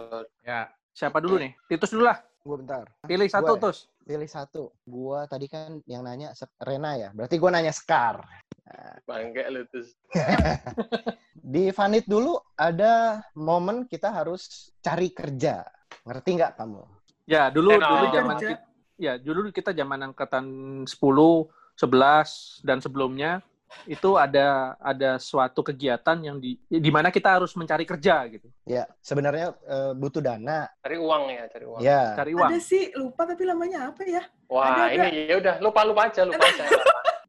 ya 0.45 0.61
Siapa 0.95 1.19
dulu 1.19 1.41
nih? 1.43 1.57
Titus 1.67 1.91
dulu 1.91 2.07
lah. 2.07 2.19
Gue 2.45 2.61
bentar. 2.61 2.85
Pilih 3.09 3.25
satu, 3.33 3.57
Gua 3.57 3.57
ya? 3.57 3.65
Tus. 3.65 3.79
Pilih 4.05 4.29
satu. 4.29 4.63
Gua 4.85 5.25
tadi 5.25 5.49
kan 5.49 5.81
yang 5.89 6.05
nanya 6.05 6.37
Rena 6.61 6.93
ya. 7.01 7.09
Berarti 7.17 7.41
gua 7.41 7.57
nanya 7.57 7.73
Sekar. 7.73 8.21
Bangke 9.09 9.49
lu 9.49 9.65
terus. 9.73 9.97
Di 11.55 11.73
Vanit 11.73 12.05
dulu 12.05 12.37
ada 12.53 13.25
momen 13.33 13.89
kita 13.89 14.13
harus 14.13 14.73
cari 14.85 15.09
kerja. 15.17 15.65
Ngerti 16.05 16.31
nggak 16.37 16.53
kamu? 16.61 16.85
Ya, 17.25 17.49
dulu 17.49 17.81
dulu 17.81 18.05
zaman 18.13 18.37
kita, 18.37 18.61
ya, 19.01 19.17
dulu 19.17 19.49
kita 19.49 19.73
zaman 19.73 20.13
angkatan 20.13 20.45
10, 20.85 20.93
11 20.93 22.61
dan 22.61 22.79
sebelumnya 22.85 23.41
itu 23.85 24.17
ada 24.17 24.79
ada 24.81 25.21
suatu 25.21 25.61
kegiatan 25.61 26.17
yang 26.23 26.37
di 26.41 26.57
di 26.67 26.91
mana 26.91 27.13
kita 27.13 27.37
harus 27.41 27.53
mencari 27.59 27.85
kerja 27.85 28.25
gitu. 28.31 28.49
Ya, 28.65 28.89
sebenarnya 29.05 29.53
eh, 29.67 29.93
butuh 29.93 30.23
dana. 30.25 30.71
Cari 30.81 30.97
uang 30.97 31.23
ya, 31.29 31.45
cari 31.53 31.65
uang. 31.69 31.81
Ya. 31.83 32.03
Cari 32.17 32.33
uang. 32.33 32.51
Ada 32.51 32.61
sih, 32.63 32.83
lupa 32.97 33.29
tapi 33.29 33.45
namanya 33.45 33.93
apa 33.93 34.03
ya? 34.07 34.23
Wah, 34.49 34.89
Ada, 34.89 35.11
ini 35.11 35.29
ya 35.29 35.37
udah 35.41 35.55
lupa 35.61 35.81
lupa 35.85 36.09
aja, 36.09 36.23
lupa 36.25 36.45
aja. 36.45 36.65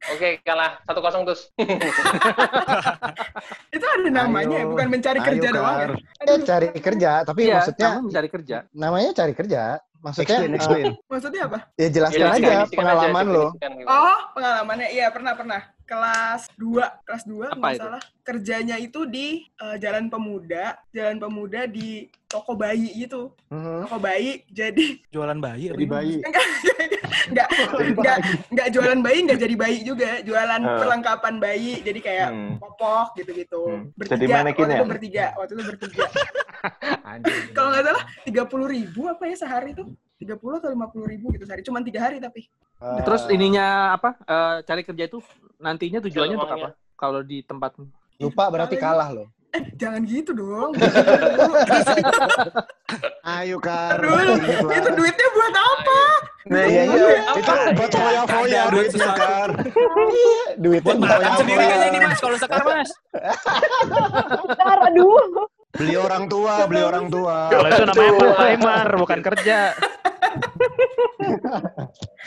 Oke, 0.06 0.38
kalah 0.46 0.78
satu 0.86 1.02
kosong 1.02 1.26
terus. 1.26 1.50
Itu 3.74 3.82
ada 3.82 4.06
namanya, 4.06 4.62
Ayo, 4.62 4.70
bukan 4.70 4.86
mencari 4.86 5.18
ayo, 5.18 5.26
kerja 5.26 5.48
doang 5.50 5.76
ya? 5.76 5.88
Eh, 6.22 6.38
cari 6.46 6.68
kerja, 6.78 7.10
tapi 7.26 7.40
Iya, 7.50 7.54
maksudnya 7.58 7.88
kamu 7.90 8.00
mencari 8.06 8.28
kerja. 8.30 8.56
namanya 8.70 9.10
cari 9.12 9.32
kerja. 9.34 9.62
Maksudnya 10.06 10.38
Explain, 10.38 10.50
eh, 10.54 10.58
explain. 10.58 10.84
Maksudnya 11.10 11.42
apa? 11.50 11.58
ya 11.74 11.88
jelaskan 11.90 12.26
Definisikan, 12.30 12.46
aja 12.46 12.70
pengalaman 12.70 13.24
aja, 13.26 13.34
lo. 13.34 13.46
Oh, 13.90 14.18
pengalamannya. 14.38 14.88
Iya, 14.94 15.06
pernah, 15.10 15.32
pernah. 15.34 15.60
Kelas 15.82 16.46
2. 16.54 17.06
Kelas 17.06 17.24
2, 17.26 17.50
Apa 17.50 17.58
nggak 17.58 17.74
itu? 17.74 17.82
salah. 17.82 18.02
Kerjanya 18.22 18.76
itu 18.78 19.00
di 19.10 19.42
eh, 19.42 19.76
Jalan 19.82 20.06
Pemuda. 20.06 20.78
Jalan 20.94 21.18
Pemuda 21.18 21.66
di 21.66 22.06
toko 22.36 22.52
bayi 22.52 22.88
gitu. 22.92 23.32
Mhm. 23.48 23.88
Toko 23.88 23.96
bayi, 23.98 24.44
jadi... 24.52 24.86
Jualan 25.08 25.38
bayi. 25.40 25.72
Jadi 25.72 25.86
bayi. 25.88 26.14
Enggak, 26.20 26.44
enggak, 27.26 27.48
enggak, 27.82 28.18
nggak 28.52 28.68
jualan 28.70 29.00
bayi 29.02 29.18
nggak 29.26 29.40
jadi 29.40 29.54
bayi 29.56 29.78
juga 29.82 30.10
jualan 30.22 30.62
Eh. 30.62 30.78
perlengkapan 30.78 31.34
bayi 31.36 31.72
jadi 31.82 31.98
kayak 31.98 32.28
Hmm. 32.30 32.54
popok 32.58 33.18
gitu-gitu 33.18 33.62
Hmm. 33.66 33.90
bertiga 33.94 34.14
Jadi 34.14 34.24
manekin 34.30 34.62
waktu 34.62 34.70
ya? 34.70 34.78
itu 34.78 34.86
bertiga 34.86 35.26
waktu 35.34 35.52
itu 35.52 35.64
bertiga 35.66 36.04
kalau 37.56 37.68
nggak 37.70 37.84
salah 37.84 38.04
tiga 38.22 38.42
puluh 38.44 38.66
ribu 38.66 39.00
apa 39.06 39.22
ya 39.26 39.36
sehari 39.36 39.74
tuh 39.74 39.90
tiga 40.16 40.34
puluh 40.34 40.58
atau 40.58 40.70
lima 40.70 40.86
puluh 40.86 41.06
ribu 41.06 41.34
gitu 41.34 41.44
sehari 41.44 41.62
cuman 41.62 41.82
tiga 41.82 42.00
hari 42.00 42.18
tapi 42.18 42.46
Eh, 42.76 43.00
Terus 43.02 43.24
ininya 43.26 43.96
apa? 43.96 44.20
eh, 44.20 44.56
cari 44.62 44.84
kerja 44.84 45.04
itu 45.08 45.18
nantinya 45.56 45.96
tujuannya 45.98 46.36
untuk 46.36 46.52
apa? 46.52 46.68
Kalau 46.92 47.24
di 47.24 47.40
tempatmu? 47.40 47.88
lupa 48.16 48.48
berarti 48.48 48.76
kalah 48.76 49.08
loh. 49.10 49.28
Eh 49.56 49.62
jangan 49.74 50.04
gitu 50.04 50.30
dong 50.36 50.70
Ayo 53.26 53.58
Kar. 53.58 53.98
Aduh, 53.98 54.38
Ingat 54.38 54.62
lah. 54.62 54.78
itu 54.78 54.90
duitnya 54.94 55.28
buat 55.34 55.54
apa 55.54 56.00
Nah, 56.46 56.62
Iya, 56.62 56.82
iya. 56.86 57.18
Apa? 57.26 57.42
Itu 57.42 57.74
buat 57.74 57.90
foya-foya 57.90 58.60
duit 58.70 58.86
duitnya. 58.94 59.10
Kar. 59.18 59.50
Duitnya 60.62 60.86
Buat 60.86 60.98
makan 61.02 61.32
sendiri 61.34 61.64
aja 61.66 61.86
ini 61.90 61.98
mas, 61.98 62.20
kalau 62.22 62.38
sekar 62.38 62.62
mas. 62.62 62.90
Bentar, 64.46 64.78
aduh. 64.86 65.50
Beli 65.80 65.94
orang 65.96 66.24
tua, 66.30 66.64
beli 66.64 66.82
orang 66.82 67.06
tua. 67.12 67.52
Kalau 67.52 67.68
itu 67.68 67.82
namanya 67.84 68.12
part-timer, 68.16 68.88
bukan 68.96 69.20
kerja. 69.20 69.58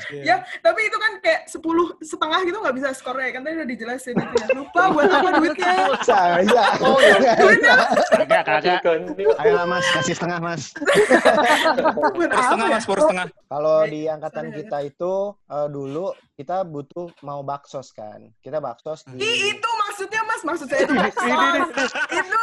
ya 0.26 0.42
tapi 0.64 0.80
itu 0.90 0.98
kan 0.98 1.12
kayak 1.22 1.42
sepuluh 1.46 1.94
setengah 2.02 2.42
gitu 2.48 2.58
nggak 2.58 2.76
bisa 2.76 2.88
skornya 2.96 3.30
kan 3.36 3.42
tadi 3.46 3.62
udah 3.62 3.70
dijelasin 3.70 4.16
itu 4.18 4.36
ya 4.42 4.48
lupa 4.58 4.82
buat 4.90 5.10
apa 5.12 5.30
duitnya 5.40 5.74
Saya. 6.02 6.42
Oh, 6.82 6.98
iya. 6.98 7.18
Kagak, 8.10 8.44
kagak. 8.48 8.80
Ganti. 8.82 9.24
Ayo 9.26 9.54
lah 9.54 9.66
Mas, 9.68 9.86
kasih 9.94 10.16
setengah 10.16 10.40
Mas. 10.42 10.74
setengah 12.30 12.68
ya? 12.70 12.78
mas, 12.80 12.86
poros 12.88 13.06
setengah. 13.06 13.28
Kalau 13.30 13.78
di 13.86 14.10
angkatan 14.10 14.50
kita 14.56 14.78
itu 14.86 15.14
eh, 15.36 15.68
dulu 15.70 16.16
kita 16.40 16.64
butuh 16.66 17.12
mau 17.22 17.44
baksos 17.44 17.92
kan. 17.92 18.32
Kita 18.40 18.64
baksos 18.64 19.04
di 19.12 19.20
Ih, 19.20 19.54
itu 19.54 19.70
maksudnya 20.00 20.24
mas 20.24 20.42
maksud 20.48 20.68
saya 20.72 20.82
itu 20.88 20.94
itu 20.96 22.36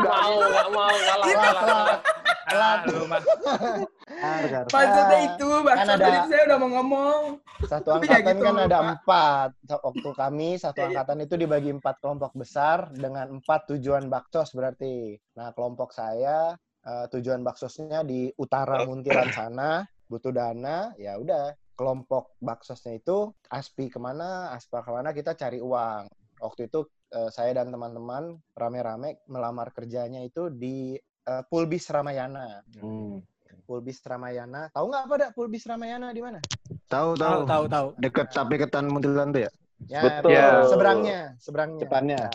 mau 0.00 0.32
nggak 0.40 0.68
mau 0.72 0.88
kalah 0.96 1.26
Itu. 1.28 1.36
kalah 1.36 1.62
kalah 1.68 1.98
Telat. 2.44 2.84
Aduh, 2.84 3.08
mas. 3.08 3.24
Kar, 3.24 4.44
Kar. 4.52 4.64
maksudnya 4.68 5.16
Ah, 5.16 5.26
itu 5.26 5.48
kan 5.64 5.76
ada- 5.80 5.96
tadi 5.96 6.18
saya 6.28 6.42
udah 6.44 6.58
mau 6.60 6.70
ngomong 6.76 7.20
satu 7.64 7.88
angkatan 7.96 8.36
gitu, 8.36 8.44
kan 8.44 8.56
ada 8.60 8.78
empat. 8.84 9.48
Waktu 9.64 10.10
kami 10.12 10.48
satu 10.60 10.80
angkatan 10.84 11.18
itu 11.24 11.34
dibagi 11.40 11.70
empat 11.72 12.04
kelompok 12.04 12.36
besar 12.36 12.92
dengan 12.92 13.40
empat 13.40 13.72
tujuan 13.72 14.12
baksos 14.12 14.52
berarti. 14.52 15.16
Nah 15.40 15.56
kelompok 15.56 15.96
saya 15.96 16.52
eh, 16.84 17.06
tujuan 17.16 17.40
baksosnya 17.40 18.04
di 18.04 18.28
utara 18.36 18.84
Muntilan 18.84 19.32
sana 19.32 19.80
butuh 20.04 20.30
dana 20.30 20.92
ya 21.00 21.16
udah 21.16 21.48
kelompok 21.74 22.36
baksosnya 22.44 23.00
itu 23.00 23.32
aspi 23.48 23.88
ke 23.88 23.96
mana 23.96 24.52
aspal 24.52 24.84
ke 24.84 24.92
mana 24.92 25.10
kita 25.10 25.32
cari 25.32 25.64
uang 25.64 26.06
waktu 26.44 26.68
itu 26.68 26.84
eh, 27.16 27.30
saya 27.32 27.56
dan 27.56 27.72
teman-teman 27.72 28.36
rame-rame 28.52 29.24
melamar 29.24 29.72
kerjanya 29.72 30.20
itu 30.20 30.52
di 30.52 30.94
eh, 31.00 31.42
Pulbis 31.48 31.88
Ramayana 31.88 32.60
Hmm. 32.76 33.24
Pulbis 33.64 34.04
Ramayana 34.04 34.68
tahu 34.76 34.92
nggak 34.92 35.02
apa 35.08 35.14
dak 35.16 35.30
Pulbis 35.32 35.64
Ramayana 35.64 36.12
di 36.12 36.20
mana 36.20 36.36
Tahu, 36.84 37.16
Tahu, 37.16 37.16
tahu. 37.16 37.42
tahu, 37.48 37.64
tahu. 37.66 37.86
Deket 37.98 38.28
tapi 38.30 38.54
ketan 38.60 38.86
Muntilan 38.92 39.32
tuh 39.34 39.48
ya? 39.48 39.50
Ya, 39.88 40.02
Betul. 40.06 40.30
betul. 40.30 40.60
seberangnya, 40.70 41.20
seberangnya. 41.42 41.80
Depannya. 41.82 42.18
Ya. 42.28 42.30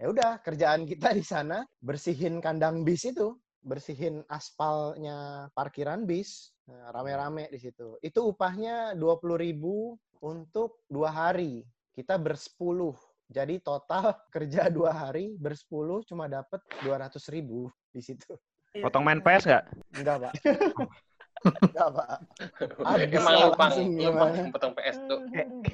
Ya 0.00 0.06
udah, 0.10 0.30
kerjaan 0.44 0.84
kita 0.84 1.16
di 1.16 1.24
sana 1.24 1.64
bersihin 1.80 2.44
kandang 2.44 2.84
bis 2.84 3.08
itu, 3.08 3.38
bersihin 3.64 4.20
aspalnya 4.28 5.48
parkiran 5.56 6.04
bis, 6.04 6.52
Nah, 6.70 6.94
rame-rame 6.94 7.50
di 7.50 7.58
situ. 7.58 7.98
Itu 7.98 8.30
upahnya 8.30 8.94
20.000 8.94 9.98
untuk 10.22 10.86
dua 10.86 11.10
hari. 11.10 11.66
Kita 11.90 12.14
bersepuluh. 12.14 12.94
Jadi 13.30 13.62
total 13.62 14.10
kerja 14.34 14.66
dua 14.66 14.90
hari 14.90 15.38
bersepuluh 15.38 16.02
cuma 16.02 16.26
dapat 16.26 16.58
200.000 16.82 17.38
di 17.94 18.02
situ. 18.02 18.34
Potong 18.76 19.02
main 19.02 19.18
PS 19.18 19.46
nggak? 19.46 19.64
Enggak, 19.98 20.16
Pak. 20.20 20.32
Enggak, 21.40 21.88
Pak. 21.90 22.18
Habis 22.84 23.16
emang 23.16 23.32
lah 23.32 23.42
lupa 23.48 23.64
langsung 23.64 23.86
lupa 23.96 24.26
gimana. 24.28 24.50
potong 24.52 24.72
PS 24.74 24.96
tuh 25.08 25.18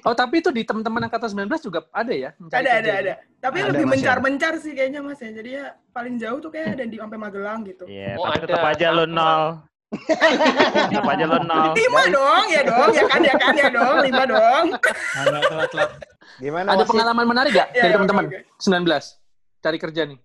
Oh, 0.04 0.14
tapi 0.14 0.38
itu 0.38 0.48
di 0.48 0.62
teman-teman 0.62 1.04
angkatan 1.04 1.28
19 1.32 1.48
juga 1.61 1.80
ada 1.90 2.12
ya? 2.12 2.30
mencari 2.38 2.61
ada 2.62 2.72
ada 2.76 2.92
ada 2.94 3.14
tapi 3.36 3.57
Ada, 3.59 3.68
lebih 3.74 3.84
ya? 3.84 3.90
mencar-mencar 3.90 4.52
sih 4.62 4.72
kayaknya 4.72 5.00
mas 5.02 5.18
ya 5.18 5.30
jadi 5.32 5.50
ya 5.50 5.66
paling 5.90 6.16
jauh 6.16 6.38
tuh 6.38 6.50
kayak 6.50 6.78
ada 6.78 6.84
di 6.86 6.96
sampai 6.96 7.18
Magelang 7.18 7.61
gitu 7.66 7.84
Iya, 7.84 8.14
Oh, 8.14 8.24
tapi 8.26 8.46
tetap 8.46 8.62
ada. 8.62 8.72
aja 8.72 8.86
lu 8.92 9.04
nol. 9.07 9.44
tetap 10.91 11.07
aja 11.07 11.24
lu 11.24 11.39
nol. 11.41 11.70
lima 11.72 12.03
dong 12.09 12.45
ya 12.49 12.61
dong 12.62 12.91
ya 12.91 13.05
kan 13.07 13.20
ya 13.22 13.34
kan 13.37 13.55
ya 13.55 13.68
dong 13.70 13.97
lima 14.03 14.22
dong. 14.24 14.64
Gimana 16.37 16.68
Ada 16.68 16.78
wasit? 16.78 16.91
pengalaman 16.91 17.24
menarik 17.24 17.51
gak 17.51 17.68
Ya, 17.70 17.80
dari 17.80 17.93
ya, 17.93 17.97
teman-teman? 17.97 18.24
oke, 18.26 18.39
19. 18.59 19.16
Cari 19.59 19.78
kerja 19.78 20.03
nih. 20.05 20.18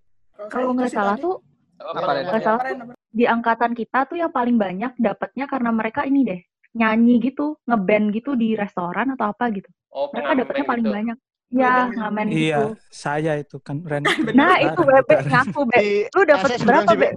Kalau 0.50 0.70
nggak 0.74 0.92
salah 0.92 1.16
tuh 1.16 1.36
Apa, 1.78 1.98
Apa, 2.00 2.12
nggak 2.20 2.42
salah 2.42 2.62
tuh 2.64 2.76
apa? 2.80 2.94
di 3.08 3.26
angkatan 3.26 3.72
kita 3.74 4.06
tuh 4.06 4.16
yang 4.16 4.30
paling 4.30 4.56
banyak 4.56 4.92
dapatnya 4.96 5.46
karena 5.46 5.70
mereka 5.70 6.02
ini 6.04 6.22
deh 6.24 6.42
nyanyi 6.72 7.20
gitu, 7.22 7.60
ngeband 7.64 8.14
gitu 8.14 8.34
di 8.34 8.54
restoran 8.54 9.12
atau 9.12 9.30
apa 9.30 9.52
gitu. 9.52 9.68
oh 9.90 10.08
Mereka 10.10 10.32
dapatnya 10.38 10.66
paling 10.66 10.86
gitu. 10.86 10.96
banyak. 10.96 11.18
Ya, 11.52 11.68
Ngeband. 11.84 11.92
ngamen 11.98 12.26
Iya, 12.28 12.40
gitu. 12.56 12.66
saya 12.88 13.34
itu 13.36 13.58
kan 13.60 13.84
Ren. 13.84 14.08
Nah, 14.32 14.56
itu 14.58 14.80
Bebe 14.80 15.04
gitar. 15.12 15.28
ngaku, 15.44 15.62
Be. 15.66 15.78
Di 15.78 15.90
Lu 16.10 16.22
dapat 16.24 16.50
berapa, 16.62 16.88
sih, 16.88 16.98
Be? 16.98 17.10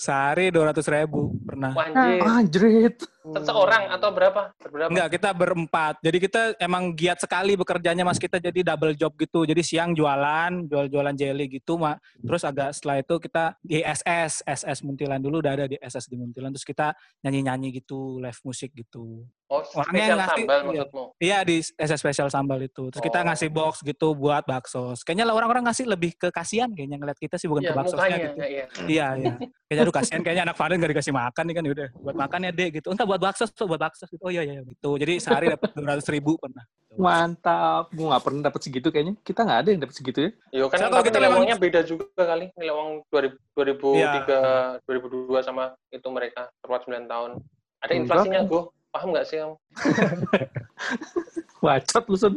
Sehari 0.00 0.48
200 0.48 0.80
ribu 0.96 1.36
pernah. 1.44 1.76
Wah, 1.76 1.92
anjir 1.92 2.24
Anjrit. 2.24 2.96
Seseorang 3.22 3.82
atau 3.90 4.08
berapa 4.10 4.42
berapa 4.58 4.88
Enggak, 4.88 5.08
kita 5.12 5.30
berempat. 5.30 5.94
Jadi 6.00 6.18
kita 6.18 6.40
emang 6.56 6.92
giat 6.92 7.18
sekali 7.18 7.52
bekerjanya 7.52 8.00
Mas 8.00 8.16
kita 8.16 8.36
jadi 8.36 8.64
double 8.66 8.94
job 8.94 9.12
gitu. 9.14 9.44
Jadi 9.44 9.60
siang 9.60 9.92
jualan, 9.92 10.64
jual-jualan 10.64 11.14
jelly 11.14 11.46
gitu, 11.50 11.76
Mak. 11.76 12.00
Terus 12.16 12.42
agak 12.42 12.72
setelah 12.72 12.96
itu 12.98 13.14
kita 13.18 13.44
di 13.60 13.78
SS, 13.78 14.40
SS 14.42 14.80
Muntilan 14.80 15.18
dulu 15.18 15.38
udah 15.38 15.52
ada 15.54 15.66
di 15.66 15.76
SS 15.76 16.06
di 16.06 16.16
Muntilan. 16.16 16.50
Terus 16.50 16.64
kita 16.64 16.92
nyanyi-nyanyi 17.20 17.76
gitu, 17.76 18.16
live 18.18 18.40
musik 18.42 18.72
gitu. 18.72 19.28
oh 19.50 19.66
Orangnya 19.74 19.90
spesial 20.06 20.14
ngasih- 20.16 20.30
sambal 20.38 20.54
iya. 20.54 20.62
maksudmu 20.62 21.04
Iya 21.18 21.38
di 21.42 21.56
SS 21.58 21.98
spesial 21.98 22.28
sambal 22.30 22.58
itu. 22.62 22.82
Terus 22.88 23.02
kita 23.02 23.18
Oh. 23.18 23.26
ngasih 23.26 23.50
box 23.50 23.82
gitu 23.82 24.14
buat 24.14 24.46
bakso. 24.46 24.94
Kayaknya 25.02 25.26
lah 25.26 25.34
orang-orang 25.34 25.66
ngasih 25.66 25.90
lebih 25.90 26.14
ke 26.14 26.30
kasihan 26.30 26.70
kayaknya 26.70 26.96
ngeliat 26.96 27.18
kita 27.18 27.34
sih 27.34 27.50
bukan 27.50 27.66
Iya, 27.66 27.74
ke 27.74 27.82
mukanya 27.82 28.16
gitu. 28.20 28.38
ya, 28.38 28.46
iya. 28.46 28.64
Iya, 28.86 29.06
iya. 29.18 29.32
Kayaknya 29.66 29.82
aduh 29.82 29.90
kasihan 29.92 30.22
kayaknya 30.22 30.44
anak 30.46 30.54
Fadil 30.54 30.78
gak 30.78 30.92
dikasih 30.94 31.10
makan 31.10 31.42
nih 31.42 31.54
kan 31.54 31.62
ya 31.62 31.72
udah 31.74 31.88
buat 31.98 32.16
makan 32.16 32.38
ya 32.40 32.50
dek 32.52 32.70
gitu. 32.78 32.86
Entar 32.94 33.06
buat 33.10 33.18
bakso 33.20 33.44
buat 33.66 33.80
bakso 33.82 34.06
gitu. 34.06 34.22
Oh 34.22 34.30
iya 34.30 34.46
iya 34.46 34.62
gitu. 34.62 34.94
Jadi 34.94 35.18
sehari 35.18 35.50
dapat 35.50 35.74
200 35.76 36.14
ribu 36.14 36.38
pernah. 36.38 36.62
Mantap. 36.94 37.90
Gue 37.90 38.06
gak 38.06 38.22
pernah 38.22 38.42
dapat 38.46 38.60
segitu 38.62 38.88
kayaknya. 38.88 39.14
Kita 39.20 39.42
gak 39.42 39.58
ada 39.62 39.68
yang 39.74 39.80
dapat 39.82 39.94
segitu 39.94 40.18
ya. 40.22 40.30
Yo 40.54 40.64
kan 40.70 40.78
kalau 40.86 41.02
kita 41.02 41.18
nilai 41.18 41.26
memang- 41.26 41.42
uangnya 41.42 41.58
beda 41.58 41.80
juga 41.82 42.06
kali. 42.16 42.46
Nilai 42.54 42.72
uang 42.72 42.90
2000, 43.10 43.34
2003, 43.58 43.98
Iya. 43.98 44.10
2002 44.86 45.42
sama 45.42 45.64
itu 45.90 46.08
mereka 46.08 46.46
tepat 46.58 46.80
9 46.86 47.06
tahun. 47.06 47.30
Ada 47.80 47.92
inflasinya, 47.96 48.40
gue. 48.44 48.62
Paham 48.90 49.08
nggak 49.14 49.22
sih 49.24 49.38
kamu? 49.38 49.54
Wacot 51.60 52.04
lu, 52.08 52.16
Sun. 52.16 52.34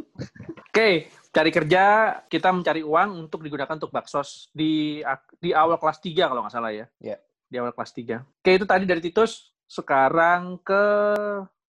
Oke, 0.69 0.89
cari 1.31 1.49
kerja, 1.49 1.83
kita 2.27 2.49
mencari 2.51 2.83
uang 2.83 3.25
untuk 3.25 3.39
digunakan 3.41 3.71
untuk 3.73 3.89
baksos 3.89 4.51
di 4.51 4.99
di 5.39 5.49
awal 5.49 5.79
kelas 5.79 5.97
3 5.97 6.27
kalau 6.27 6.41
nggak 6.43 6.53
salah 6.53 6.69
ya. 6.69 6.85
Iya. 6.99 7.17
Di 7.47 7.55
awal 7.57 7.71
kelas 7.71 7.91
3. 7.93 8.19
Oke, 8.19 8.51
itu 8.53 8.65
tadi 8.65 8.83
dari 8.83 8.99
Titus. 8.99 9.52
Sekarang 9.65 10.59
ke 10.59 10.83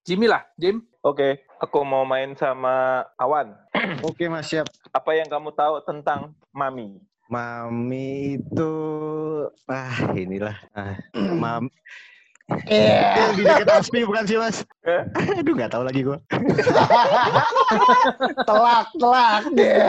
Jimmy 0.03 0.26
lah. 0.26 0.42
Jim, 0.55 0.82
Oke, 1.01 1.42
aku 1.59 1.82
mau 1.82 2.03
main 2.03 2.32
sama 2.32 3.05
Awan. 3.16 3.53
Oke 4.09 4.24
Mas, 4.26 4.49
siap. 4.49 4.64
Apa 4.88 5.12
yang 5.12 5.28
kamu 5.28 5.53
tahu 5.53 5.82
tentang 5.82 6.32
Mami? 6.49 6.97
Mami 7.24 8.36
itu 8.36 8.72
ah 9.64 10.12
inilah 10.12 10.53
ah, 10.72 10.97
mam 11.40 11.72
Iya. 12.68 13.32
di 13.32 13.40
dekat 13.40 13.64
Aspi 13.70 14.05
bukan 14.05 14.24
sih 14.24 14.36
Mas? 14.36 14.61
Eh? 14.84 15.01
Aduh 15.40 15.57
nggak 15.57 15.72
tahu 15.72 15.80
lagi 15.80 16.05
gua. 16.05 16.20
telak, 18.45 18.86
telak 18.95 19.42
deh. 19.53 19.88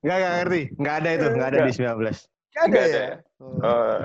Nggak 0.00 0.16
nggak 0.16 0.32
ngerti. 0.40 0.62
Nggak 0.76 0.94
ada 0.96 1.08
itu. 1.12 1.26
Nggak 1.30 1.48
ada 1.48 1.58
di 1.60 1.72
19. 1.76 1.92
Ada 2.50 2.64
Nggak 2.64 2.80
ya? 2.80 2.88
ada. 2.88 3.04
Oh, 3.40 3.52
Nggak 3.60 4.00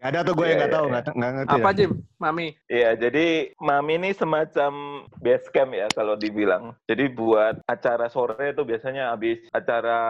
ada 0.00 0.24
tuh 0.24 0.32
gue 0.32 0.46
yang 0.48 0.58
nggak 0.58 0.72
Iya, 0.72 0.76
tahu. 0.76 0.86
iya, 0.86 0.92
Nggak 0.92 1.14
nggak 1.14 1.32
ngerti. 1.36 1.54
apa. 1.54 1.70
Jim? 1.72 1.90
Mami. 2.16 2.46
Iya, 2.66 2.90
jadi 2.96 3.26
Mami 3.56 3.92
ini 3.96 4.10
semacam 4.12 4.72
base 5.16 5.48
camp 5.48 5.72
ya 5.72 5.86
kalau 5.90 6.14
dibilang. 6.14 6.72
Jadi 6.84 7.04
buat 7.08 7.60
acara 7.64 8.08
sore 8.08 8.52
itu 8.52 8.62
biasanya 8.62 9.12
habis 9.12 9.40
acara 9.50 10.00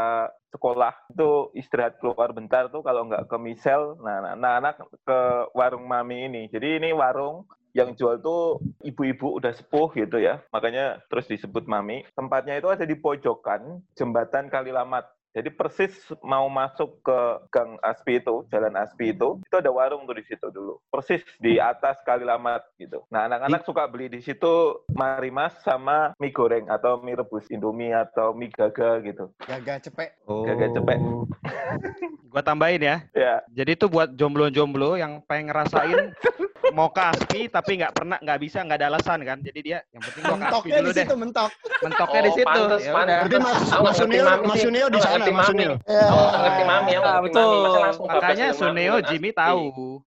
sekolah 0.50 0.90
itu 1.08 1.30
istirahat 1.54 1.98
keluar 1.98 2.30
bentar 2.30 2.66
tuh 2.66 2.82
kalau 2.82 3.06
nggak 3.06 3.26
ke 3.26 3.36
misel, 3.38 3.94
nah 4.02 4.34
anak-anak 4.34 4.74
ke 5.00 5.18
warung 5.52 5.86
Mami 5.86 6.26
ini. 6.26 6.42
Jadi 6.48 6.78
ini 6.78 6.90
warung 6.90 7.46
yang 7.70 7.94
jual 7.94 8.18
tuh 8.18 8.58
ibu-ibu 8.82 9.38
udah 9.38 9.54
sepuh 9.54 9.94
gitu 9.94 10.18
ya. 10.18 10.42
Makanya 10.50 10.98
terus 11.06 11.30
disebut 11.30 11.70
Mami. 11.70 12.02
Tempatnya 12.12 12.58
itu 12.58 12.66
ada 12.66 12.82
di 12.82 12.94
pojokan 12.94 13.78
jembatan 13.94 14.50
Kalilamat. 14.50 15.06
Jadi 15.30 15.46
persis 15.48 15.94
mau 16.20 16.50
masuk 16.50 17.06
ke 17.06 17.18
Gang 17.48 17.78
Aspi 17.80 18.18
itu, 18.18 18.42
Jalan 18.50 18.74
Aspi 18.74 19.14
itu, 19.14 19.38
itu 19.38 19.54
ada 19.54 19.70
warung 19.70 20.02
tuh 20.02 20.18
di 20.18 20.26
situ 20.26 20.42
dulu. 20.50 20.82
Persis 20.90 21.22
di 21.38 21.54
atas 21.56 22.02
Kalilamat 22.02 22.66
gitu. 22.76 23.06
Nah, 23.08 23.30
anak-anak 23.30 23.62
suka 23.62 23.86
beli 23.86 24.10
di 24.10 24.18
situ 24.18 24.50
marimas 24.90 25.54
sama 25.62 26.10
mie 26.18 26.34
goreng 26.34 26.66
atau 26.66 26.98
mie 26.98 27.14
rebus 27.14 27.46
Indomie 27.46 27.94
atau 27.94 28.34
mie 28.34 28.50
gaga 28.50 28.98
gitu. 29.00 29.30
Gaga 29.40 29.78
cepek. 29.80 30.18
Oh. 30.26 30.42
Gaga 30.42 30.66
cepek. 30.72 30.98
Gua 32.26 32.42
tambahin 32.42 32.82
ya. 32.82 32.96
Ya, 33.12 33.34
Jadi 33.52 33.74
itu 33.74 33.86
buat 33.86 34.10
jomblo-jomblo 34.12 34.94
yang 34.94 35.22
pengen 35.24 35.50
ngerasain 35.50 36.10
mau 36.76 36.86
ke 36.86 37.02
ASPI 37.02 37.50
tapi 37.50 37.78
nggak 37.78 37.90
pernah, 37.92 38.18
nggak 38.18 38.38
bisa, 38.38 38.62
nggak 38.62 38.78
ada 38.78 38.86
alasan 38.88 39.22
kan. 39.22 39.38
Jadi 39.40 39.60
dia 39.60 39.78
yang 39.90 40.02
penting 40.04 40.22
gua 40.22 40.30
ke 40.30 40.34
ASPI 40.36 40.42
Mentoknya 40.42 40.74
dulu 40.76 40.86
di 40.86 40.94
deh. 40.94 41.04
situ 41.06 41.16
mentok. 41.16 41.50
Mentoknya 41.80 42.20
di 42.20 42.30
Oh, 42.30 42.36
situ. 42.36 42.46
pantes, 42.46 42.80
Ya 42.80 42.92
pantes. 42.92 43.10
udah. 43.10 43.18
Berarti 43.20 43.38
Mas, 43.38 43.50
Aku 43.50 43.66
nggak 43.66 43.82
Mas 43.82 43.96
Sunil. 43.98 44.24
Sunil 44.60 44.86
di 44.88 45.00
sana, 45.00 45.19
ngerti 45.20 45.30
Mas 45.30 45.46
Mami. 45.46 45.62
Ya. 45.62 45.74
Aku 46.02 46.16
nggak 46.16 46.40
ngerti 46.40 46.62
mami, 46.64 46.90
aku 46.90 47.00
Ah, 47.00 47.12
ngerti 47.12 47.26
betul. 47.28 47.50
mami. 47.52 48.08
Makanya 48.10 48.46
Suneo 48.50 48.96
Jimmy 49.02 49.30
tahu. 49.30 49.64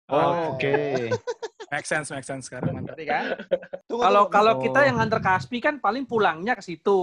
Oh, 0.08 0.30
Oke. 0.50 0.72
Make 1.72 1.88
sense, 1.88 2.12
make 2.12 2.20
sense 2.22 2.44
sekarang. 2.46 2.84
Ngerti 2.84 3.04
kan? 3.06 3.32
Tunggu, 3.88 4.02
Kalau 4.02 4.22
tunggu. 4.22 4.34
kalau 4.34 4.52
Oh. 4.52 4.60
kita 4.60 4.80
yang 4.84 4.96
nganter 4.96 5.20
ke 5.20 5.30
Aspi 5.30 5.56
kan 5.58 5.74
paling 5.78 6.04
pulangnya 6.04 6.52
ke 6.52 6.60
situ. 6.60 7.00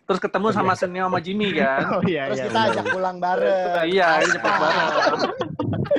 Terus 0.00 0.20
ketemu 0.20 0.54
sama 0.54 0.74
Senio 0.74 1.06
sama 1.06 1.18
Jimmy 1.18 1.50
kan. 1.50 1.82
Oh 1.98 2.02
iya 2.04 2.30
Terus 2.30 2.38
iya. 2.38 2.46
kita 2.46 2.60
ajak 2.68 2.84
pulang 2.90 3.18
bareng. 3.18 3.74
Iya, 3.84 4.08
ini 4.20 4.30
cepet 4.32 4.54
banget. 4.54 4.86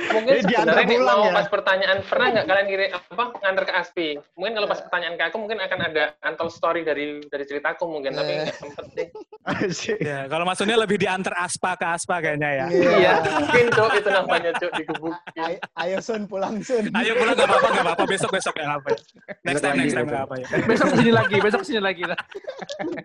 Mungkin 0.07 0.31
Jadi 0.31 0.43
diantar 0.45 0.73
sebenarnya 0.79 0.87
nih, 0.87 0.99
mau 1.01 1.21
ya? 1.21 1.33
pas 1.33 1.47
pertanyaan 1.49 1.97
pernah 2.01 2.27
nggak 2.31 2.45
kalian 2.45 2.67
kirim 2.67 2.89
apa 2.95 3.23
nganter 3.35 3.63
ke 3.65 3.73
Aspi? 3.73 4.07
Mungkin 4.33 4.53
kalau 4.53 4.67
pas 4.69 4.79
pertanyaan 4.79 5.13
ke 5.13 5.23
aku 5.25 5.37
mungkin 5.37 5.57
akan 5.59 5.79
ada 5.83 6.03
untold 6.23 6.51
story 6.51 6.81
dari 6.81 7.05
dari 7.21 7.43
ceritaku 7.43 7.83
mungkin, 7.85 8.11
tapi 8.13 8.31
Eh. 8.31 8.37
nggak 8.41 8.55
sempet 8.55 8.85
sih. 8.93 9.07
Asik. 9.45 10.01
Ya, 10.01 10.25
kalau 10.25 10.41
Mas 10.41 10.57
Sunil 10.57 10.73
lebih 10.73 10.97
diantar 10.97 11.37
aspa 11.37 11.77
ke 11.77 11.85
aspa 11.85 12.17
kayaknya 12.17 12.49
ya. 12.49 12.65
Iya. 12.65 13.13
Mungkin 13.21 13.65
cok 13.69 13.91
itu 13.93 14.09
namanya 14.09 14.51
cok. 14.57 14.71
Ay- 15.37 15.61
Ayo 15.77 16.01
Sun 16.01 16.25
pulang 16.25 16.57
Sun. 16.65 16.89
Ayo 16.91 17.13
pulang 17.13 17.37
gak 17.37 17.45
apa-apa, 17.45 17.67
gak 17.69 17.85
apa-apa. 17.85 18.03
Besok 18.09 18.33
besok 18.33 18.57
ya 18.57 18.73
apa 18.73 18.89
ya. 18.89 18.99
Next 19.45 19.61
time, 19.61 19.77
next 19.77 19.93
time 19.93 20.07
gak 20.09 20.25
apa 20.25 20.35
ya. 20.41 20.47
Besok 20.65 20.87
ke 20.89 20.95
sini 20.97 21.11
lagi, 21.13 21.35
besok 21.37 21.59
ke 21.61 21.67
sini 21.69 21.81
lagi. 21.81 22.01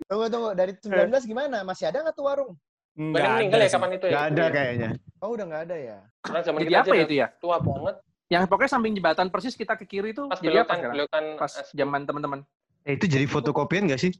Tunggu 0.08 0.26
tunggu 0.32 0.50
dari 0.56 0.72
19 0.74 1.12
gimana? 1.28 1.60
Masih 1.60 1.92
ada 1.92 2.00
nggak 2.00 2.16
tuh 2.16 2.24
warung? 2.24 2.52
Banyak 2.96 3.12
Nggak 3.12 3.30
meninggal 3.36 3.60
ada 3.60 3.64
ya 3.64 3.70
kapan 3.70 3.90
itu 3.92 4.06
ya? 4.06 4.12
Gak 4.12 4.24
ada 4.26 4.44
kayaknya. 4.50 4.88
Oh 5.20 5.28
udah 5.36 5.44
nggak 5.44 5.62
ada 5.68 5.76
ya. 5.76 5.98
Karena 6.24 6.40
zaman 6.40 6.58
Jadi 6.64 6.74
apa 6.74 6.94
itu 6.96 7.14
ya? 7.14 7.26
tua 7.36 7.56
banget. 7.60 7.96
Yang 8.30 8.42
pokoknya 8.48 8.70
samping 8.70 8.92
jembatan 8.96 9.26
persis 9.28 9.54
kita 9.54 9.74
ke 9.74 9.84
kiri 9.84 10.14
itu 10.14 10.22
Pas 10.24 10.38
jadi 10.38 10.62
apa 10.64 10.72
belokan, 10.72 10.76
sekarang? 10.78 10.94
belokan 10.96 11.24
Pas 11.36 11.52
zaman 11.68 12.00
teman-teman. 12.06 12.40
Eh, 12.88 12.96
itu 12.96 13.04
jadi 13.04 13.26
fotokopian 13.28 13.90
gak 13.92 14.00
sih? 14.00 14.12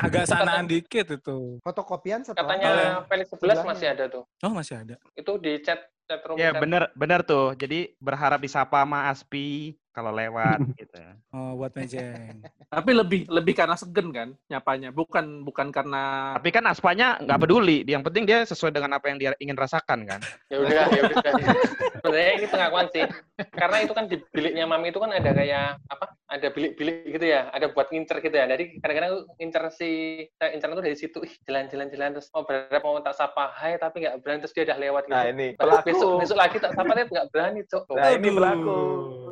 Agak 0.00 0.24
sanaan 0.24 0.64
dikit 0.64 1.06
itu. 1.12 1.60
Fotokopian 1.60 2.24
setelah. 2.24 2.56
Katanya 2.56 2.70
Felix 3.04 3.26
11 3.28 3.36
Sebelahnya. 3.36 3.64
masih 3.68 3.86
ada 3.92 4.04
tuh. 4.08 4.24
Oh 4.40 4.52
masih 4.52 4.74
ada. 4.80 4.94
Itu 5.12 5.36
di 5.36 5.60
chat 5.60 5.80
chat 6.08 6.20
room. 6.24 6.40
Ya 6.40 6.56
chat. 6.56 6.60
bener 6.64 6.82
bener 6.96 7.20
tuh. 7.20 7.52
Jadi 7.52 7.92
berharap 8.00 8.40
disapa 8.40 8.80
sama 8.80 9.12
Aspi 9.12 9.76
kalau 9.92 10.10
lewat 10.10 10.58
gitu. 10.80 10.98
Oh 11.36 11.54
buat 11.60 11.76
mejeng. 11.76 12.40
Tapi 12.74 12.90
lebih 12.96 13.20
lebih 13.28 13.54
karena 13.54 13.76
segen 13.76 14.08
kan 14.10 14.28
nyapanya, 14.50 14.90
bukan 14.90 15.44
bukan 15.44 15.68
karena 15.70 16.34
Tapi 16.40 16.48
kan 16.50 16.64
Aspanya 16.64 17.20
nggak 17.20 17.44
peduli. 17.44 17.84
Yang 17.84 18.02
penting 18.08 18.24
dia 18.24 18.40
sesuai 18.42 18.72
dengan 18.72 18.96
apa 18.96 19.12
yang 19.12 19.20
dia 19.20 19.30
ingin 19.36 19.54
rasakan 19.54 20.08
kan. 20.08 20.20
Ya 20.48 20.64
udah, 20.64 20.84
ya 20.90 21.00
udah. 21.06 21.18
Sebenarnya 22.04 22.32
ini 22.40 22.46
pengakuan 22.48 22.86
sih. 22.88 23.04
Karena 23.52 23.76
itu 23.84 23.92
kan 23.92 24.04
di 24.08 24.16
biliknya 24.32 24.64
mami 24.64 24.92
itu 24.92 25.00
kan 25.00 25.12
ada 25.12 25.30
kayak 25.32 25.76
apa? 25.88 26.04
Ada 26.34 26.50
bilik-bilik 26.50 27.14
gitu 27.14 27.26
ya. 27.30 27.46
Ada 27.54 27.70
buat 27.70 27.94
ngincer 27.94 28.18
gitu 28.18 28.34
ya. 28.34 28.50
Jadi 28.50 28.82
kadang-kadang 28.82 29.10
aku 29.14 29.38
ngincer 29.38 29.64
si 29.70 29.90
saya 30.34 30.50
incer 30.50 30.66
itu 30.66 30.82
dari 30.82 30.96
situ. 30.98 31.18
Ih, 31.22 31.34
jalan-jalan 31.46 31.86
jalan 31.88 32.10
terus 32.10 32.26
mau 32.34 32.42
berharap 32.42 32.82
mau 32.82 32.98
tak 32.98 33.14
sapa 33.14 33.54
hai 33.54 33.78
tapi 33.78 34.02
nggak 34.02 34.18
berani 34.18 34.38
terus 34.42 34.50
dia 34.50 34.66
udah 34.66 34.78
lewat 34.82 35.02
gitu. 35.06 35.14
nah 35.14 35.24
ini 35.24 35.46
pelaku. 35.54 35.86
besok 35.86 36.10
besok 36.18 36.36
lagi 36.36 36.56
tak 36.58 36.72
sapa 36.74 36.90
dia 36.90 37.04
nggak 37.06 37.26
berani, 37.30 37.60
Cok. 37.62 37.82
Nah 37.94 38.10
ini 38.10 38.26
Aduh. 38.26 38.34
pelaku. 38.34 38.78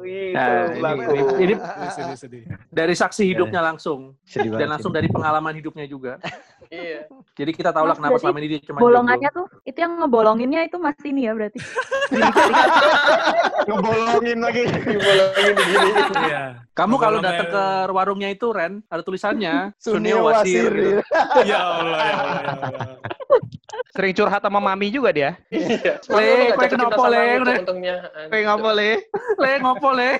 Itu 0.02 0.34
Nah, 0.34 0.46
ini- 0.66 0.78
pelaku. 0.78 1.12
ini 1.38 1.54
sedih, 1.90 2.18
sedih. 2.18 2.42
dari 2.70 2.94
saksi 2.94 3.22
hidupnya 3.24 3.60
langsung 3.60 4.14
Sedih 4.22 4.54
dan 4.54 4.70
langsung 4.70 4.90
ini. 4.90 4.98
dari 4.98 5.08
pengalaman 5.08 5.54
hidupnya 5.54 5.86
juga. 5.86 6.22
Iya. 6.70 7.04
Jadi 7.34 7.50
kita 7.52 7.68
tahu 7.68 7.84
lah 7.84 7.94
kenapa 7.94 8.16
selama 8.16 8.38
ini 8.38 8.56
dia 8.56 8.60
cuma 8.64 8.78
Bolongannya 8.78 9.28
tuh, 9.28 9.46
itu 9.62 9.76
yang 9.76 9.98
ngebolonginnya 9.98 10.64
itu 10.64 10.76
Mas 10.78 10.96
ini 11.02 11.26
ya 11.26 11.32
berarti. 11.34 11.58
Ngebolongin 13.68 14.38
lagi. 14.40 14.62
Dibolongin 14.66 15.52
begini. 15.54 15.90
Iya. 16.22 16.42
Kamu 16.72 16.91
kalau 16.96 17.18
Bolongan- 17.18 17.38
datang 17.38 17.48
ke 17.48 17.64
warungnya 17.92 18.28
itu 18.28 18.46
Ren, 18.48 18.72
ada 18.86 19.00
tulisannya 19.00 19.54
Sunil 19.78 19.94
Sunil 19.94 20.18
Wasir. 20.20 20.72
Wasir. 20.72 21.44
Ya 21.44 21.60
Allah, 21.60 21.98
ya 22.00 22.16
Allah, 22.16 22.40
ya 22.40 22.52
Allah. 22.52 22.96
Sering 23.92 24.16
curhat 24.16 24.40
sama 24.40 24.60
mami 24.60 24.88
juga 24.88 25.12
dia. 25.12 25.36
Iya. 25.52 26.00
Le, 26.08 26.56
kue 26.56 26.66
kenapa, 26.68 26.96
sama 26.96 27.12
Le? 27.12 27.60
Kayak 28.32 28.42
nggak 28.48 28.60
boleh. 28.60 28.94
Le 29.36 29.50
ngopo 29.60 29.88
le? 29.92 30.12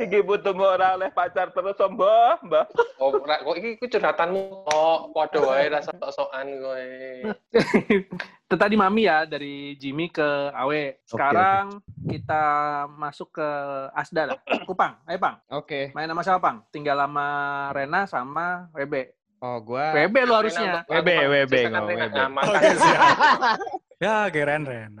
Iki 0.00 0.24
butuh 0.24 0.56
ora 0.56 0.96
oleh 0.96 1.12
pacar 1.12 1.52
terus 1.52 1.76
mbah, 1.76 2.40
mbah. 2.40 2.64
Oh, 2.96 3.12
kok 3.12 3.56
iki 3.60 3.76
iki 3.76 3.86
curhatanmu 3.92 4.64
kok 4.64 4.98
padha 5.12 5.38
wae 5.44 5.68
rasa 5.68 5.92
sok-sokan 5.92 6.46
kowe. 6.60 6.88
Itu 8.50 8.56
tadi 8.58 8.74
Mami 8.74 9.06
ya 9.06 9.28
dari 9.28 9.76
Jimmy 9.76 10.08
ke 10.08 10.50
Awe. 10.56 10.98
Sekarang 11.04 11.84
kita 12.08 12.42
masuk 12.88 13.36
ke 13.36 13.48
Asda 13.92 14.32
lah. 14.32 14.38
Kupang, 14.64 14.98
ayo 15.06 15.20
Pang. 15.20 15.36
Oke. 15.52 15.92
Main 15.92 16.08
sama 16.08 16.24
siapa 16.24 16.40
Pang? 16.40 16.56
Tinggal 16.72 16.98
sama 16.98 17.26
Rena 17.76 18.00
sama 18.08 18.72
WB. 18.74 19.19
Oh 19.40 19.56
gua. 19.58 19.96
WB 19.96 20.16
lu 20.22 20.34
harusnya. 20.36 20.84
WB, 20.84 21.08
WB. 21.08 21.54
WB. 21.64 21.94
Nah. 22.12 23.56
Ya, 23.96 24.28
keren, 24.28 24.64
Ren. 24.64 24.96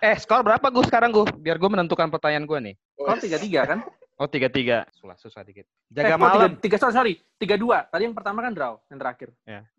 Eh 0.00 0.14
skor 0.16 0.42
berapa 0.42 0.62
gue 0.64 0.84
sekarang 0.84 1.10
gue? 1.10 1.26
Biar 1.38 1.54
gue 1.54 1.66
menentukan 1.68 2.06
pertanyaan 2.08 2.44
gue 2.44 2.58
nih. 2.58 2.74
Kau 2.96 3.14
tiga 3.14 3.38
tiga 3.38 3.60
kan? 3.64 3.78
Oh 4.14 4.26
tiga 4.26 4.46
tiga. 4.46 4.82
Susah 4.92 5.14
susah 5.16 5.42
dikit. 5.42 5.62
Eh, 5.62 5.94
Jaga 5.94 6.14
kok 6.14 6.20
malam. 6.20 6.50
Tiga, 6.52 6.58
tiga 6.58 6.76
sorry, 6.76 6.94
sorry. 6.94 7.14
Tiga 7.34 7.54
dua. 7.54 7.86
Tadi 7.86 8.02
yang 8.02 8.14
pertama 8.14 8.42
kan 8.42 8.50
draw, 8.50 8.74
yang 8.86 8.98
terakhir. 8.98 9.30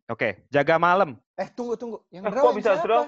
Oke. 0.08 0.48
Jaga 0.48 0.76
malam. 0.76 1.20
Eh 1.36 1.48
tunggu 1.50 1.76
tunggu. 1.76 2.00
Yang 2.08 2.24
Eh, 2.24 2.32
draw 2.32 2.40
kok 2.42 2.48
yang 2.48 2.58
bisa 2.58 2.72
siapa? 2.74 2.86
draw? 2.86 3.04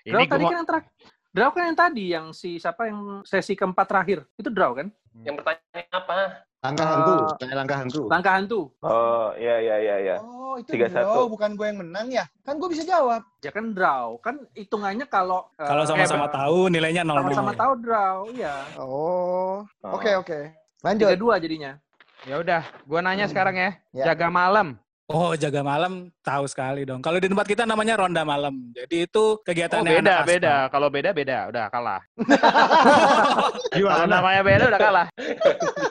Ini 0.00 0.12
Draw 0.16 0.24
tadi 0.26 0.40
mau. 0.40 0.48
kan 0.48 0.56
yang 0.56 0.68
terakhir. 0.68 0.90
Draw 1.30 1.50
kan 1.52 1.62
yang 1.62 1.78
tadi, 1.78 2.04
yang 2.08 2.26
si 2.32 2.50
siapa 2.56 2.82
yang 2.88 3.00
sesi 3.22 3.52
keempat 3.52 3.84
terakhir. 3.86 4.18
Itu 4.34 4.48
draw 4.48 4.72
kan? 4.72 4.88
Yang 5.20 5.34
pertanyaan 5.38 5.88
apa? 5.92 6.16
Langkah 6.60 6.84
Eh, 6.84 6.92
hantu. 6.92 7.14
Kayak 7.40 7.56
langkah 7.56 7.76
hantu. 7.80 8.02
Langkah 8.06 8.32
hantu. 8.36 8.60
Oh, 8.80 9.32
iya 9.34 9.56
iya 9.58 9.76
iya 9.80 9.96
iya. 9.98 10.14
Oh, 10.20 10.60
itu 10.60 10.76
Tiga 10.76 10.92
draw, 10.92 11.08
satu. 11.08 11.20
bukan 11.32 11.56
gue 11.56 11.66
yang 11.66 11.78
menang 11.80 12.06
ya? 12.12 12.24
Kan 12.44 12.60
gue 12.60 12.68
bisa 12.68 12.84
jawab. 12.84 13.24
Ya 13.40 13.48
kan 13.48 13.72
draw. 13.72 14.20
Kan 14.20 14.44
hitungannya 14.52 15.08
kalau 15.08 15.48
eh, 15.56 15.64
Kalau 15.64 15.88
sama-sama 15.88 16.28
eh, 16.28 16.32
tahu 16.36 16.58
nilainya 16.68 17.00
0 17.00 17.16
sama-sama 17.16 17.52
tahu 17.56 17.72
draw, 17.80 18.16
iya. 18.30 18.54
Oh, 18.76 19.64
Oh. 19.80 19.90
oke 19.90 20.10
oke. 20.20 20.38
Tiga 20.52 20.84
Lanjut. 20.84 21.16
dua 21.16 21.40
jadinya. 21.40 21.80
Ya 22.28 22.36
udah. 22.36 22.60
Gue 22.84 23.00
nanya 23.00 23.24
sekarang 23.24 23.56
ya. 23.56 23.70
Ya. 23.96 24.12
Jaga 24.12 24.28
malam. 24.28 24.76
Oh, 25.08 25.32
jaga 25.34 25.64
malam 25.64 26.12
tahu 26.20 26.44
sekali 26.46 26.84
dong. 26.84 27.00
Kalau 27.00 27.18
di 27.18 27.28
tempat 27.28 27.46
kita 27.48 27.64
namanya 27.64 28.00
ronda 28.00 28.22
malam. 28.24 28.54
Jadi 28.76 29.08
itu 29.08 29.40
kegiatan 29.44 29.80
Oh 29.80 29.84
beda 29.84 30.22
beda. 30.24 30.54
Kalau 30.68 30.88
beda 30.92 31.10
beda. 31.16 31.48
Udah 31.48 31.64
kalah. 31.72 32.00
Kalau 33.74 34.06
namanya 34.06 34.40
beda 34.44 34.64
udah 34.68 34.80
kalah. 34.80 35.06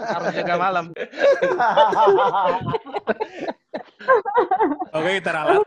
Harus 0.05 0.33
jaga 0.37 0.55
malam. 0.57 0.85
Oke, 4.89 5.21
kita 5.21 5.31
ralat. 5.31 5.61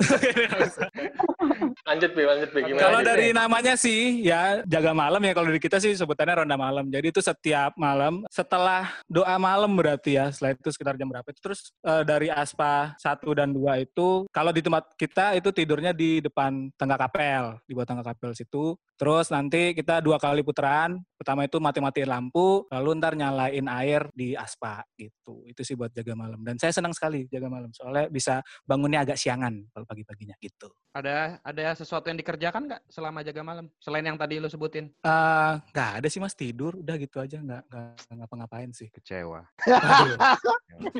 Lanjut, 1.88 2.10
Be, 2.14 2.22
lanjut. 2.22 2.50
Gimana? 2.54 2.78
Kalau 2.78 3.00
Be? 3.02 3.06
dari 3.06 3.26
namanya 3.34 3.74
sih 3.74 4.22
ya 4.22 4.62
jaga 4.66 4.94
malam 4.94 5.18
ya 5.18 5.32
kalau 5.34 5.50
di 5.50 5.58
kita 5.58 5.82
sih 5.82 5.94
sebutannya 5.98 6.42
ronda 6.42 6.56
malam. 6.58 6.86
Jadi 6.90 7.10
itu 7.10 7.20
setiap 7.22 7.74
malam 7.74 8.22
setelah 8.30 8.86
doa 9.10 9.34
malam 9.38 9.74
berarti 9.74 10.18
ya. 10.18 10.30
Setelah 10.30 10.54
itu 10.54 10.70
sekitar 10.70 10.94
jam 10.94 11.10
berapa 11.10 11.26
itu 11.26 11.40
terus 11.42 11.74
eh, 11.82 12.02
dari 12.06 12.30
aspa 12.30 12.94
1 13.02 13.18
dan 13.34 13.50
2 13.50 13.82
itu 13.82 14.30
kalau 14.30 14.51
di 14.52 14.60
tempat 14.62 14.92
kita 14.94 15.34
itu 15.34 15.48
tidurnya 15.50 15.90
di 15.96 16.20
depan 16.20 16.70
tangga 16.76 17.00
kapel, 17.00 17.58
di 17.64 17.72
bawah 17.72 17.88
tangga 17.88 18.04
kapel 18.04 18.36
situ. 18.36 18.76
Terus 18.94 19.32
nanti 19.34 19.74
kita 19.74 19.98
dua 19.98 20.20
kali 20.20 20.44
putaran. 20.46 21.00
Pertama 21.18 21.46
itu 21.46 21.58
mati-matiin 21.62 22.10
lampu, 22.10 22.66
lalu 22.66 22.98
ntar 22.98 23.14
nyalain 23.14 23.66
air 23.70 24.10
di 24.10 24.34
aspa 24.34 24.82
gitu. 24.98 25.46
Itu 25.46 25.62
sih 25.62 25.78
buat 25.78 25.94
jaga 25.94 26.18
malam. 26.18 26.42
Dan 26.42 26.58
saya 26.58 26.74
senang 26.74 26.90
sekali 26.94 27.30
jaga 27.30 27.46
malam 27.46 27.70
soalnya 27.70 28.10
bisa 28.10 28.42
bangunnya 28.66 29.06
agak 29.06 29.18
siangan 29.18 29.54
kalau 29.70 29.86
pagi-paginya 29.86 30.34
gitu. 30.42 30.70
Ada 30.92 31.40
ada 31.40 31.72
sesuatu 31.78 32.10
yang 32.10 32.18
dikerjakan 32.18 32.68
nggak 32.68 32.82
selama 32.90 33.22
jaga 33.22 33.42
malam? 33.46 33.66
Selain 33.78 34.02
yang 34.04 34.18
tadi 34.18 34.42
lu 34.42 34.50
sebutin. 34.50 34.90
Eh, 34.92 35.52
nggak 35.72 35.90
ada 36.02 36.06
sih 36.10 36.18
mas 36.20 36.34
tidur, 36.34 36.74
udah 36.76 36.94
gitu 36.98 37.16
aja 37.22 37.38
nggak 37.38 37.64
ngapa-ngapain 38.12 38.70
sih. 38.74 38.90
Kecewa. 38.90 39.46
Aduh. 39.62 40.18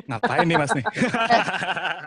Ngapain 0.07 0.47
nih 0.47 0.57
mas 0.57 0.71
nih? 0.71 0.85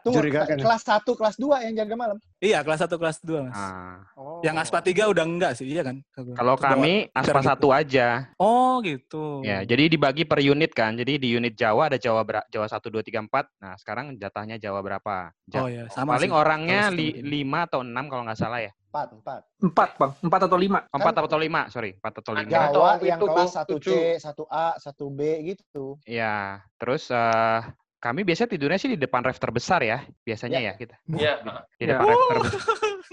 Tunggu, 0.03 0.16
Curigakan. 0.24 0.57
kelas 0.57 0.82
1, 0.88 1.05
kelas 1.05 1.36
2 1.39 1.62
yang 1.62 1.74
jaga 1.78 1.95
malam. 1.95 2.18
iya 2.37 2.61
kelas 2.61 2.82
1 2.82 2.99
kelas 2.99 3.16
2 3.22 3.47
mas. 3.47 3.55
Ah. 3.55 4.03
Oh. 4.18 4.43
Yang 4.43 4.66
aspa 4.66 4.82
3 4.82 5.07
udah 5.07 5.24
enggak 5.24 5.53
sih, 5.55 5.70
iya 5.70 5.87
kan? 5.87 6.03
Kalau 6.12 6.59
kami 6.59 7.07
aspa 7.14 7.39
gitu. 7.39 7.49
satu 7.49 7.68
aja. 7.70 8.26
Oh 8.37 8.82
gitu. 8.82 9.41
Ya, 9.41 9.62
jadi 9.62 9.87
dibagi 9.87 10.26
per 10.26 10.43
unit 10.43 10.74
kan. 10.74 10.99
Jadi 10.99 11.16
di 11.16 11.30
unit 11.30 11.55
Jawa 11.55 11.89
ada 11.89 11.97
Jawa 11.97 12.26
ber- 12.26 12.49
Jawa 12.51 12.66
1 12.66 12.91
2 12.91 13.01
3 13.01 13.22
4. 13.22 13.47
Nah, 13.62 13.72
sekarang 13.78 14.18
jatahnya 14.18 14.59
Jawa 14.59 14.82
berapa? 14.82 15.30
Ja- 15.47 15.62
Oh 15.62 15.70
ya, 15.70 15.87
sama 15.89 16.18
paling 16.18 16.28
sih. 16.28 16.37
orangnya 16.37 16.82
Kalau 16.89 16.99
li, 16.99 17.07
sistem 17.07 17.22
ini. 17.22 17.30
lima 17.30 17.59
atau 17.62 17.74
atau 17.76 17.84
enam 17.84 18.05
kalau 18.09 18.22
nggak 18.24 18.41
salah 18.41 18.61
ya. 18.64 18.72
Empat, 18.89 19.09
empat. 19.12 19.41
Empat, 19.61 19.91
Bang. 20.01 20.12
Empat 20.24 20.41
atau 20.49 20.57
lima. 20.57 20.78
Empat 20.89 21.14
atau 21.20 21.37
lima, 21.37 21.61
sorry, 21.68 21.91
empat 21.93 22.12
atau 22.24 22.32
lima. 22.32 22.49
Ada. 22.49 22.72
Jawa 22.72 22.89
Atau 22.97 23.05
yang 23.05 23.20
itu, 23.20 23.26
kelas 23.28 23.51
1C, 23.53 23.68
tujuh. 23.68 23.97
1A, 24.16 24.66
1B 24.80 25.20
gitu. 25.45 25.84
Ya, 26.09 26.64
terus 26.80 27.12
eh, 27.12 27.61
kami 27.97 28.22
biasanya 28.22 28.51
tidurnya 28.51 28.76
sih 28.76 28.88
di 28.88 28.99
depan 28.99 29.20
rafter 29.20 29.49
besar 29.49 29.80
ya, 29.80 29.99
biasanya 30.20 30.59
ya, 30.61 30.72
kita. 30.74 30.97
Iya. 31.09 31.40
Di 31.74 31.84
Ya. 31.84 31.97
depan 31.97 32.07
rafter 32.07 32.36
besar. 32.38 32.62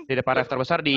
Di 0.03 0.13
depan 0.13 0.33
rafter 0.35 0.57
besar 0.57 0.79
di 0.79 0.95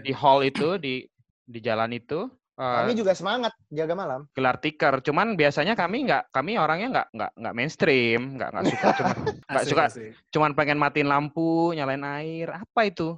di 0.00 0.12
hall 0.12 0.42
itu 0.42 0.76
di 0.76 1.06
di 1.42 1.58
jalan 1.58 1.90
itu 1.90 2.26
eh, 2.52 2.76
Kami 2.78 2.92
juga 2.92 3.12
semangat 3.12 3.52
jaga 3.68 3.94
malam. 3.94 4.20
gelar 4.30 4.56
tiker. 4.56 5.00
Cuman 5.00 5.34
biasanya 5.34 5.72
kami 5.72 6.04
nggak 6.04 6.28
kami 6.30 6.54
orangnya 6.54 6.88
nggak 6.92 7.06
nggak 7.12 7.30
nggak 7.36 7.54
mainstream, 7.54 8.20
nggak 8.36 8.48
nggak 8.50 8.64
suka 8.68 8.86
cuma 8.92 9.12
nggak 9.50 9.64
suka 9.66 9.82
asik. 9.86 10.10
cuman 10.28 10.50
pengen 10.52 10.76
matiin 10.76 11.08
lampu, 11.08 11.48
nyalain 11.72 12.04
air. 12.14 12.48
Apa 12.52 12.84
itu? 12.84 13.16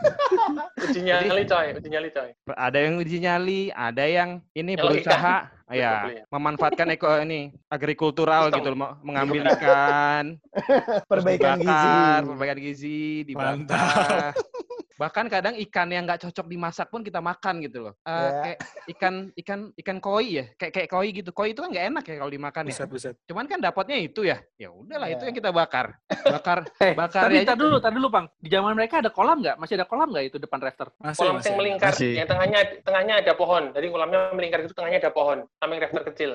Uji 0.80 1.00
nyali 1.02 1.44
coy, 1.44 1.76
uji 1.76 1.88
nyali 1.88 2.08
coy. 2.08 2.32
Ada 2.48 2.78
yang 2.80 2.94
uji 2.96 3.16
nyali, 3.20 3.60
ada 3.68 4.04
yang 4.06 4.40
ini 4.54 4.72
berusaha 4.74 5.52
ya 5.70 6.10
ya. 6.10 6.24
memanfaatkan 6.30 6.90
eko 6.94 7.22
ini 7.22 7.54
agrikultural 7.70 8.50
gitu 8.50 8.74
loh, 8.74 8.98
mengambil 9.06 9.46
ikan, 9.54 10.34
Perbaikan 11.10 11.58
gizi. 11.62 11.94
perbaikan 12.26 12.58
gizi, 12.58 13.00
dibakar. 13.24 14.34
Bahkan 15.00 15.26
kadang 15.26 15.56
ikan 15.56 15.88
yang 15.88 16.04
nggak 16.04 16.28
cocok 16.28 16.44
dimasak 16.44 16.86
pun 16.86 17.00
kita 17.00 17.18
makan 17.18 17.64
gitu 17.64 17.88
loh. 17.88 17.94
Eh, 18.04 18.12
Ya. 18.12 18.30
Kayak 18.44 18.58
ikan 18.86 19.14
ikan 19.34 19.60
ikan 19.74 19.96
koi 19.96 20.26
ya, 20.28 20.44
kayak 20.54 20.72
kayak 20.76 20.88
koi 20.88 21.08
gitu. 21.10 21.30
Koi 21.32 21.50
itu 21.50 21.60
kan 21.60 21.72
nggak 21.72 21.86
enak 21.88 22.04
ya 22.04 22.14
kalau 22.20 22.28
dimakan 22.28 22.62
ya. 22.62 22.76
Buset, 22.76 22.88
buset. 22.90 23.14
Cuman 23.24 23.48
kan 23.48 23.56
dapatnya 23.58 23.96
itu 23.96 24.20
ya. 24.22 24.36
Ya 24.54 24.68
udahlah 24.68 25.08
itu 25.08 25.24
Ya. 25.24 25.32
yang 25.32 25.36
kita 25.36 25.50
bakar. 25.50 25.96
Bakar 26.06 26.58
Eh, 26.84 26.92
bakar 26.92 27.26
tapi 27.26 27.40
aja 27.40 27.52
tar 27.52 27.56
dulu, 27.56 27.80
tar 27.80 27.90
dulu, 27.90 28.08
Bang. 28.08 28.28
Di 28.36 28.48
zaman 28.48 28.76
mereka 28.76 29.00
ada 29.00 29.08
kolam 29.08 29.40
nggak? 29.40 29.56
Masih 29.56 29.74
ada 29.74 29.88
kolam 29.88 30.12
nggak 30.12 30.24
itu 30.26 30.36
depan 30.36 30.60
rafter? 30.60 30.92
Masih, 30.98 31.16
Kolam 31.16 31.34
masih. 31.34 31.48
yang 31.48 31.56
melingkar, 31.56 31.90
Masih. 31.90 32.12
yang 32.12 32.28
tengahnya 32.28 32.60
tengahnya 32.84 33.14
ada 33.24 33.32
pohon. 33.32 33.64
Jadi 33.72 33.86
kolamnya 33.88 34.20
melingkar 34.30 34.60
itu 34.60 34.74
tengahnya 34.74 34.98
ada 35.00 35.10
pohon, 35.10 35.38
samping 35.56 35.80
rafter 35.80 36.02
kecil. 36.12 36.30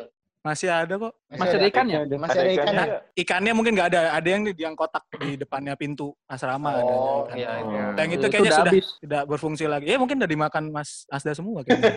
Masih 0.46 0.70
ada 0.70 0.94
kok. 0.96 1.14
Masih 1.28 1.58
ada 1.58 1.66
ikannya? 1.66 2.00
Masih 2.16 2.38
ada 2.38 2.52
ikan. 2.52 2.66
ikannya. 2.70 2.86
Ikannya 3.16 3.52
mungkin 3.52 3.72
nggak 3.74 3.90
ada. 3.90 4.02
Ada 4.14 4.28
yang 4.30 4.42
di 4.46 4.54
yang 4.56 4.74
kotak 4.74 5.02
di 5.18 5.34
depannya 5.36 5.74
pintu 5.74 6.14
asrama. 6.24 6.70
ada 6.72 6.86
Oh, 6.86 7.26
ikan. 7.26 7.34
iya, 7.34 7.50
iya. 7.58 7.84
Yang 7.98 8.10
itu 8.12 8.16
Itu 8.16 8.30
kayaknya 8.30 8.46
udah 8.46 8.54
sudah 8.56 8.72
habis. 8.72 8.88
tidak 9.02 9.24
berfungsi 9.26 9.66
lagi. 9.66 9.86
Ya 9.88 9.98
mungkin 9.98 10.22
udah 10.22 10.30
dimakan 10.30 10.64
Mas 10.70 11.10
Asda 11.10 11.34
semua 11.34 11.66
kayaknya. 11.66 11.92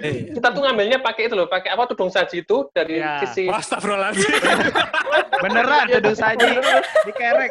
Eh, 0.00 0.14
Kita 0.36 0.48
tuh 0.50 0.60
ngambilnya 0.60 0.98
pakai 1.00 1.22
itu 1.26 1.34
loh, 1.34 1.48
pakai 1.48 1.72
apa 1.72 1.88
tudung 1.88 2.12
saji 2.12 2.44
itu 2.44 2.68
dari 2.70 3.00
Iya. 3.00 3.24
sisi 3.24 3.48
Astagfirullahaladzim. 3.48 4.28
beneran 5.42 5.84
tuh 5.96 6.12
saji 6.14 6.48
dikerek. 7.04 7.50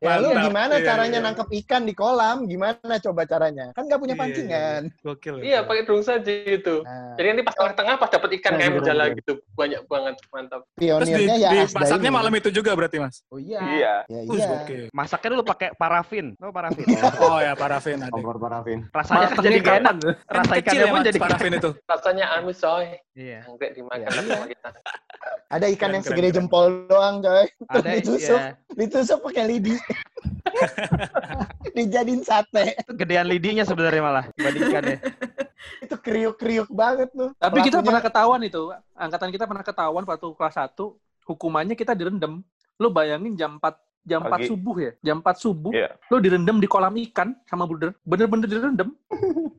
Ya 0.00 0.20
lu 0.20 0.28
Mantap. 0.30 0.44
gimana 0.44 0.74
Iya, 0.74 0.84
caranya 0.84 1.18
iya. 1.18 1.24
nangkep 1.24 1.48
ikan 1.64 1.82
di 1.82 1.92
kolam? 1.92 2.44
Gimana 2.44 2.94
coba 2.98 3.24
caranya? 3.24 3.72
Kan 3.72 3.88
nggak 3.88 3.96
punya 3.96 4.12
Iya, 4.12 4.16
iya, 4.16 4.22
pancingan. 4.22 4.82
Gokil. 5.02 5.36
Iya, 5.40 5.58
pakai 5.64 5.82
tudung 5.82 6.04
saji 6.04 6.34
itu. 6.54 6.76
Nah, 6.78 7.16
Jadi 7.16 7.26
nanti 7.26 7.42
pas 7.42 7.54
tengah-tengah 7.54 7.94
pas 7.96 8.10
dapet 8.14 8.30
ikan 8.38 8.52
kayak 8.54 8.72
menjala 8.78 9.04
gitu, 9.18 9.32
banyak 9.58 9.82
banget, 9.90 10.14
mantap. 10.30 10.62
Terus 10.78 10.78
di, 10.78 10.86
pionirnya 10.86 11.36
ya 11.36 11.50
di 11.50 11.58
masaknya 11.74 12.10
malam 12.14 12.32
itu 12.38 12.48
juga 12.54 12.70
berarti 12.78 12.96
Mas. 13.02 13.26
Oh 13.28 13.38
iya. 13.42 13.60
Iya. 13.60 13.94
Ya 14.06 14.20
iya. 14.22 14.86
Masaknya 14.94 15.28
dulu 15.34 15.42
pakai 15.42 15.74
parafin. 15.74 16.38
Oh, 16.38 16.54
parafin. 16.54 16.86
Oh 17.24 17.40
ya 17.40 17.56
parafin 17.56 17.98
ada. 17.98 18.12
Kompor 18.12 18.36
parafin. 18.38 18.84
Rasanya 18.92 19.26
Matengnya 19.32 19.44
jadi 19.44 19.58
gak 19.58 19.76
enak. 19.80 19.94
Kan 19.96 20.14
Rasa 20.28 20.52
kecil 20.54 20.60
ikannya 20.60 20.84
ya 20.84 20.92
pun 20.92 21.00
jadi 21.02 21.18
parafin 21.18 21.52
itu. 21.56 21.70
Rasanya 21.88 22.24
amis 22.38 22.58
coy, 22.60 22.86
Iya. 23.14 23.40
anggrek 23.48 23.70
dimakan 23.74 23.98
Ya, 24.02 24.08
sama 24.10 24.26
iya. 24.28 24.46
kita. 24.52 24.68
Ada 25.50 25.66
ikan 25.78 25.90
yang 25.94 26.04
segede 26.04 26.28
jempol 26.34 26.64
doang, 26.86 27.14
coy. 27.22 27.46
Ada 27.70 27.88
ditusuk, 27.98 28.40
ya. 28.40 28.50
ditusuk 28.76 29.18
pakai 29.24 29.44
lidi. 29.48 29.74
Dijadiin 31.76 32.22
sate. 32.22 32.78
Itu 32.78 32.92
gedean 32.94 33.26
lidinya 33.26 33.64
sebenarnya 33.66 34.02
malah 34.02 34.24
dibandingkannya. 34.36 34.98
Itu 35.80 35.96
kriuk-kriuk 35.96 36.68
banget 36.68 37.08
tuh. 37.12 37.30
Tapi 37.36 37.58
kita 37.60 37.78
Pelakunya- 37.78 37.86
pernah 37.86 38.02
ketahuan 38.02 38.40
itu, 38.42 38.62
angkatan 38.94 39.30
kita 39.32 39.44
pernah 39.44 39.64
ketahuan 39.64 40.04
waktu 40.04 40.26
kelas 40.34 40.56
1, 40.56 40.96
hukumannya 41.24 41.74
kita 41.74 41.92
direndam. 41.92 42.44
Lu 42.76 42.90
bayangin 42.90 43.34
jam 43.34 43.56
4 43.56 43.78
jam 44.04 44.20
4 44.20 44.36
Pagi. 44.36 44.48
subuh 44.52 44.76
ya, 44.76 44.92
jam 45.00 45.16
4 45.24 45.36
subuh, 45.40 45.72
Iya. 45.72 45.96
lu 46.12 46.20
direndam 46.20 46.60
di 46.60 46.68
kolam 46.68 46.92
ikan 47.08 47.32
sama 47.48 47.64
bruder, 47.64 47.96
bener-bener 48.04 48.44
direndam. 48.44 48.92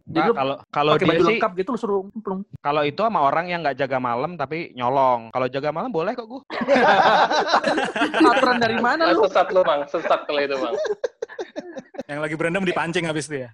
Jadi 0.06 0.20
Nah, 0.26 0.32
kalau 0.32 0.56
kalau 0.70 0.92
pakai 0.94 1.02
dia 1.02 1.10
baju 1.12 1.22
sih 1.22 1.30
lengkap 1.34 1.52
gitu 1.56 1.70
lu 1.70 1.78
suruh 1.78 2.00
plung. 2.18 2.42
kalau 2.60 2.82
itu 2.82 2.98
sama 2.98 3.20
orang 3.22 3.46
yang 3.48 3.60
nggak 3.60 3.78
jaga 3.78 3.98
malam 4.00 4.36
tapi 4.36 4.72
nyolong. 4.72 5.28
Kalau 5.30 5.48
jaga 5.48 5.70
malam 5.70 5.90
boleh 5.90 6.12
kok 6.14 6.26
gua. 6.26 6.42
Aturan 8.32 8.58
dari 8.58 8.78
mana 8.78 9.02
Ah, 9.06 9.14
lu? 9.14 9.26
sesat 9.26 9.48
lu 9.52 9.62
bang, 9.62 9.82
sesat 9.88 10.20
kalau 10.24 10.40
itu 10.40 10.56
bang. 10.56 10.76
Yang 12.06 12.20
lagi 12.22 12.36
berendam 12.38 12.64
dipancing 12.64 13.06
habis 13.06 13.26
itu 13.26 13.44
ya. 13.44 13.50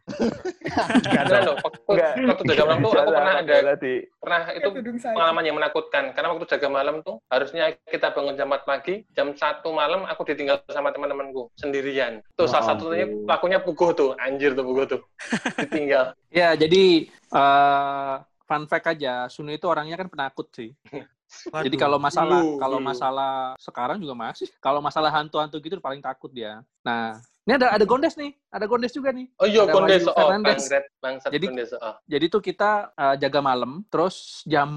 Beneran 0.72 1.42
loh, 1.46 1.56
waktu, 1.58 1.80
Enggak. 1.86 2.14
waktu 2.30 2.44
jaga 2.48 2.64
malam 2.64 2.80
tuh 2.82 2.92
aku 2.94 3.12
pernah 3.12 3.36
ada 3.36 3.56
pernah 4.22 4.42
itu 4.54 4.68
pengalaman 5.04 5.44
yang 5.44 5.56
menakutkan 5.58 6.04
karena 6.14 6.28
waktu 6.32 6.46
jaga 6.48 6.68
malam 6.70 6.96
tuh 7.02 7.20
harusnya 7.28 7.64
kita 7.84 8.08
bangun 8.10 8.38
jam 8.38 8.48
4 8.48 8.64
pagi 8.64 9.04
jam 9.12 9.34
satu 9.34 9.74
malam 9.74 10.06
aku 10.06 10.24
ditinggal 10.24 10.64
sama 10.70 10.94
teman-temanku 10.94 11.52
sendirian 11.56 12.24
tuh 12.38 12.48
salah 12.48 12.72
satunya 12.72 13.04
ampun. 13.04 13.28
pelakunya 13.28 13.60
puguh 13.60 13.90
tuh 13.92 14.10
anjir 14.18 14.54
tuh 14.54 14.64
puguh 14.64 14.86
tuh 14.88 15.02
ditinggal 15.60 15.91
Ya, 16.32 16.56
jadi 16.56 17.12
eh, 17.12 18.16
fun 18.48 18.64
fact 18.68 18.88
aja, 18.92 19.28
Sunu 19.28 19.52
itu 19.52 19.68
orangnya 19.68 20.00
kan 20.00 20.08
penakut 20.08 20.48
sih. 20.56 20.72
Jadi 21.64 21.80
kalau 21.80 21.96
masalah 21.96 22.44
Dulu, 22.44 22.60
kalau 22.60 22.80
masalah 22.84 23.56
sekarang 23.56 23.98
juga 24.04 24.12
masih. 24.12 24.52
Kalau 24.60 24.84
masalah 24.84 25.08
hantu-hantu 25.16 25.64
gitu 25.64 25.80
paling 25.80 26.04
takut 26.04 26.28
dia. 26.28 26.60
Nah, 26.84 27.24
ini 27.42 27.58
ada 27.58 27.74
ada 27.74 27.86
Gondes 27.86 28.14
nih, 28.14 28.38
ada 28.48 28.70
Gondes 28.70 28.94
juga 28.94 29.10
nih. 29.10 29.26
oh 29.36 29.48
iya 29.50 29.66
Ada 29.66 29.74
Gondes 29.74 30.02
Wahyu 30.02 30.14
oh 30.14 30.18
Fernandes. 30.30 30.64
bangsat 31.02 31.30
Jadi- 31.34 31.48
Gondes 31.50 31.70
oh 31.74 31.96
Jadi 32.06 32.26
tuh 32.28 32.38
kita 32.40 32.72
eh, 32.94 33.16
jaga 33.18 33.40
malam, 33.42 33.82
terus 33.90 34.46
jam 34.46 34.70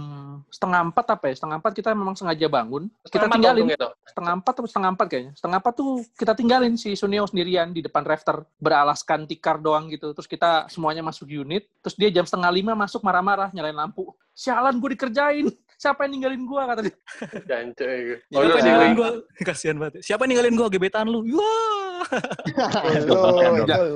setengah 0.48 0.80
empat 0.88 1.06
apa 1.12 1.24
ya? 1.28 1.34
Setengah 1.36 1.56
empat 1.60 1.72
kita 1.76 1.92
memang 1.92 2.16
sengaja 2.16 2.48
bangun. 2.48 2.88
Kita 3.04 3.20
Setengah 3.20 3.30
tinggalin 3.36 3.64
empat 3.68 3.76
untungnya 3.76 3.78
tuh. 3.78 3.92
setengah 4.08 4.32
empat 4.34 4.52
atau 4.56 4.64
setengah 4.64 4.90
empat 4.96 5.06
kayaknya. 5.06 5.32
Setengah 5.36 5.58
empat 5.60 5.74
tuh 5.76 5.90
kita 6.16 6.32
tinggalin 6.32 6.74
si 6.74 6.90
Sunio 6.96 7.24
sendirian 7.28 7.68
di 7.70 7.80
depan 7.80 8.02
rafter 8.02 8.36
beralaskan 8.56 9.28
tikar 9.28 9.60
doang 9.60 9.92
gitu. 9.92 10.16
Terus 10.16 10.24
kita 10.24 10.64
semuanya 10.72 11.04
masuk 11.04 11.28
unit. 11.28 11.68
Terus 11.84 11.94
dia 11.94 12.08
jam 12.08 12.24
setengah 12.24 12.48
lima 12.48 12.72
masuk 12.72 13.04
marah-marah 13.04 13.52
nyalain 13.52 13.76
lampu. 13.76 14.08
Sialan 14.32 14.80
gue 14.80 14.96
dikerjain. 14.96 15.46
Siapa 15.76 16.06
yang 16.06 16.12
ninggalin 16.18 16.42
gue 16.44 16.60
kata 16.62 16.80
dia. 16.82 16.96
Jancuk 17.50 17.88
itu. 17.88 18.14
Ya, 18.30 18.36
Oh, 18.36 18.42
Siapa 18.42 18.56
yang 18.58 18.66
ninggalin 18.66 18.92
gua? 18.94 19.08
Kasihan 19.42 19.76
banget. 19.78 19.92
Siapa 20.00 20.20
yang 20.24 20.30
ninggalin 20.34 20.54
gua 20.54 20.68
gebetan 20.70 21.06
lu? 21.10 21.20
Wah. 21.34 22.04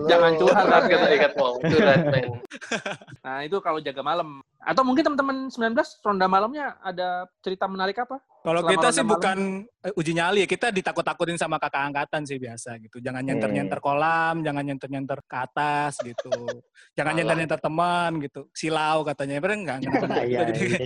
Jangan 0.08 0.32
curhat, 0.40 0.64
Curhat 0.64 0.84
kata 0.88 1.06
ikat 1.14 1.32
mau, 1.36 1.54
curhat 1.60 2.02
men. 2.08 2.26
Nah 3.22 3.38
itu 3.44 3.56
kalau 3.60 3.78
jaga 3.78 4.02
malam. 4.02 4.40
Atau 4.58 4.82
mungkin 4.82 5.06
teman-teman 5.06 5.36
19 5.48 5.76
ronda 6.04 6.26
malamnya 6.26 6.76
ada 6.82 7.28
cerita 7.40 7.64
menarik 7.70 7.96
apa? 8.00 8.18
Kalau 8.48 8.64
kita 8.64 8.88
sih 8.88 9.04
ronda 9.04 9.12
bukan 9.12 9.38
eh, 9.84 9.92
uji 9.92 10.12
nyali 10.16 10.40
ya, 10.40 10.48
kita 10.48 10.72
ditakut-takutin 10.72 11.36
sama 11.36 11.60
kakak 11.60 11.84
angkatan 11.92 12.24
sih 12.24 12.40
biasa 12.40 12.80
gitu. 12.80 12.96
Jangan 13.04 13.20
nyenter-nyenter 13.20 13.76
kolam, 13.76 14.40
jangan 14.40 14.64
nyenter-nyenter 14.64 15.20
ke 15.28 15.36
atas 15.36 16.00
gitu. 16.00 16.32
Jangan 16.96 17.12
nyenter-nyenter 17.12 17.60
teman 17.60 18.10
gitu. 18.24 18.48
Silau 18.56 19.04
katanya. 19.04 19.36
Bener 19.44 19.56
enggak? 19.60 19.78
Iya, 20.18 20.50
Jadi 20.50 20.82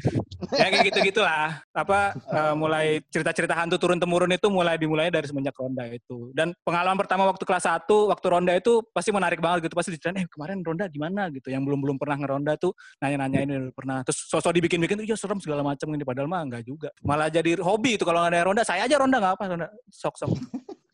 ya 0.54 0.66
kayak 0.68 0.84
gitu-gitulah. 0.92 1.62
Apa 1.72 2.12
eh, 2.18 2.54
mulai 2.58 2.98
cerita-cerita 3.06 3.54
hantu 3.54 3.78
turun 3.78 4.02
temurun 4.02 4.34
itu 4.34 4.50
mulai 4.50 4.74
dimulai 4.74 5.08
dari 5.14 5.30
semenjak 5.30 5.54
ronda 5.54 5.86
itu. 5.86 6.34
Dan 6.34 6.50
pengalaman 6.66 6.98
pertama 6.98 7.30
waktu 7.30 7.46
kelas 7.46 7.64
1, 7.64 7.86
waktu 8.10 8.26
ronda 8.26 8.52
itu 8.58 8.82
pasti 8.90 9.14
menarik 9.14 9.38
banget 9.38 9.70
gitu. 9.70 9.74
Pasti 9.78 9.94
diceritain, 9.94 10.26
eh 10.26 10.26
kemarin 10.26 10.60
ronda 10.66 10.90
di 10.90 10.98
mana 10.98 11.30
gitu. 11.30 11.48
Yang 11.48 11.70
belum-belum 11.70 11.96
pernah 12.02 12.16
ngeronda 12.18 12.52
tuh 12.58 12.74
nanya-nanyain 12.98 13.48
udah 13.48 13.74
pernah. 13.74 13.98
Terus 14.02 14.18
sosok 14.26 14.52
dibikin-bikin 14.58 14.98
tuh, 14.98 15.06
iya 15.06 15.14
serem 15.14 15.38
segala 15.38 15.62
macam 15.62 15.86
ini. 15.94 16.02
Padahal 16.02 16.26
mah 16.26 16.42
enggak 16.42 16.62
juga. 16.66 16.90
Malah 17.06 17.30
jadi 17.30 17.51
hobi 17.61 17.98
itu 17.98 18.05
kalau 18.05 18.22
nggak 18.22 18.32
ada 18.32 18.40
ronda. 18.42 18.62
Saya 18.62 18.86
aja 18.86 18.96
ronda 18.96 19.20
nggak 19.20 19.34
apa, 19.36 19.44
ronda. 19.46 19.68
Sok-sok. 19.88 20.30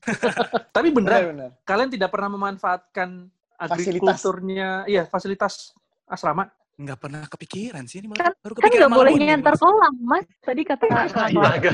Tapi 0.76 0.88
beneran, 0.88 1.20
Benar, 1.20 1.30
benar. 1.30 1.50
kalian 1.62 1.90
tidak 1.90 2.08
pernah 2.08 2.32
memanfaatkan 2.32 3.28
Fasilitas. 3.54 3.76
agrikulturnya, 3.76 4.68
iya 4.86 5.04
fasilitas 5.04 5.74
asrama. 6.06 6.48
Nggak 6.78 6.96
pernah 6.96 7.22
kepikiran 7.26 7.82
sih. 7.84 8.00
Ini 8.00 8.14
Kan- 8.14 8.32
baru 8.38 8.54
Kan 8.54 8.70
nggak 8.70 8.88
boleh 8.88 9.12
Mas. 9.18 9.58
kolam, 9.58 9.94
Mas. 10.00 10.24
Tadi 10.40 10.62
kata 10.62 10.84
Kak 10.86 11.02
Astaga. 11.10 11.72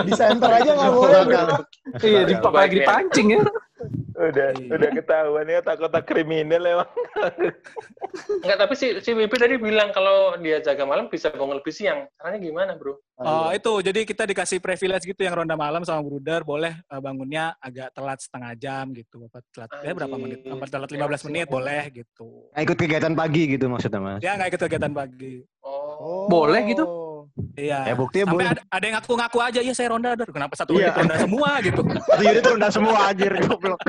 Di 0.00 0.12
center 0.14 0.50
aja 0.54 0.70
nggak 0.72 0.92
boleh. 0.94 1.20
Iya, 1.98 2.20
di 2.22 2.34
Baik, 2.38 2.46
apalagi 2.46 2.70
ya. 2.70 2.78
dipancing 2.80 3.26
ya. 3.34 3.40
Udah, 4.18 4.50
Iya. 4.50 4.66
udah 4.68 4.90
ketahuan 4.92 5.46
ya 5.46 5.60
takut-takut 5.62 6.02
kriminal 6.04 6.58
emang. 6.60 6.90
Enggak, 8.42 8.58
tapi 8.58 8.74
si, 8.74 8.98
si 8.98 9.10
WP 9.12 9.30
tadi 9.30 9.54
bilang 9.56 9.90
kalau 9.90 10.34
dia 10.36 10.58
jaga 10.58 10.82
malam 10.82 11.06
bisa 11.06 11.30
bangun 11.30 11.56
lebih 11.56 11.70
siang. 11.70 12.10
Caranya 12.12 12.38
gimana, 12.40 12.72
bro? 12.74 12.98
Oh 13.16 13.50
itu 13.50 13.72
jadi 13.80 14.02
kita 14.02 14.24
dikasih 14.24 14.58
privilege 14.58 15.02
gitu 15.04 15.20
yang 15.20 15.34
ronda 15.36 15.54
malam 15.54 15.82
sama 15.82 16.02
bruder 16.02 16.42
boleh 16.42 16.70
eh, 16.70 17.00
bangunnya 17.00 17.50
agak 17.58 17.90
telat 17.90 18.18
setengah 18.18 18.54
jam 18.54 18.90
gitu 18.90 19.26
apa 19.26 19.42
telat 19.48 19.70
ya 19.82 19.90
berapa 19.92 20.14
menit 20.14 20.38
apa 20.44 20.64
telat 20.64 20.86
15 20.88 21.26
menit 21.26 21.46
boleh 21.46 21.82
gitu 21.92 22.46
Nah, 22.48 22.62
ikut 22.62 22.74
kegiatan 22.74 23.10
pagi 23.12 23.42
gitu 23.50 23.66
maksudnya 23.66 23.98
mas. 23.98 24.20
ya 24.20 24.34
nggak 24.34 24.54
ikut 24.54 24.62
kegiatan 24.62 24.92
pagi 24.92 25.42
Oh. 25.58 25.74
Oh. 25.98 26.26
Boleh 26.30 26.62
gitu? 26.64 26.86
Iya. 27.54 27.78
Ya, 27.90 27.94
buktinya 27.94 28.24
Sampai 28.30 28.36
boleh. 28.38 28.50
ada, 28.54 28.62
ada 28.66 28.84
yang 28.86 28.94
ngaku-ngaku 28.98 29.38
aja, 29.42 29.60
iya 29.62 29.74
saya 29.74 29.88
ronda, 29.90 30.10
Dor. 30.14 30.30
Kenapa 30.30 30.54
satu 30.54 30.74
Iya. 30.74 30.90
unit 30.90 30.94
ronda 30.98 31.16
semua 31.18 31.50
gitu. 31.62 31.82
Satu 31.86 32.22
unit 32.22 32.44
rendah 32.46 32.70
semua 32.70 32.96
anjir 33.10 33.32
goblok. 33.42 33.80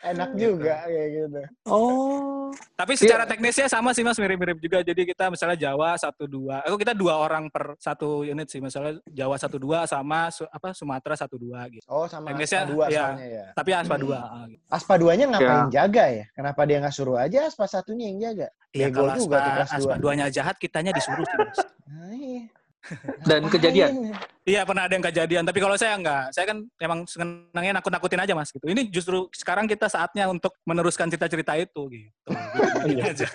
Enak 0.00 0.30
juga 0.32 0.88
kayak 0.88 1.08
gitu. 1.12 1.40
Oh. 1.68 2.48
Tapi 2.74 2.96
secara 2.96 3.28
teknisnya 3.28 3.68
sama 3.68 3.92
sih 3.92 4.00
Mas, 4.00 4.16
mirip-mirip 4.16 4.56
juga. 4.56 4.80
Jadi 4.80 5.04
kita 5.04 5.28
misalnya 5.28 5.60
Jawa 5.60 5.94
satu 6.00 6.24
dua, 6.24 6.64
aku 6.64 6.80
kita 6.80 6.96
dua 6.96 7.20
orang 7.20 7.52
per 7.52 7.76
satu 7.76 8.24
unit 8.24 8.48
sih. 8.48 8.64
Misalnya 8.64 8.96
Jawa 9.04 9.36
satu 9.36 9.60
dua 9.60 9.84
sama 9.84 10.32
Su- 10.32 10.48
apa 10.48 10.72
Sumatera 10.72 11.14
satu 11.20 11.36
dua 11.36 11.68
gitu. 11.68 11.84
Oh 11.86 12.08
sama 12.08 12.32
Teknisnya, 12.32 12.64
Aspa 12.64 12.72
2 12.72 12.80
iya. 12.88 13.00
soalnya 13.04 13.26
ya. 13.28 13.44
Tapi 13.52 13.70
Aspa 13.76 13.96
dua. 14.00 14.18
ah, 14.24 14.44
gitu. 14.48 14.62
Aspa 14.72 14.94
2-nya 14.96 15.24
ngapain 15.28 15.64
jaga 15.68 16.04
ya? 16.08 16.24
Kenapa 16.32 16.60
dia 16.64 16.76
nggak 16.80 16.94
suruh 16.96 17.18
aja 17.20 17.38
Aspa 17.44 17.64
satunya 17.68 18.08
yang 18.08 18.18
jaga? 18.32 18.48
Iya 18.72 18.86
Bego 18.88 18.96
kalau 19.04 19.12
juga 19.20 19.36
tuh 19.36 19.52
Aspa, 19.52 19.76
Aspa 19.76 19.94
dua. 19.94 20.02
duanya 20.02 20.26
jahat, 20.32 20.56
kitanya 20.56 20.90
disuruh 20.96 21.26
sih 21.28 21.38
Mas. 21.38 21.58
Nah, 21.90 22.14
iya. 22.14 22.46
Dan 23.28 23.46
kejadian. 23.48 23.90
Ngapain? 23.92 24.38
Iya 24.48 24.64
pernah 24.64 24.88
ada 24.88 24.94
yang 24.96 25.04
kejadian, 25.04 25.44
tapi 25.44 25.60
kalau 25.60 25.76
saya 25.76 25.94
enggak, 26.00 26.32
saya 26.32 26.48
kan 26.48 26.64
emang 26.80 27.04
senangnya 27.04 27.76
nakut-nakutin 27.76 28.24
aja 28.24 28.32
mas 28.32 28.48
gitu. 28.50 28.64
Ini 28.66 28.88
justru 28.88 29.28
sekarang 29.36 29.68
kita 29.68 29.86
saatnya 29.86 30.26
untuk 30.26 30.56
meneruskan 30.64 31.12
cerita-cerita 31.12 31.54
itu 31.60 31.82
gitu. 31.92 32.10
Gitu 32.88 33.04
aja. 33.04 33.28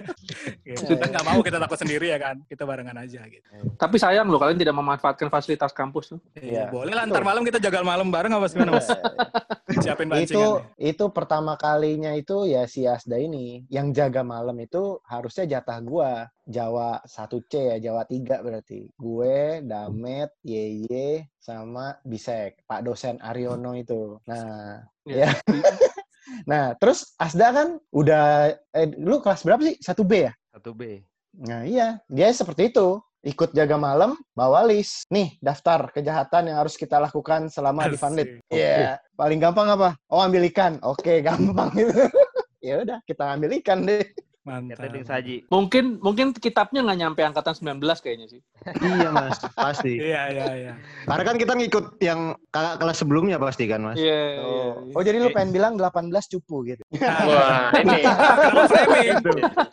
Gitu. 0.65 0.97
Kita 0.97 1.05
nggak 1.05 1.25
mau 1.29 1.39
kita 1.45 1.61
takut 1.61 1.77
sendiri 1.77 2.09
ya 2.09 2.17
kan, 2.17 2.41
kita 2.49 2.65
barengan 2.65 2.97
aja 2.97 3.21
gitu. 3.29 3.45
Tapi 3.77 3.95
sayang 4.01 4.25
loh 4.25 4.41
kalian 4.41 4.57
tidak 4.57 4.73
memanfaatkan 4.73 5.29
fasilitas 5.29 5.69
kampus 5.69 6.17
tuh. 6.17 6.19
Iya, 6.33 6.65
Iya, 6.65 6.73
boleh 6.73 6.93
lah 6.97 7.05
ntar 7.05 7.21
malam 7.21 7.45
kita 7.45 7.61
jagal 7.61 7.85
malam 7.85 8.09
bareng 8.09 8.33
apa 8.33 8.49
gimana 8.49 8.81
mas? 8.81 8.89
Siapin 9.85 10.09
itu 10.17 10.33
bancingan. 10.41 10.65
itu 10.81 11.05
pertama 11.13 11.53
kalinya 11.59 12.11
itu 12.17 12.49
ya 12.49 12.65
si 12.65 12.89
Asda 12.89 13.21
ini 13.21 13.69
yang 13.69 13.93
jaga 13.93 14.25
malam 14.25 14.57
itu 14.57 14.97
harusnya 15.05 15.45
jatah 15.45 15.77
gua 15.85 16.25
Jawa 16.45 17.01
1C 17.05 17.53
ya 17.75 17.77
Jawa 17.91 18.05
3 18.05 18.45
berarti 18.45 18.89
gue 18.93 19.65
Damet 19.65 20.31
Yeye 20.45 21.29
sama 21.41 21.97
Bisek 22.05 22.61
Pak 22.69 22.85
dosen 22.85 23.17
Aryono 23.19 23.73
itu 23.73 24.21
nah 24.29 24.81
Iya. 25.05 25.29
ya 25.29 25.29
nah 26.49 26.73
terus 26.77 27.13
Asda 27.21 27.53
kan 27.53 27.69
udah 27.93 28.53
eh 28.73 28.87
lu 28.97 29.21
kelas 29.21 29.45
berapa 29.45 29.61
sih 29.61 29.77
1B 29.81 30.11
ya 30.29 30.33
Satu 30.55 30.71
B. 30.71 31.03
Nah 31.43 31.67
iya, 31.67 31.99
dia 32.07 32.31
seperti 32.31 32.71
itu. 32.71 32.95
Ikut 33.27 33.51
jaga 33.51 33.75
malam, 33.75 34.15
bawa 34.31 34.63
list. 34.63 35.03
Nih, 35.11 35.35
daftar 35.43 35.91
kejahatan 35.91 36.47
yang 36.47 36.63
harus 36.63 36.79
kita 36.79 36.95
lakukan 36.95 37.51
selama 37.51 37.91
di 37.91 37.99
Funlit. 37.99 38.39
Asik. 38.39 38.55
Iya, 38.55 39.01
paling 39.19 39.43
gampang 39.43 39.67
apa? 39.67 39.99
Oh, 40.07 40.23
ambil 40.23 40.47
ikan. 40.47 40.79
Oke, 40.79 41.19
gampang 41.27 41.75
itu. 41.75 41.91
ya 42.63 42.87
udah, 42.87 43.03
kita 43.03 43.35
ambil 43.35 43.51
ikan 43.59 43.83
deh. 43.83 44.05
Mantap. 44.45 44.77
Catering 44.77 45.09
saji. 45.09 45.35
Mungkin 45.49 45.97
mungkin 46.05 46.29
kitabnya 46.37 46.85
nggak 46.85 46.99
nyampe 47.01 47.21
angkatan 47.25 47.57
19 47.57 47.81
kayaknya 47.81 48.27
sih. 48.29 48.41
iya 48.77 49.09
mas, 49.09 49.41
pasti. 49.57 49.97
Iya 50.05 50.21
iya 50.29 50.45
iya. 50.53 50.73
Karena 51.09 51.23
kan 51.25 51.35
kita 51.41 51.53
ngikut 51.57 51.97
yang 51.97 52.37
kakak 52.53 52.77
kelas 52.77 52.97
sebelumnya 53.01 53.41
pasti 53.41 53.65
kan 53.65 53.81
mas. 53.81 53.97
Iya. 53.97 54.45
Oh, 54.45 54.85
oh 54.93 55.01
jadi 55.01 55.17
lu 55.17 55.33
pengen 55.33 55.49
bilang 55.49 55.81
18 55.81 56.13
cupu 56.37 56.61
gitu. 56.69 56.85
Wah, 57.01 57.73
ini. 57.73 58.05
Kenapa 58.05 58.63
framing? 58.69 59.17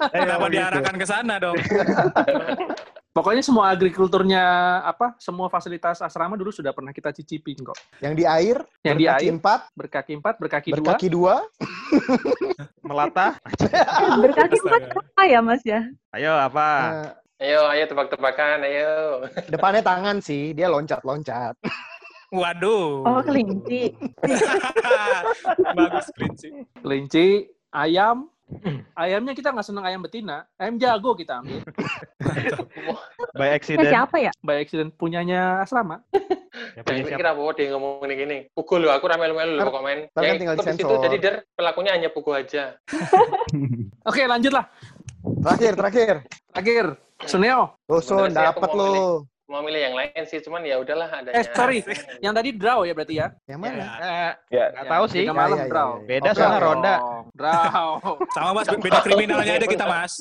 Eh, 0.09 0.21
Kenapa 0.25 0.47
diarahkan 0.49 0.97
ke 0.97 1.07
sana 1.07 1.37
dong? 1.37 1.57
Pokoknya 3.13 3.45
semua 3.45 3.69
agrikulturnya 3.69 4.41
apa, 4.89 5.13
semua 5.21 5.53
fasilitas 5.53 6.01
asrama 6.01 6.33
dulu 6.33 6.49
sudah 6.49 6.73
pernah 6.73 6.97
kita 6.97 7.13
cicipin 7.13 7.61
kok. 7.61 7.77
Yang 8.01 8.15
di 8.17 8.25
air, 8.25 8.57
Yang 8.81 8.97
di 8.97 9.05
berkaki 9.05 9.21
air, 9.29 9.33
empat, 9.37 9.61
berkaki 9.77 10.13
empat, 10.17 10.35
berkaki, 10.41 10.69
dua. 10.73 10.77
berkaki 10.81 11.09
dua. 11.13 11.35
Melata. 12.89 13.37
Berkaki 14.25 14.57
empat 14.65 14.83
apa 14.97 15.23
ya 15.29 15.45
mas 15.45 15.61
ya? 15.61 15.85
Ayo 16.17 16.33
apa? 16.41 16.69
Nah, 16.81 17.13
Ayo, 17.37 17.61
ayo 17.69 17.85
tebak-tebakan, 17.85 18.63
ayo. 18.65 19.27
depannya 19.51 19.83
tangan 19.83 20.23
sih, 20.23 20.57
dia 20.57 20.71
loncat-loncat. 20.73 21.53
Waduh. 22.33 23.03
Oh 23.05 23.21
kelinci. 23.21 23.93
Bagus 25.77 26.09
prinsip. 26.17 26.65
Kelinci, 26.81 27.45
ayam. 27.75 28.33
Ayamnya 29.03 29.33
kita 29.33 29.51
nggak 29.51 29.65
seneng 29.65 29.85
ayam 29.85 30.01
betina, 30.01 30.45
ayam 30.57 30.77
jago 30.77 31.13
kita 31.13 31.41
ambil. 31.41 31.61
By 33.39 33.49
accident. 33.51 33.89
siapa 33.89 34.17
ya? 34.19 34.33
Baik 34.41 34.69
accident 34.69 34.91
punyanya 34.95 35.61
asrama. 35.61 36.05
Ya, 36.77 36.85
punya 36.85 37.01
siapa? 37.01 37.17
pikir 37.17 37.27
apa 37.27 37.41
dia 37.57 37.67
ngomong 37.73 38.05
ini 38.05 38.15
gini. 38.15 38.39
Pukul 38.53 38.85
lo, 38.85 38.93
aku 38.93 39.09
ramel-melu 39.09 39.57
lo 39.57 39.71
komen. 39.71 40.13
ntar 40.13 40.21
kan 40.21 40.29
Yang 40.29 40.39
tinggal 40.39 40.55
ikut 40.55 40.63
di 40.63 40.71
situ, 40.71 40.85
disensor. 40.85 41.03
jadi 41.03 41.17
der 41.19 41.35
pelakunya 41.51 41.91
hanya 41.93 42.09
pukul 42.13 42.35
aja. 42.37 42.77
Oke, 44.09 44.23
lanjut 44.25 44.53
lah. 44.53 44.69
Terakhir, 45.23 45.73
terakhir. 45.79 46.15
Terakhir, 46.53 46.85
Suneo. 47.25 47.63
Sebenarnya 47.89 48.31
sih 48.31 48.47
aku 48.47 48.61
dapet 48.61 48.71
mau 48.71 48.77
lu. 48.77 49.07
Mau 49.43 49.61
milih 49.61 49.85
yang 49.85 49.93
lain 49.93 50.25
sih, 50.25 50.41
cuman 50.41 50.65
ya 50.65 50.81
udahlah 50.81 51.13
adanya. 51.13 51.37
Eh, 51.37 51.45
sorry. 51.53 51.85
Yang 52.21 52.35
tadi 52.35 52.51
draw 52.57 52.89
ya 52.89 52.93
berarti 52.93 53.15
ya? 53.15 53.27
Yang 53.45 53.61
mana? 53.61 53.85
Eh, 54.01 54.33
Ya, 54.49 54.65
nggak 54.73 54.87
tahu 54.89 55.05
sih. 55.07 55.21
Tiga 55.23 55.29
Ya, 55.29 55.37
malam 55.37 55.57
ya, 55.57 55.65
ya, 55.65 55.69
draw. 55.69 55.91
ya. 55.93 56.05
Beda 56.09 56.25
Oke, 56.25 56.37
soalnya 56.37 56.57
oke. 56.57 56.65
ronda. 56.65 56.95
Oh, 56.97 57.22
Draw. 57.33 57.97
Sama 58.31 58.51
mas, 58.53 58.69
beda 58.69 59.01
kriminalnya 59.01 59.57
ada 59.57 59.65
kita 59.65 59.85
mas. 59.85 60.21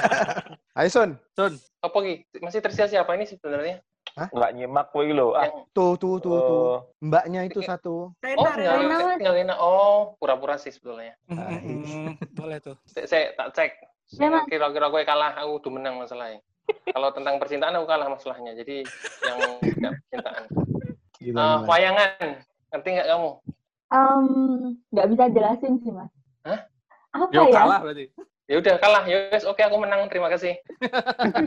Ayo 0.78 0.88
Sun. 0.88 1.10
Sun, 1.32 1.52
Apa 1.78 1.96
Ki? 2.00 2.14
Masih 2.38 2.60
tersisa 2.60 2.88
siapa 2.88 3.12
ini 3.14 3.24
sebenarnya? 3.24 3.80
nggak 4.10 4.52
nyimak 4.52 4.90
woi 4.90 5.14
lo. 5.14 5.32
Ah, 5.32 5.46
Tuh, 5.70 5.94
tuh, 5.94 6.18
tuh, 6.18 6.34
tuh. 6.34 6.64
eh, 6.66 7.06
Mbaknya 7.06 7.46
itu 7.46 7.62
satu. 7.62 8.10
Oh, 8.12 8.44
Rena, 8.52 9.16
tinggal, 9.16 9.32
Rena. 9.32 9.54
Oh, 9.56 10.18
pura-pura 10.18 10.58
sih 10.58 10.68
sebetulnya. 10.68 11.14
Mm-mm. 11.30 12.18
Boleh 12.34 12.58
tuh. 12.58 12.74
Saya, 12.90 13.06
saya 13.06 13.24
tak 13.38 13.48
cek. 13.54 13.70
Ya. 14.18 14.42
Kira-kira 14.44 14.90
gue 14.90 15.02
kalah, 15.06 15.38
aku 15.38 15.62
udah 15.62 15.70
menang 15.70 15.94
masalahnya. 15.96 16.42
Kalau 16.90 17.14
tentang 17.14 17.38
percintaan 17.38 17.78
aku 17.78 17.86
kalah 17.86 18.08
masalahnya. 18.10 18.52
Jadi 18.58 18.82
yang 19.22 19.38
tidak 19.62 19.92
percintaan. 20.02 20.44
Gila, 21.16 21.38
Eh, 21.38 21.54
gila. 21.54 21.64
wayangan, 21.64 22.28
ngerti 22.74 22.88
nggak 22.90 23.08
kamu? 23.08 23.30
Em, 23.90 24.24
nggak 24.90 25.06
bisa 25.06 25.24
jelasin 25.30 25.74
sih 25.78 25.92
mas. 25.94 26.10
Hah? 26.46 26.60
Apa 27.10 27.26
yo 27.34 27.50
ya? 27.50 27.52
kalah 27.52 27.80
berarti. 27.82 28.06
Ya 28.50 28.58
udah 28.58 28.74
kalah, 28.82 29.06
yes, 29.06 29.46
oke 29.46 29.62
aku 29.62 29.78
menang, 29.78 30.10
terima 30.10 30.26
kasih. 30.26 30.58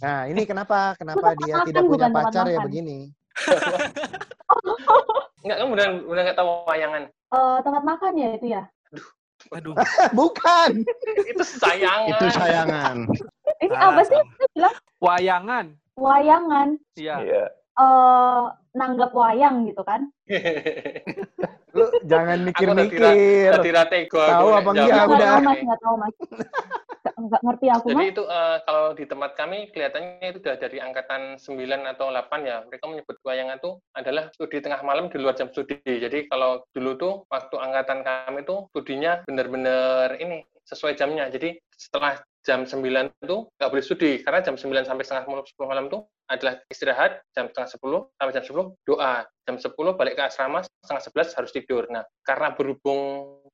Nah, 0.00 0.28
ini 0.28 0.44
kenapa? 0.48 0.96
Kenapa 0.96 1.36
dia 1.36 1.60
makan 1.60 1.66
tidak 1.68 1.82
punya 1.88 2.08
pacar 2.12 2.44
ya 2.48 2.60
makan. 2.60 2.66
begini? 2.68 2.98
Enggak, 5.44 5.56
kamu 5.60 5.70
udah 5.76 5.86
udah 6.08 6.22
nggak 6.24 6.36
tahu 6.36 6.48
wayangan. 6.68 7.02
Eh, 7.10 7.58
tempat 7.64 7.82
makan 7.84 8.12
ya 8.16 8.28
itu 8.36 8.46
ya? 8.52 8.62
Aduh. 9.52 9.74
Bukan. 10.18 10.70
Itu 11.26 11.44
sayangan. 11.44 12.08
Itu 12.12 12.26
sayangan. 12.32 12.96
Ini 13.60 13.74
apa 13.76 14.00
sih? 14.04 14.20
bilang 14.56 14.76
Wayangan. 15.00 15.66
wayangan. 15.96 16.68
Iya. 16.96 17.14
Iya. 17.24 17.44
Eh, 17.76 18.42
nanggap 18.76 19.12
wayang 19.12 19.68
gitu 19.68 19.84
kan? 19.84 20.08
Lu 21.76 21.86
jangan 22.08 22.38
mikir-mikir. 22.42 23.00
Aku. 24.08 24.16
Tahu 24.16 24.48
nek 24.48 24.58
apa 24.58 24.70
jawab. 24.72 24.76
enggak, 24.76 24.88
nggak 24.88 25.06
udah. 25.06 25.28
tahu 25.28 25.44
mas, 25.44 25.58
nggak 25.60 25.80
tahu 25.80 25.94
mas. 25.96 26.14
Nggak, 27.06 27.14
nggak 27.16 27.40
ngerti 27.46 27.66
aku 27.70 27.86
Jadi 27.86 27.96
mas. 28.02 28.12
itu 28.12 28.22
eh, 28.26 28.56
kalau 28.66 28.84
di 28.96 29.04
tempat 29.06 29.30
kami 29.38 29.58
kelihatannya 29.70 30.26
itu 30.32 30.38
udah 30.42 30.56
dari 30.58 30.78
angkatan 30.80 31.22
9 31.38 31.92
atau 31.92 32.06
8 32.10 32.48
ya. 32.48 32.56
Mereka 32.66 32.84
menyebut 32.88 33.16
wayangan 33.22 33.58
itu 33.60 33.70
adalah 33.92 34.24
studi 34.32 34.58
tengah 34.58 34.80
malam 34.82 35.06
di 35.12 35.16
luar 35.20 35.34
jam 35.36 35.48
studi. 35.52 35.78
Jadi 35.84 36.26
kalau 36.32 36.64
dulu 36.72 36.90
tuh 36.96 37.14
waktu 37.28 37.56
angkatan 37.60 38.00
kami 38.02 38.40
tuh 38.42 38.66
studinya 38.72 39.22
benar-benar 39.28 40.16
ini 40.18 40.42
sesuai 40.66 40.98
jamnya. 40.98 41.30
Jadi 41.30 41.54
setelah 41.76 42.18
jam 42.46 42.62
9 42.62 42.78
itu 43.26 43.36
nggak 43.58 43.70
boleh 43.74 43.82
studi 43.82 44.22
karena 44.22 44.38
jam 44.38 44.54
9 44.54 44.86
sampai 44.86 45.02
setengah 45.02 45.26
10 45.26 45.66
malam 45.66 45.90
tuh 45.90 46.06
adalah 46.30 46.62
istirahat 46.70 47.18
jam 47.34 47.50
setengah 47.50 47.70
10 47.74 48.06
sampai 48.14 48.32
jam 48.32 48.44
10 48.46 48.86
doa. 48.86 49.14
Jam 49.46 49.56
10 49.58 49.98
balik 49.98 50.14
ke 50.14 50.22
asrama 50.26 50.62
setengah 50.62 51.02
11 51.26 51.38
harus 51.42 51.50
tidur. 51.50 51.82
Nah 51.90 52.06
karena 52.22 52.54
berhubung 52.54 53.02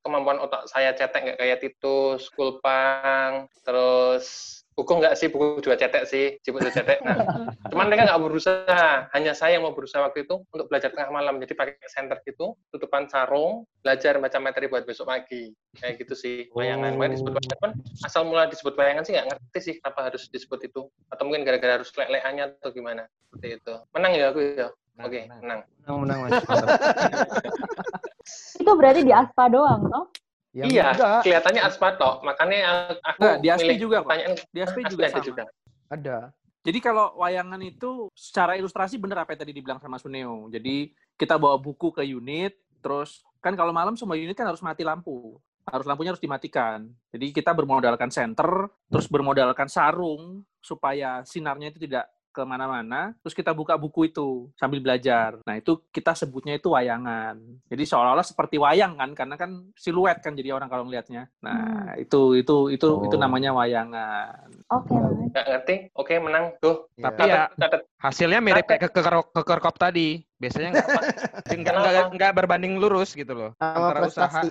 kemampuan 0.04 0.40
otak 0.44 0.68
saya 0.68 0.92
cetek 0.92 1.20
nggak 1.24 1.38
kayak 1.40 1.58
Titus, 1.64 2.28
Kulpang, 2.36 3.48
terus 3.64 4.60
buku 4.72 4.92
nggak 4.98 5.14
sih, 5.16 5.28
buku 5.28 5.60
juga 5.60 5.76
cetek 5.76 6.04
sih, 6.08 6.40
ciput 6.40 6.64
juga 6.64 6.72
cetek. 6.72 6.98
Nah, 7.04 7.16
cuman 7.72 7.86
mereka 7.88 8.08
nggak 8.08 8.22
berusaha, 8.24 9.12
hanya 9.12 9.32
saya 9.36 9.60
yang 9.60 9.64
mau 9.68 9.76
berusaha 9.76 10.00
waktu 10.04 10.24
itu 10.24 10.40
untuk 10.48 10.66
belajar 10.68 10.90
tengah 10.92 11.12
malam. 11.12 11.36
Jadi 11.40 11.52
pakai 11.52 11.76
center 11.88 12.18
gitu, 12.24 12.56
tutupan 12.72 13.06
sarung, 13.08 13.68
belajar 13.84 14.16
baca 14.16 14.38
materi 14.40 14.66
buat 14.72 14.88
besok 14.88 15.12
pagi. 15.12 15.52
Kayak 15.76 16.04
gitu 16.04 16.14
sih, 16.16 16.36
bayangan. 16.56 16.96
Makanya 16.96 17.12
disebut 17.20 17.32
bayangan, 17.36 17.56
Cuman 17.60 17.72
asal 18.04 18.22
mula 18.24 18.42
disebut 18.48 18.74
bayangan 18.74 19.02
sih 19.04 19.12
nggak 19.12 19.26
ngerti 19.28 19.58
sih 19.60 19.74
kenapa 19.80 20.00
harus 20.08 20.22
disebut 20.32 20.60
itu. 20.64 20.88
Atau 21.12 21.22
mungkin 21.28 21.44
gara-gara 21.44 21.80
harus 21.80 21.92
leleannya 21.92 22.56
atau 22.56 22.70
gimana. 22.72 23.04
Seperti 23.28 23.60
itu. 23.60 23.74
Menang 23.92 24.12
ya 24.16 24.32
aku 24.32 24.40
ya? 24.40 24.68
Oke, 25.00 25.24
menang. 25.24 25.60
Menang, 25.88 25.98
menang 26.04 26.18
mas. 26.28 26.32
Mantap. 26.44 26.68
Itu 28.62 28.72
berarti 28.78 29.02
di 29.02 29.10
aspa 29.10 29.50
doang, 29.50 29.90
toh? 29.90 30.04
Yang 30.52 30.68
iya, 30.68 30.92
enggak, 30.92 31.20
kelihatannya 31.24 31.62
aspato. 31.64 32.10
Makanya 32.20 32.58
aku 33.00 33.20
Enggak, 33.24 33.36
di 33.40 33.48
Aspi 33.48 33.74
juga 33.80 33.96
kok. 33.96 34.04
pertanyaan 34.04 34.32
Di 34.52 34.60
SP 34.60 34.68
Aspi 34.68 34.82
juga 34.92 35.04
ada 35.08 35.12
sama. 35.16 35.24
juga. 35.24 35.44
ada. 35.88 36.16
Jadi 36.62 36.78
kalau 36.78 37.06
wayangan 37.18 37.60
itu 37.64 37.90
secara 38.14 38.54
ilustrasi 38.54 38.94
bener 39.00 39.18
apa 39.18 39.34
yang 39.34 39.40
tadi 39.42 39.52
dibilang 39.56 39.80
sama 39.82 39.96
Suneo. 39.98 40.46
Jadi 40.52 40.92
kita 41.18 41.34
bawa 41.40 41.56
buku 41.58 41.90
ke 41.90 42.04
unit, 42.06 42.54
terus 42.84 43.24
kan 43.42 43.56
kalau 43.58 43.74
malam 43.74 43.96
semua 43.98 44.14
unit 44.14 44.36
kan 44.36 44.46
harus 44.46 44.62
mati 44.62 44.84
lampu. 44.86 45.40
Harus 45.66 45.88
lampunya 45.88 46.12
harus 46.14 46.22
dimatikan. 46.22 46.86
Jadi 47.10 47.32
kita 47.32 47.50
bermodalkan 47.56 48.12
senter, 48.12 48.68
terus 48.92 49.08
bermodalkan 49.08 49.66
sarung 49.66 50.44
supaya 50.60 51.24
sinarnya 51.26 51.72
itu 51.74 51.82
tidak 51.82 52.06
ke 52.32 52.42
mana-mana, 52.42 53.12
terus 53.20 53.32
kita 53.32 53.52
buka 53.52 53.76
buku 53.76 54.08
itu 54.08 54.48
sambil 54.56 54.80
belajar. 54.80 55.36
Nah 55.44 55.54
itu 55.54 55.84
kita 55.88 56.12
sebutnya 56.12 56.56
itu 56.56 56.66
wayangan. 56.66 57.36
Jadi 57.68 57.84
seolah-olah 57.84 58.24
seperti 58.24 58.56
wayang 58.56 58.96
kan, 58.96 59.12
karena 59.12 59.36
kan 59.36 59.68
siluet 59.76 60.18
kan 60.18 60.32
jadi 60.32 60.50
orang 60.50 60.66
kalau 60.66 60.82
ngelihatnya. 60.82 61.28
Nah 61.38 61.92
itu 61.94 62.34
itu 62.34 62.72
itu 62.72 62.88
itu 63.04 63.14
Oh. 63.14 63.20
namanya 63.20 63.52
wayangan. 63.52 64.48
Oke, 64.66 64.90
Mas. 64.90 65.12
Nggak 65.28 65.44
ngerti? 65.46 65.74
Oke, 65.92 66.14
menang. 66.16 66.44
Tuh. 66.58 66.88
Tapi 66.96 67.20
Catat, 67.22 67.28
ya 67.28 67.78
hasilnya 68.00 68.40
mirip 68.40 68.64
kayak 68.64 68.82
ke 68.82 68.90
keker- 68.90 69.30
kekerkop 69.30 69.76
tadi. 69.76 70.24
Biasanya 70.34 70.68
nggak 70.72 70.86
nggak 71.62 72.04
nggak- 72.16 72.34
berbanding 72.34 72.74
lurus 72.74 73.12
gitu 73.12 73.30
loh 73.30 73.50
Sama 73.54 73.76
antara 73.92 74.00
usaha 74.08 74.26
prestasi. 74.42 74.48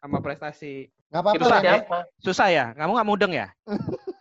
sama 0.00 0.18
prestasi. 0.18 0.74
Nggak 1.12 1.20
apa-apa 1.20 1.36
Itu 1.36 1.44
Susah 1.44 1.60
ya. 1.60 1.74
Susah 2.18 2.48
ya? 2.48 2.64
Kamu 2.72 2.96
nggak 2.96 3.06
mudeng 3.06 3.32
ya? 3.36 3.46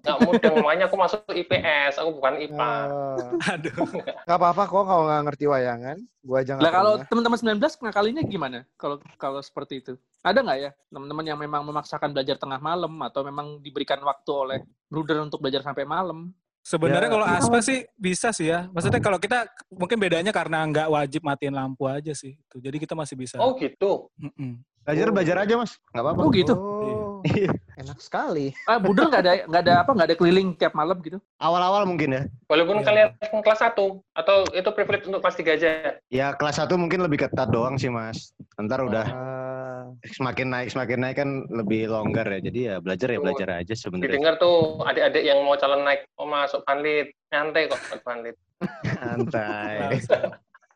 Nggak 0.00 0.18
mudah. 0.24 0.52
Makanya 0.64 0.84
aku 0.88 0.96
masuk 0.96 1.20
IPS. 1.28 2.00
Aku 2.00 2.10
bukan 2.16 2.34
IPA. 2.40 2.70
Eh, 2.72 3.52
Aduh. 3.52 3.76
Nggak 4.26 4.38
apa-apa 4.38 4.62
kok 4.64 4.84
kalau 4.84 5.04
nggak 5.06 5.22
ngerti 5.28 5.44
wayangan. 5.46 5.96
Gua 6.20 6.36
aja 6.44 6.52
Lah 6.56 6.72
kalau 6.72 6.92
teman-teman 7.04 7.38
19 7.60 7.60
ngakalinya 7.80 8.22
gimana? 8.24 8.58
Kalau 8.76 8.96
kalau 9.16 9.40
seperti 9.40 9.80
itu. 9.80 9.92
Ada 10.20 10.44
nggak 10.44 10.58
ya 10.60 10.70
teman-teman 10.92 11.24
yang 11.24 11.38
memang 11.40 11.62
memaksakan 11.64 12.12
belajar 12.12 12.36
tengah 12.36 12.60
malam 12.60 12.92
atau 13.00 13.24
memang 13.24 13.60
diberikan 13.60 14.00
waktu 14.04 14.30
oleh 14.32 14.58
bruder 14.88 15.20
untuk 15.20 15.40
belajar 15.40 15.64
sampai 15.64 15.88
malam? 15.88 16.32
Sebenarnya 16.60 17.08
Ya. 17.08 17.14
kalau 17.16 17.24
aspa 17.24 17.58
sih 17.64 17.88
bisa 17.96 18.36
sih 18.36 18.52
ya. 18.52 18.68
Maksudnya 18.68 19.00
kalau 19.00 19.16
kita 19.16 19.48
mungkin 19.72 19.96
bedanya 19.96 20.28
karena 20.28 20.60
nggak 20.68 20.88
wajib 20.92 21.24
matiin 21.24 21.56
lampu 21.56 21.88
aja 21.88 22.12
sih. 22.12 22.36
Tuh, 22.52 22.60
Jadi 22.60 22.76
kita 22.76 22.92
masih 22.92 23.16
bisa. 23.16 23.40
Oh 23.40 23.56
gitu. 23.56 24.12
Mm-mm. 24.20 24.60
Belajar 24.84 25.08
belajar 25.12 25.36
aja 25.40 25.54
mas, 25.56 25.72
nggak 25.92 26.04
apa-apa. 26.04 26.20
Oh 26.20 26.30
gitu. 26.32 26.54
Oh, 26.56 27.20
Iya. 27.24 27.52
Enak 27.80 27.98
sekali. 27.98 28.52
Ah, 28.64 28.76
bruder 28.76 29.08
nggak 29.08 29.22
ada 29.22 29.32
nggak 29.44 29.62
ada 29.64 29.74
apa 29.80 29.90
nggak 29.90 30.08
ada 30.08 30.16
keliling 30.16 30.48
tiap 30.54 30.72
malam 30.72 31.00
gitu? 31.00 31.16
Awal-awal 31.36 31.84
mungkin 31.84 32.12
ya. 32.12 32.22
Walaupun 32.46 32.80
Iya. 32.80 32.86
kalian 32.86 33.08
kelas 33.40 33.60
1 33.62 34.04
atau 34.12 34.36
itu 34.50 34.68
privilege 34.70 35.04
untuk 35.08 35.20
kelas 35.20 35.36
3 35.36 35.50
aja. 35.56 35.70
Ya 36.08 36.32
kelas 36.32 36.60
1 36.60 36.76
mungkin 36.76 37.00
lebih 37.00 37.24
ketat 37.24 37.48
doang 37.48 37.74
sih 37.74 37.88
mas. 37.88 38.36
Ntar 38.54 38.84
udah 38.84 39.06
Ah, 39.08 39.84
semakin 40.06 40.46
naik 40.46 40.68
semakin 40.70 40.98
naik 41.00 41.16
kan 41.16 41.30
lebih 41.48 41.88
longgar 41.88 42.28
ya. 42.28 42.40
Jadi 42.40 42.60
ya 42.66 42.76
belajar 42.78 43.08
ya 43.08 43.16
Tuh. 43.16 43.24
belajar 43.24 43.48
aja 43.58 43.74
sebenarnya. 43.74 44.06
Didengar 44.12 44.34
tuh 44.36 44.56
adik-adik 44.84 45.24
yang 45.24 45.40
mau 45.40 45.56
calon 45.56 45.82
naik 45.82 46.04
mau 46.14 46.28
masuk 46.28 46.60
panlit. 46.62 47.10
Nyantai 47.28 47.66
kok 47.66 47.80
masuk 47.80 48.02
panlit. 48.02 48.36
Santai. 48.84 49.96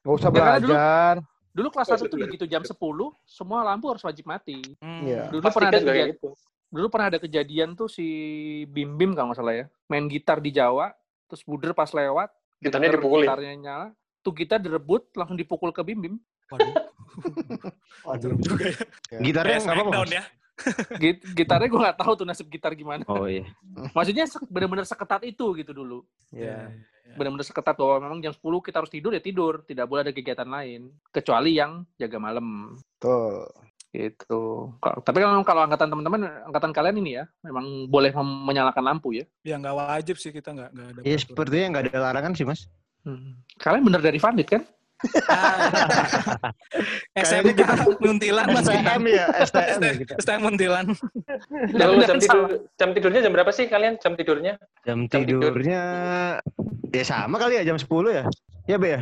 nggak 0.04 0.14
usah 0.14 0.28
Ya, 0.28 0.32
dulu- 0.32 0.36
belajar. 0.36 1.14
Dulu 1.54 1.68
kelas 1.70 1.86
1 1.86 2.10
tuh 2.10 2.18
begitu 2.18 2.44
jam 2.44 2.66
10, 2.66 2.74
semua 3.22 3.62
lampu 3.62 3.86
harus 3.86 4.02
wajib 4.02 4.26
mati. 4.26 4.58
Hmm. 4.82 5.06
Iya. 5.06 5.30
Dulu 5.30 5.38
Kelas 5.38 5.54
pernah 5.54 5.70
3 5.70 5.78
ada 5.78 5.86
kejadian, 5.86 6.08
gitu. 6.10 6.28
Dulu 6.74 6.90
pernah 6.90 7.06
ada 7.06 7.16
kejadian 7.16 7.72
tuh 7.72 7.86
si 7.86 8.06
Bim 8.66 8.98
Bim 8.98 9.14
kalau 9.14 9.30
nggak 9.30 9.38
salah 9.38 9.54
ya, 9.54 9.66
main 9.86 10.10
gitar 10.10 10.42
di 10.42 10.50
Jawa, 10.50 10.90
terus 11.24 11.46
buder 11.46 11.70
pas 11.70 11.88
lewat, 11.88 12.34
Gitarnya 12.58 12.90
dipukulin. 12.92 13.26
gitarnya 13.30 13.52
nyala, 13.54 13.88
tuh 14.20 14.34
kita 14.34 14.58
direbut 14.58 15.14
langsung 15.14 15.38
dipukul 15.38 15.70
ke 15.70 15.80
Bim 15.80 16.00
Bim. 16.00 16.14
Waduh. 16.50 16.74
Waduh. 18.10 18.34
juga 18.36 18.64
ya. 18.68 19.18
Gitarnya 19.22 19.56
Kayak 19.56 19.64
nggak 19.64 19.76
apa-apa. 19.78 19.90
Smackdown 19.94 20.08
Mas? 20.10 20.16
ya. 20.18 20.24
Git 21.02 21.18
gitarnya 21.34 21.66
gue 21.66 21.80
nggak 21.82 21.98
tahu 21.98 22.12
tuh 22.14 22.26
nasib 22.26 22.46
gitar 22.46 22.70
gimana. 22.74 23.02
Oh 23.10 23.26
iya. 23.26 23.42
Maksudnya 23.90 24.22
se- 24.24 24.46
bener-bener 24.46 24.86
seketat 24.86 25.26
itu 25.26 25.50
gitu 25.54 25.74
dulu. 25.74 26.06
Iya. 26.30 26.70
Bener-bener 27.18 27.42
seketat 27.42 27.74
bahwa 27.74 27.98
memang 28.00 28.18
jam 28.22 28.30
10 28.30 28.38
kita 28.62 28.78
harus 28.78 28.90
tidur 28.90 29.10
ya 29.10 29.18
tidur, 29.18 29.66
tidak 29.66 29.90
boleh 29.90 30.06
ada 30.06 30.14
kegiatan 30.14 30.46
lain 30.46 30.94
kecuali 31.10 31.58
yang 31.58 31.82
jaga 31.98 32.18
malam. 32.18 32.78
Tuh. 32.98 33.50
Gitu. 33.94 34.42
Tapi 34.82 35.18
kalau 35.22 35.46
kalau 35.46 35.62
angkatan 35.70 35.86
teman-teman, 35.86 36.26
angkatan 36.50 36.74
kalian 36.74 36.98
ini 36.98 37.22
ya, 37.22 37.24
memang 37.46 37.86
boleh 37.86 38.10
mem- 38.10 38.42
menyalakan 38.42 38.82
lampu 38.82 39.14
ya. 39.14 39.22
Ya 39.46 39.54
nggak 39.54 39.70
wajib 39.70 40.18
sih 40.18 40.34
kita 40.34 40.50
nggak 40.50 40.70
nggak 40.74 40.86
ada. 40.90 41.00
Iya 41.00 41.14
peraturan. 41.14 41.22
sepertinya 41.22 41.66
nggak 41.70 41.84
ada 41.86 41.98
larangan 42.02 42.32
sih 42.34 42.42
mas. 42.42 42.66
Hmm. 43.06 43.38
Kalian 43.62 43.86
bener 43.86 44.02
dari 44.02 44.18
Vandit 44.18 44.50
kan? 44.50 44.62
SMK 47.14 47.54
Kayaknya 47.60 47.76
Muntilan 48.02 48.46
Mas 48.50 48.64
STM 48.66 49.02
ya, 49.04 49.26
STM 49.44 49.80
ya 49.84 49.92
kita. 50.00 50.12
STM 50.18 50.40
Muntilan. 50.42 50.86
Lalu 51.76 51.92
Bener 52.00 52.08
jam 52.08 52.16
kan 52.16 52.22
tidur 52.24 52.44
jam 52.74 52.88
tidurnya 52.96 53.20
jam 53.20 53.32
berapa 53.34 53.50
sih 53.52 53.66
kalian 53.68 53.94
jam 54.00 54.16
tidurnya? 54.16 54.56
Jam 54.82 55.04
Jam 55.06 55.22
tidur. 55.22 55.40
tidurnya 55.52 55.80
ya 56.90 57.04
sama 57.04 57.36
kali 57.36 57.60
ya 57.60 57.68
jam 57.68 57.76
10 57.76 57.86
ya. 58.10 58.24
Ya 58.64 58.76
Be 58.80 58.96
ya. 58.96 59.00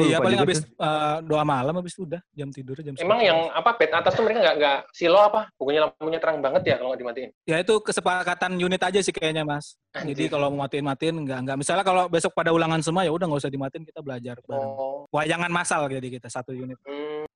Gua 0.00 0.08
Iya 0.08 0.18
paling 0.18 0.40
habis 0.40 0.58
tuh. 0.64 0.72
eh, 0.80 1.16
doa 1.28 1.44
malam 1.44 1.74
habis 1.76 1.92
itu 1.92 2.02
udah 2.08 2.20
jam 2.32 2.48
tidur 2.48 2.76
jam 2.80 2.96
Emang 2.96 3.20
10. 3.20 3.28
yang 3.28 3.38
apa 3.52 3.70
bed 3.76 3.90
atas 3.92 4.12
tuh 4.16 4.24
mereka 4.24 4.40
nggak 4.40 4.56
nggak 4.56 4.78
silo 4.96 5.20
apa? 5.20 5.52
Bukannya 5.60 5.80
lampunya 5.84 6.18
terang 6.18 6.38
banget 6.40 6.62
ya 6.64 6.74
kalau 6.80 6.88
nggak 6.90 7.00
dimatiin? 7.04 7.30
ya 7.44 7.56
itu 7.60 7.74
kesepakatan 7.84 8.52
unit 8.56 8.80
aja 8.80 9.00
sih 9.04 9.12
kayaknya 9.12 9.44
Mas. 9.44 9.76
Jadi 9.92 10.26
Anjir. 10.26 10.30
kalau 10.32 10.48
mau 10.48 10.64
matiin-matiin 10.64 11.16
nggak 11.20 11.38
nggak. 11.44 11.56
Misalnya 11.60 11.84
kalau 11.84 12.08
besok 12.08 12.32
pada 12.32 12.50
ulangan 12.50 12.80
semua 12.80 13.04
ya 13.04 13.12
udah 13.12 13.28
nggak 13.28 13.42
usah 13.44 13.52
dimatiin 13.52 13.84
kita 13.84 14.00
belajar 14.00 14.36
bareng. 14.48 14.70
Oh. 14.72 15.04
Wayangan 15.12 15.52
masal 15.52 15.84
jadi 15.86 16.08
kita 16.08 16.32
satu 16.32 16.56
unit. 16.56 16.80
Hmm. 16.88 17.28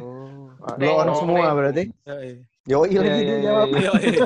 Oh. 0.00 0.48
On 0.64 1.08
oke. 1.08 1.18
semua 1.18 1.52
berarti. 1.52 1.84
Yoi. 2.04 2.32
Yoi 2.68 2.88
Iya, 2.92 3.00
lagi 3.00 3.08
iya, 3.08 3.16
dia 3.16 3.24
iya, 3.24 3.38
jawab. 3.48 3.66
iya. 3.72 3.80
Yoi. 3.88 4.10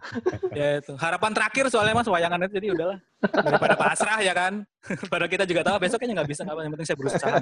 ya 0.58 0.66
itu 0.80 0.92
harapan 0.96 1.30
terakhir 1.36 1.64
soalnya 1.68 1.92
Mas 1.92 2.08
wayangan 2.08 2.40
itu 2.48 2.54
jadi 2.56 2.68
udahlah 2.72 2.98
daripada 3.20 3.74
pasrah 3.76 4.18
ya 4.18 4.32
kan. 4.32 4.64
Padahal 5.12 5.28
kita 5.30 5.44
juga 5.44 5.60
tahu 5.60 5.76
besok 5.76 6.00
kayaknya 6.00 6.14
nggak 6.22 6.30
bisa 6.32 6.42
apa 6.42 6.60
yang 6.64 6.72
penting 6.72 6.88
saya 6.88 6.98
berusaha. 6.98 7.36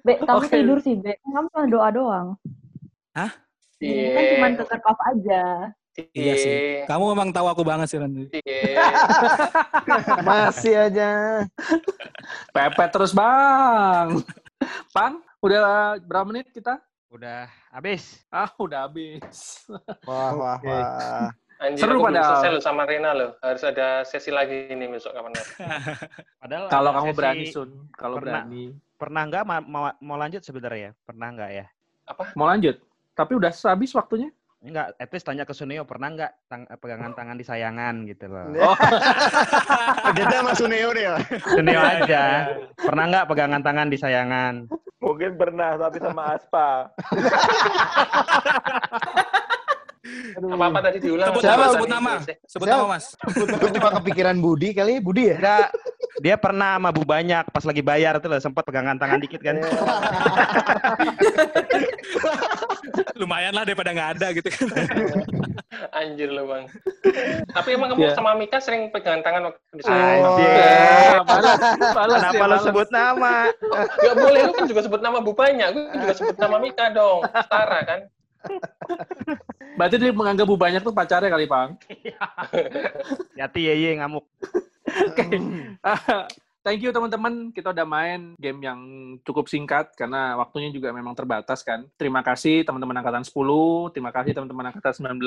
Be, 0.00 0.12
kamu 0.22 0.38
Oke. 0.38 0.48
tidur 0.48 0.78
sih, 0.78 0.94
Be. 0.96 1.18
Kamu 1.18 1.46
cuma 1.50 1.66
doa 1.66 1.88
doang. 1.90 2.28
Ini 3.80 4.06
kan 4.14 4.22
Iya. 4.22 4.30
cuma 4.36 4.46
kekerkop 4.54 4.98
aja. 5.08 5.42
Iya 6.14 6.34
sih. 6.38 6.56
Kamu 6.86 7.04
memang 7.10 7.34
tahu 7.34 7.46
aku 7.50 7.62
banget 7.66 7.90
sih 7.90 7.98
Randy. 7.98 8.30
Iya. 8.30 8.86
Masih 10.22 10.74
aja. 10.78 11.10
Pepet 12.54 12.90
terus 12.94 13.10
bang. 13.10 14.22
Pang, 14.94 15.18
udah 15.42 15.96
berapa 16.04 16.28
menit 16.28 16.52
kita? 16.54 16.78
Udah 17.10 17.50
habis. 17.68 18.22
Ah, 18.30 18.46
udah 18.54 18.86
habis. 18.86 19.66
Wah, 20.08 20.30
wah, 20.30 20.58
wah. 20.62 21.28
Anjir, 21.60 21.82
Seru 21.84 22.00
padahal. 22.00 22.40
selesai 22.40 22.50
loh 22.54 22.62
sama 22.62 22.82
Rena 22.86 23.10
loh. 23.12 23.36
Harus 23.42 23.66
ada 23.66 24.00
sesi 24.06 24.32
lagi 24.32 24.70
ini 24.70 24.88
besok 24.88 25.12
kapan 25.12 25.34
Padahal 26.40 26.64
Kalau 26.70 26.90
kamu 26.94 27.10
sesi- 27.10 27.18
berani, 27.18 27.44
Sun. 27.52 27.70
Kalau 27.92 28.16
pernah. 28.16 28.46
berani. 28.46 28.64
Pernah 28.96 29.22
nggak 29.28 29.42
ma- 29.44 29.66
mau, 29.66 29.82
mau 29.98 30.16
lanjut 30.16 30.40
sebenarnya 30.40 30.80
ya? 30.80 30.90
Pernah 31.04 31.28
nggak 31.34 31.50
ya? 31.52 31.66
Apa? 32.06 32.24
Mau 32.32 32.46
lanjut? 32.46 32.80
Tapi 33.12 33.32
udah 33.36 33.52
habis 33.52 33.90
waktunya. 33.92 34.30
Enggak, 34.60 34.92
at 34.94 35.08
least 35.10 35.24
tanya 35.24 35.44
ke 35.44 35.52
Suneo, 35.52 35.84
pernah 35.84 36.12
nggak 36.12 36.32
tang- 36.46 36.68
pegangan 36.76 37.12
tangan 37.12 37.36
di 37.36 37.44
sayangan 37.44 37.94
gitu 38.06 38.24
loh. 38.28 38.44
Oh, 40.00 40.12
Beda 40.12 40.36
sama 40.40 40.52
Suneo 40.54 40.88
deh 40.92 41.04
ya. 41.04 41.16
Suneo 41.44 41.80
aja. 41.80 42.24
Pernah 42.78 43.04
nggak 43.04 43.24
pegangan 43.26 43.60
tangan 43.60 43.88
di 43.88 43.98
sayangan? 43.98 44.54
Mungkin 45.00 45.30
pernah, 45.40 45.80
tapi 45.80 45.96
sama 45.96 46.36
Aspa. 46.36 46.92
Apa 50.36 50.64
apa 50.68 50.78
tadi 50.84 50.98
diulang? 51.00 51.28
Sebut 51.32 51.44
nama, 51.44 51.64
sebut 51.72 51.88
nama. 51.88 52.12
Sebut 52.44 52.66
nama 52.68 52.84
Mas. 52.84 53.06
Gue 53.32 53.70
cuma 53.80 53.90
kepikiran 54.00 54.36
Budi 54.40 54.76
kali, 54.76 55.00
Budi 55.00 55.32
ya? 55.32 55.36
Enggak, 55.40 55.68
dia 56.20 56.36
pernah 56.36 56.76
sama 56.76 56.92
Bu 56.92 57.02
Banyak 57.02 57.48
pas 57.48 57.64
lagi 57.64 57.80
bayar 57.80 58.20
tuh 58.20 58.28
loh, 58.28 58.36
sempat 58.38 58.62
pegangan 58.62 58.94
tangan 58.94 59.16
dikit 59.18 59.40
kan. 59.40 59.56
Lumayan 63.16 63.52
lah 63.52 63.64
daripada 63.64 63.90
nggak 63.90 64.10
ada 64.16 64.26
gitu 64.32 64.48
kan. 64.48 64.66
Anjir 65.92 66.28
lo 66.28 66.44
bang. 66.44 66.64
Tapi 67.50 67.68
emang 67.72 67.88
kamu 67.90 68.00
Iya. 68.02 68.14
sama 68.14 68.36
Mika 68.36 68.58
sering 68.58 68.90
pegangan 68.90 69.20
tangan 69.22 69.42
waktu 69.48 69.60
di 69.72 69.82
Oh. 69.82 69.86
sana? 69.86 70.02
Anjir. 70.04 70.50
Ah, 70.50 71.22
balas, 71.22 71.58
balas 71.90 72.20
Kenapa 72.20 72.38
balas. 72.38 72.60
sebut 72.62 72.88
nama? 72.90 73.34
Gak 73.96 74.14
boleh, 74.14 74.40
lu 74.42 74.52
kan 74.52 74.64
juga 74.66 74.80
sebut 74.82 75.00
nama 75.00 75.18
Bu 75.18 75.32
Banyak. 75.32 75.68
Gue 75.70 75.84
juga 75.96 76.14
sebut 76.14 76.36
nama 76.36 76.56
Mika 76.58 76.86
dong. 76.90 77.20
Setara 77.24 77.78
kan? 77.82 78.00
Berarti 79.76 79.96
dia 79.96 80.12
menganggap 80.12 80.44
Bu 80.44 80.56
banyak 80.56 80.80
tuh 80.80 80.92
pacarnya 80.92 81.28
kali, 81.28 81.46
Pang. 81.46 81.76
Yati 83.34 83.60
Yeye 83.62 83.96
ngamuk. 83.96 84.24
Oke. 85.08 85.24
Thank 86.60 86.84
you 86.84 86.92
teman-teman, 86.92 87.56
kita 87.56 87.72
udah 87.72 87.88
main 87.88 88.36
game 88.36 88.60
yang 88.60 88.80
cukup 89.24 89.48
singkat 89.48 89.96
karena 89.96 90.36
waktunya 90.36 90.68
juga 90.68 90.92
memang 90.92 91.16
terbatas 91.16 91.64
kan. 91.64 91.88
Terima 91.96 92.20
kasih 92.20 92.68
teman-teman 92.68 93.00
angkatan 93.00 93.24
10, 93.24 93.96
terima 93.96 94.12
kasih 94.12 94.36
teman-teman 94.36 94.68
angkatan 94.68 94.92
19. 94.92 95.24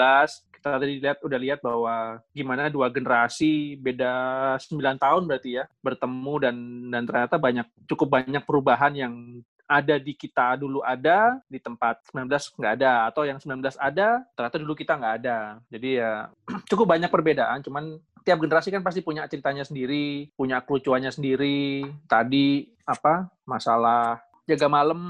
Kita 0.53 0.77
tadi 0.77 1.01
lihat 1.01 1.25
udah 1.25 1.39
lihat 1.41 1.59
bahwa 1.65 2.21
gimana 2.37 2.69
dua 2.69 2.93
generasi 2.93 3.73
beda 3.81 4.13
9 4.61 4.77
tahun 5.01 5.25
berarti 5.25 5.49
ya 5.57 5.65
bertemu 5.81 6.33
dan 6.37 6.55
dan 6.93 7.03
ternyata 7.09 7.35
banyak 7.41 7.65
cukup 7.89 8.21
banyak 8.21 8.43
perubahan 8.45 8.93
yang 8.93 9.41
ada 9.65 9.95
di 9.97 10.13
kita 10.13 10.59
dulu 10.59 10.85
ada, 10.85 11.41
di 11.49 11.57
tempat 11.57 12.03
19 12.13 12.29
nggak 12.29 12.73
ada, 12.77 13.09
atau 13.09 13.25
yang 13.25 13.39
19 13.41 13.73
ada, 13.79 14.21
ternyata 14.37 14.57
dulu 14.61 14.73
kita 14.77 14.93
nggak 14.99 15.15
ada. 15.23 15.57
Jadi 15.71 15.89
ya 15.97 16.29
cukup 16.69 16.85
banyak 16.93 17.09
perbedaan, 17.09 17.63
cuman 17.65 17.97
tiap 18.23 18.39
generasi 18.39 18.71
kan 18.71 18.81
pasti 18.81 19.03
punya 19.03 19.27
ceritanya 19.27 19.67
sendiri, 19.67 20.31
punya 20.33 20.63
kelucuannya 20.63 21.11
sendiri. 21.11 21.83
Tadi 22.07 22.65
apa 22.87 23.29
masalah 23.43 24.23
jaga 24.47 24.67
malam, 24.67 25.01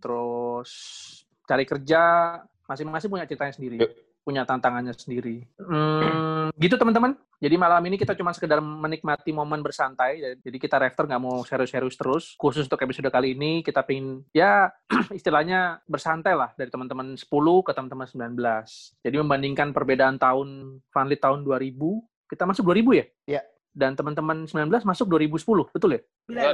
terus 0.00 0.70
cari 1.48 1.64
kerja, 1.66 2.36
masing-masing 2.68 3.10
punya 3.10 3.26
ceritanya 3.26 3.54
sendiri, 3.56 3.78
punya 4.22 4.46
tantangannya 4.46 4.94
sendiri. 4.94 5.42
Hmm, 5.58 6.54
gitu 6.56 6.78
teman-teman. 6.78 7.18
Jadi 7.40 7.56
malam 7.56 7.80
ini 7.88 7.96
kita 7.96 8.12
cuma 8.12 8.36
sekedar 8.36 8.60
menikmati 8.60 9.32
momen 9.32 9.64
bersantai. 9.64 10.38
Jadi 10.44 10.56
kita 10.60 10.76
Rafter 10.76 11.08
nggak 11.08 11.22
mau 11.24 11.40
serius-serius 11.40 11.96
terus. 11.96 12.24
Khusus 12.36 12.68
untuk 12.68 12.84
episode 12.84 13.08
kali 13.08 13.32
ini 13.32 13.64
kita 13.64 13.80
pengen 13.80 14.28
ya 14.36 14.68
istilahnya 15.18 15.80
bersantai 15.88 16.36
lah 16.36 16.52
dari 16.52 16.68
teman-teman 16.68 17.16
10 17.16 17.24
ke 17.64 17.72
teman-teman 17.72 18.06
19. 18.36 18.36
Jadi 19.00 19.16
membandingkan 19.16 19.72
perbedaan 19.72 20.20
tahun 20.20 20.78
Funlit 20.92 21.24
tahun 21.24 21.40
2000, 21.48 21.72
kita 22.30 22.46
masuk 22.46 22.62
2000 22.64 22.94
ya? 22.94 23.04
Iya. 23.26 23.42
Dan 23.70 23.94
teman-teman 23.94 24.46
19 24.46 24.82
masuk 24.82 25.06
2010, 25.06 25.66
betul 25.70 25.90
ya? 25.94 26.00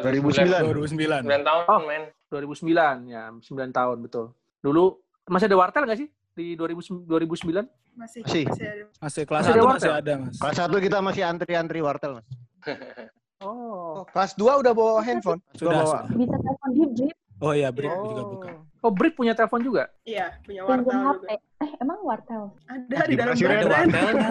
2009. 0.00 0.72
2009. 0.72 1.24
9 1.24 1.44
tahun, 1.44 1.64
Oh. 1.68 1.80
men. 1.84 2.02
2009 2.28 2.96
ya, 3.06 3.22
9 3.32 3.70
tahun 3.70 3.96
betul. 4.00 4.32
Dulu 4.60 4.84
masih 5.26 5.46
ada 5.46 5.56
wartel 5.56 5.84
nggak 5.84 5.98
sih 5.98 6.08
di 6.32 6.56
2000, 6.56 7.04
2009? 7.04 7.64
Masih. 7.96 8.20
Masih. 8.24 8.44
masih 9.00 9.22
kelas 9.24 9.40
Masih 9.42 9.52
ada 9.52 9.60
1 9.60 9.64
wartel? 9.64 9.72
masih 9.80 9.92
ada, 9.94 10.12
Mas. 10.18 10.36
Kelas 10.36 10.56
satu 10.58 10.76
kita 10.76 10.98
masih 11.00 11.22
antri-antri 11.24 11.80
wartel, 11.80 12.20
Mas. 12.20 12.26
Oh. 13.36 14.00
Kelas 14.10 14.32
2 14.32 14.64
udah 14.64 14.72
bawa 14.72 15.04
handphone. 15.04 15.40
Sudah, 15.52 15.84
bawa. 15.84 15.98
Bisa 16.08 16.36
telepon 16.36 16.70
di 16.72 16.84
Blip, 16.90 17.16
Oh 17.36 17.52
iya, 17.52 17.68
Bri 17.68 17.84
juga 17.86 18.22
buka. 18.24 18.50
Oh, 18.80 18.92
Brit 18.94 19.18
punya 19.18 19.34
telepon 19.34 19.60
juga? 19.60 19.90
Iya, 20.06 20.38
punya 20.46 20.62
pinjam 20.62 20.86
wartel 20.86 20.94
HP. 20.94 21.20
juga. 21.26 21.34
Eh, 21.58 21.70
emang 21.82 21.98
wartel? 22.06 22.42
Ada 22.64 22.96
di 23.02 23.14
dalam 23.18 23.34
Dikasih 23.34 23.46
Ada 23.50 23.56
badan. 23.66 23.86
wartelnya. 23.90 24.28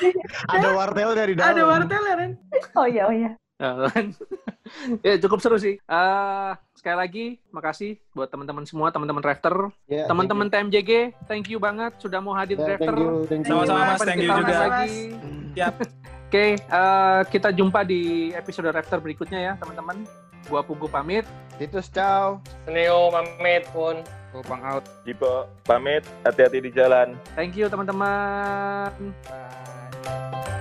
Ada 0.54 0.68
wartel 0.72 1.10
dari 1.12 1.32
dalam. 1.34 1.50
Ada 1.50 1.62
wartel 1.66 2.02
ya, 2.06 2.14
Ren? 2.14 2.32
Oh 2.78 2.86
iya, 2.86 3.02
oh 3.04 3.14
iya. 3.14 3.30
ya 5.02 5.14
cukup 5.26 5.42
seru 5.42 5.58
sih. 5.58 5.76
Eh, 5.76 6.50
sekali 6.72 6.96
lagi, 6.96 7.26
makasih 7.50 7.98
buat 8.14 8.30
teman-teman 8.30 8.64
semua, 8.64 8.88
teman-teman 8.88 9.20
Rafter, 9.20 9.68
Ya, 9.84 10.06
teman-teman 10.06 10.48
TMJG, 10.48 11.12
thank 11.26 11.50
you 11.50 11.58
banget 11.58 11.92
sudah 11.98 12.22
mau 12.22 12.32
hadir 12.32 12.56
di 12.56 12.64
Ya, 12.64 12.78
Rafter. 12.78 12.94
Sama-sama, 13.42 13.80
Mas. 13.90 14.00
Thank 14.00 14.22
you 14.22 14.30
juga. 14.30 14.54
lagi. 14.54 14.96
Siap. 15.52 15.74
Oke, 16.30 16.46
eh, 16.56 17.20
kita 17.26 17.50
jumpa 17.50 17.82
di 17.82 18.30
episode 18.32 18.70
Rafter 18.70 19.02
berikutnya 19.02 19.40
ya, 19.42 19.52
teman-teman. 19.58 20.06
Gua 20.50 20.66
Pugu 20.66 20.90
pamit. 20.90 21.22
Titus, 21.56 21.86
ciao. 21.86 22.42
Seneo, 22.66 23.14
pamit 23.14 23.62
pun. 23.70 24.02
Gopang 24.34 24.62
out. 24.66 24.84
Jipo, 25.06 25.46
pamit, 25.62 26.02
hati-hati 26.26 26.58
di 26.58 26.70
jalan. 26.74 27.14
Thank 27.38 27.54
you, 27.54 27.70
teman-teman. 27.70 29.14
Bye. 29.26 30.58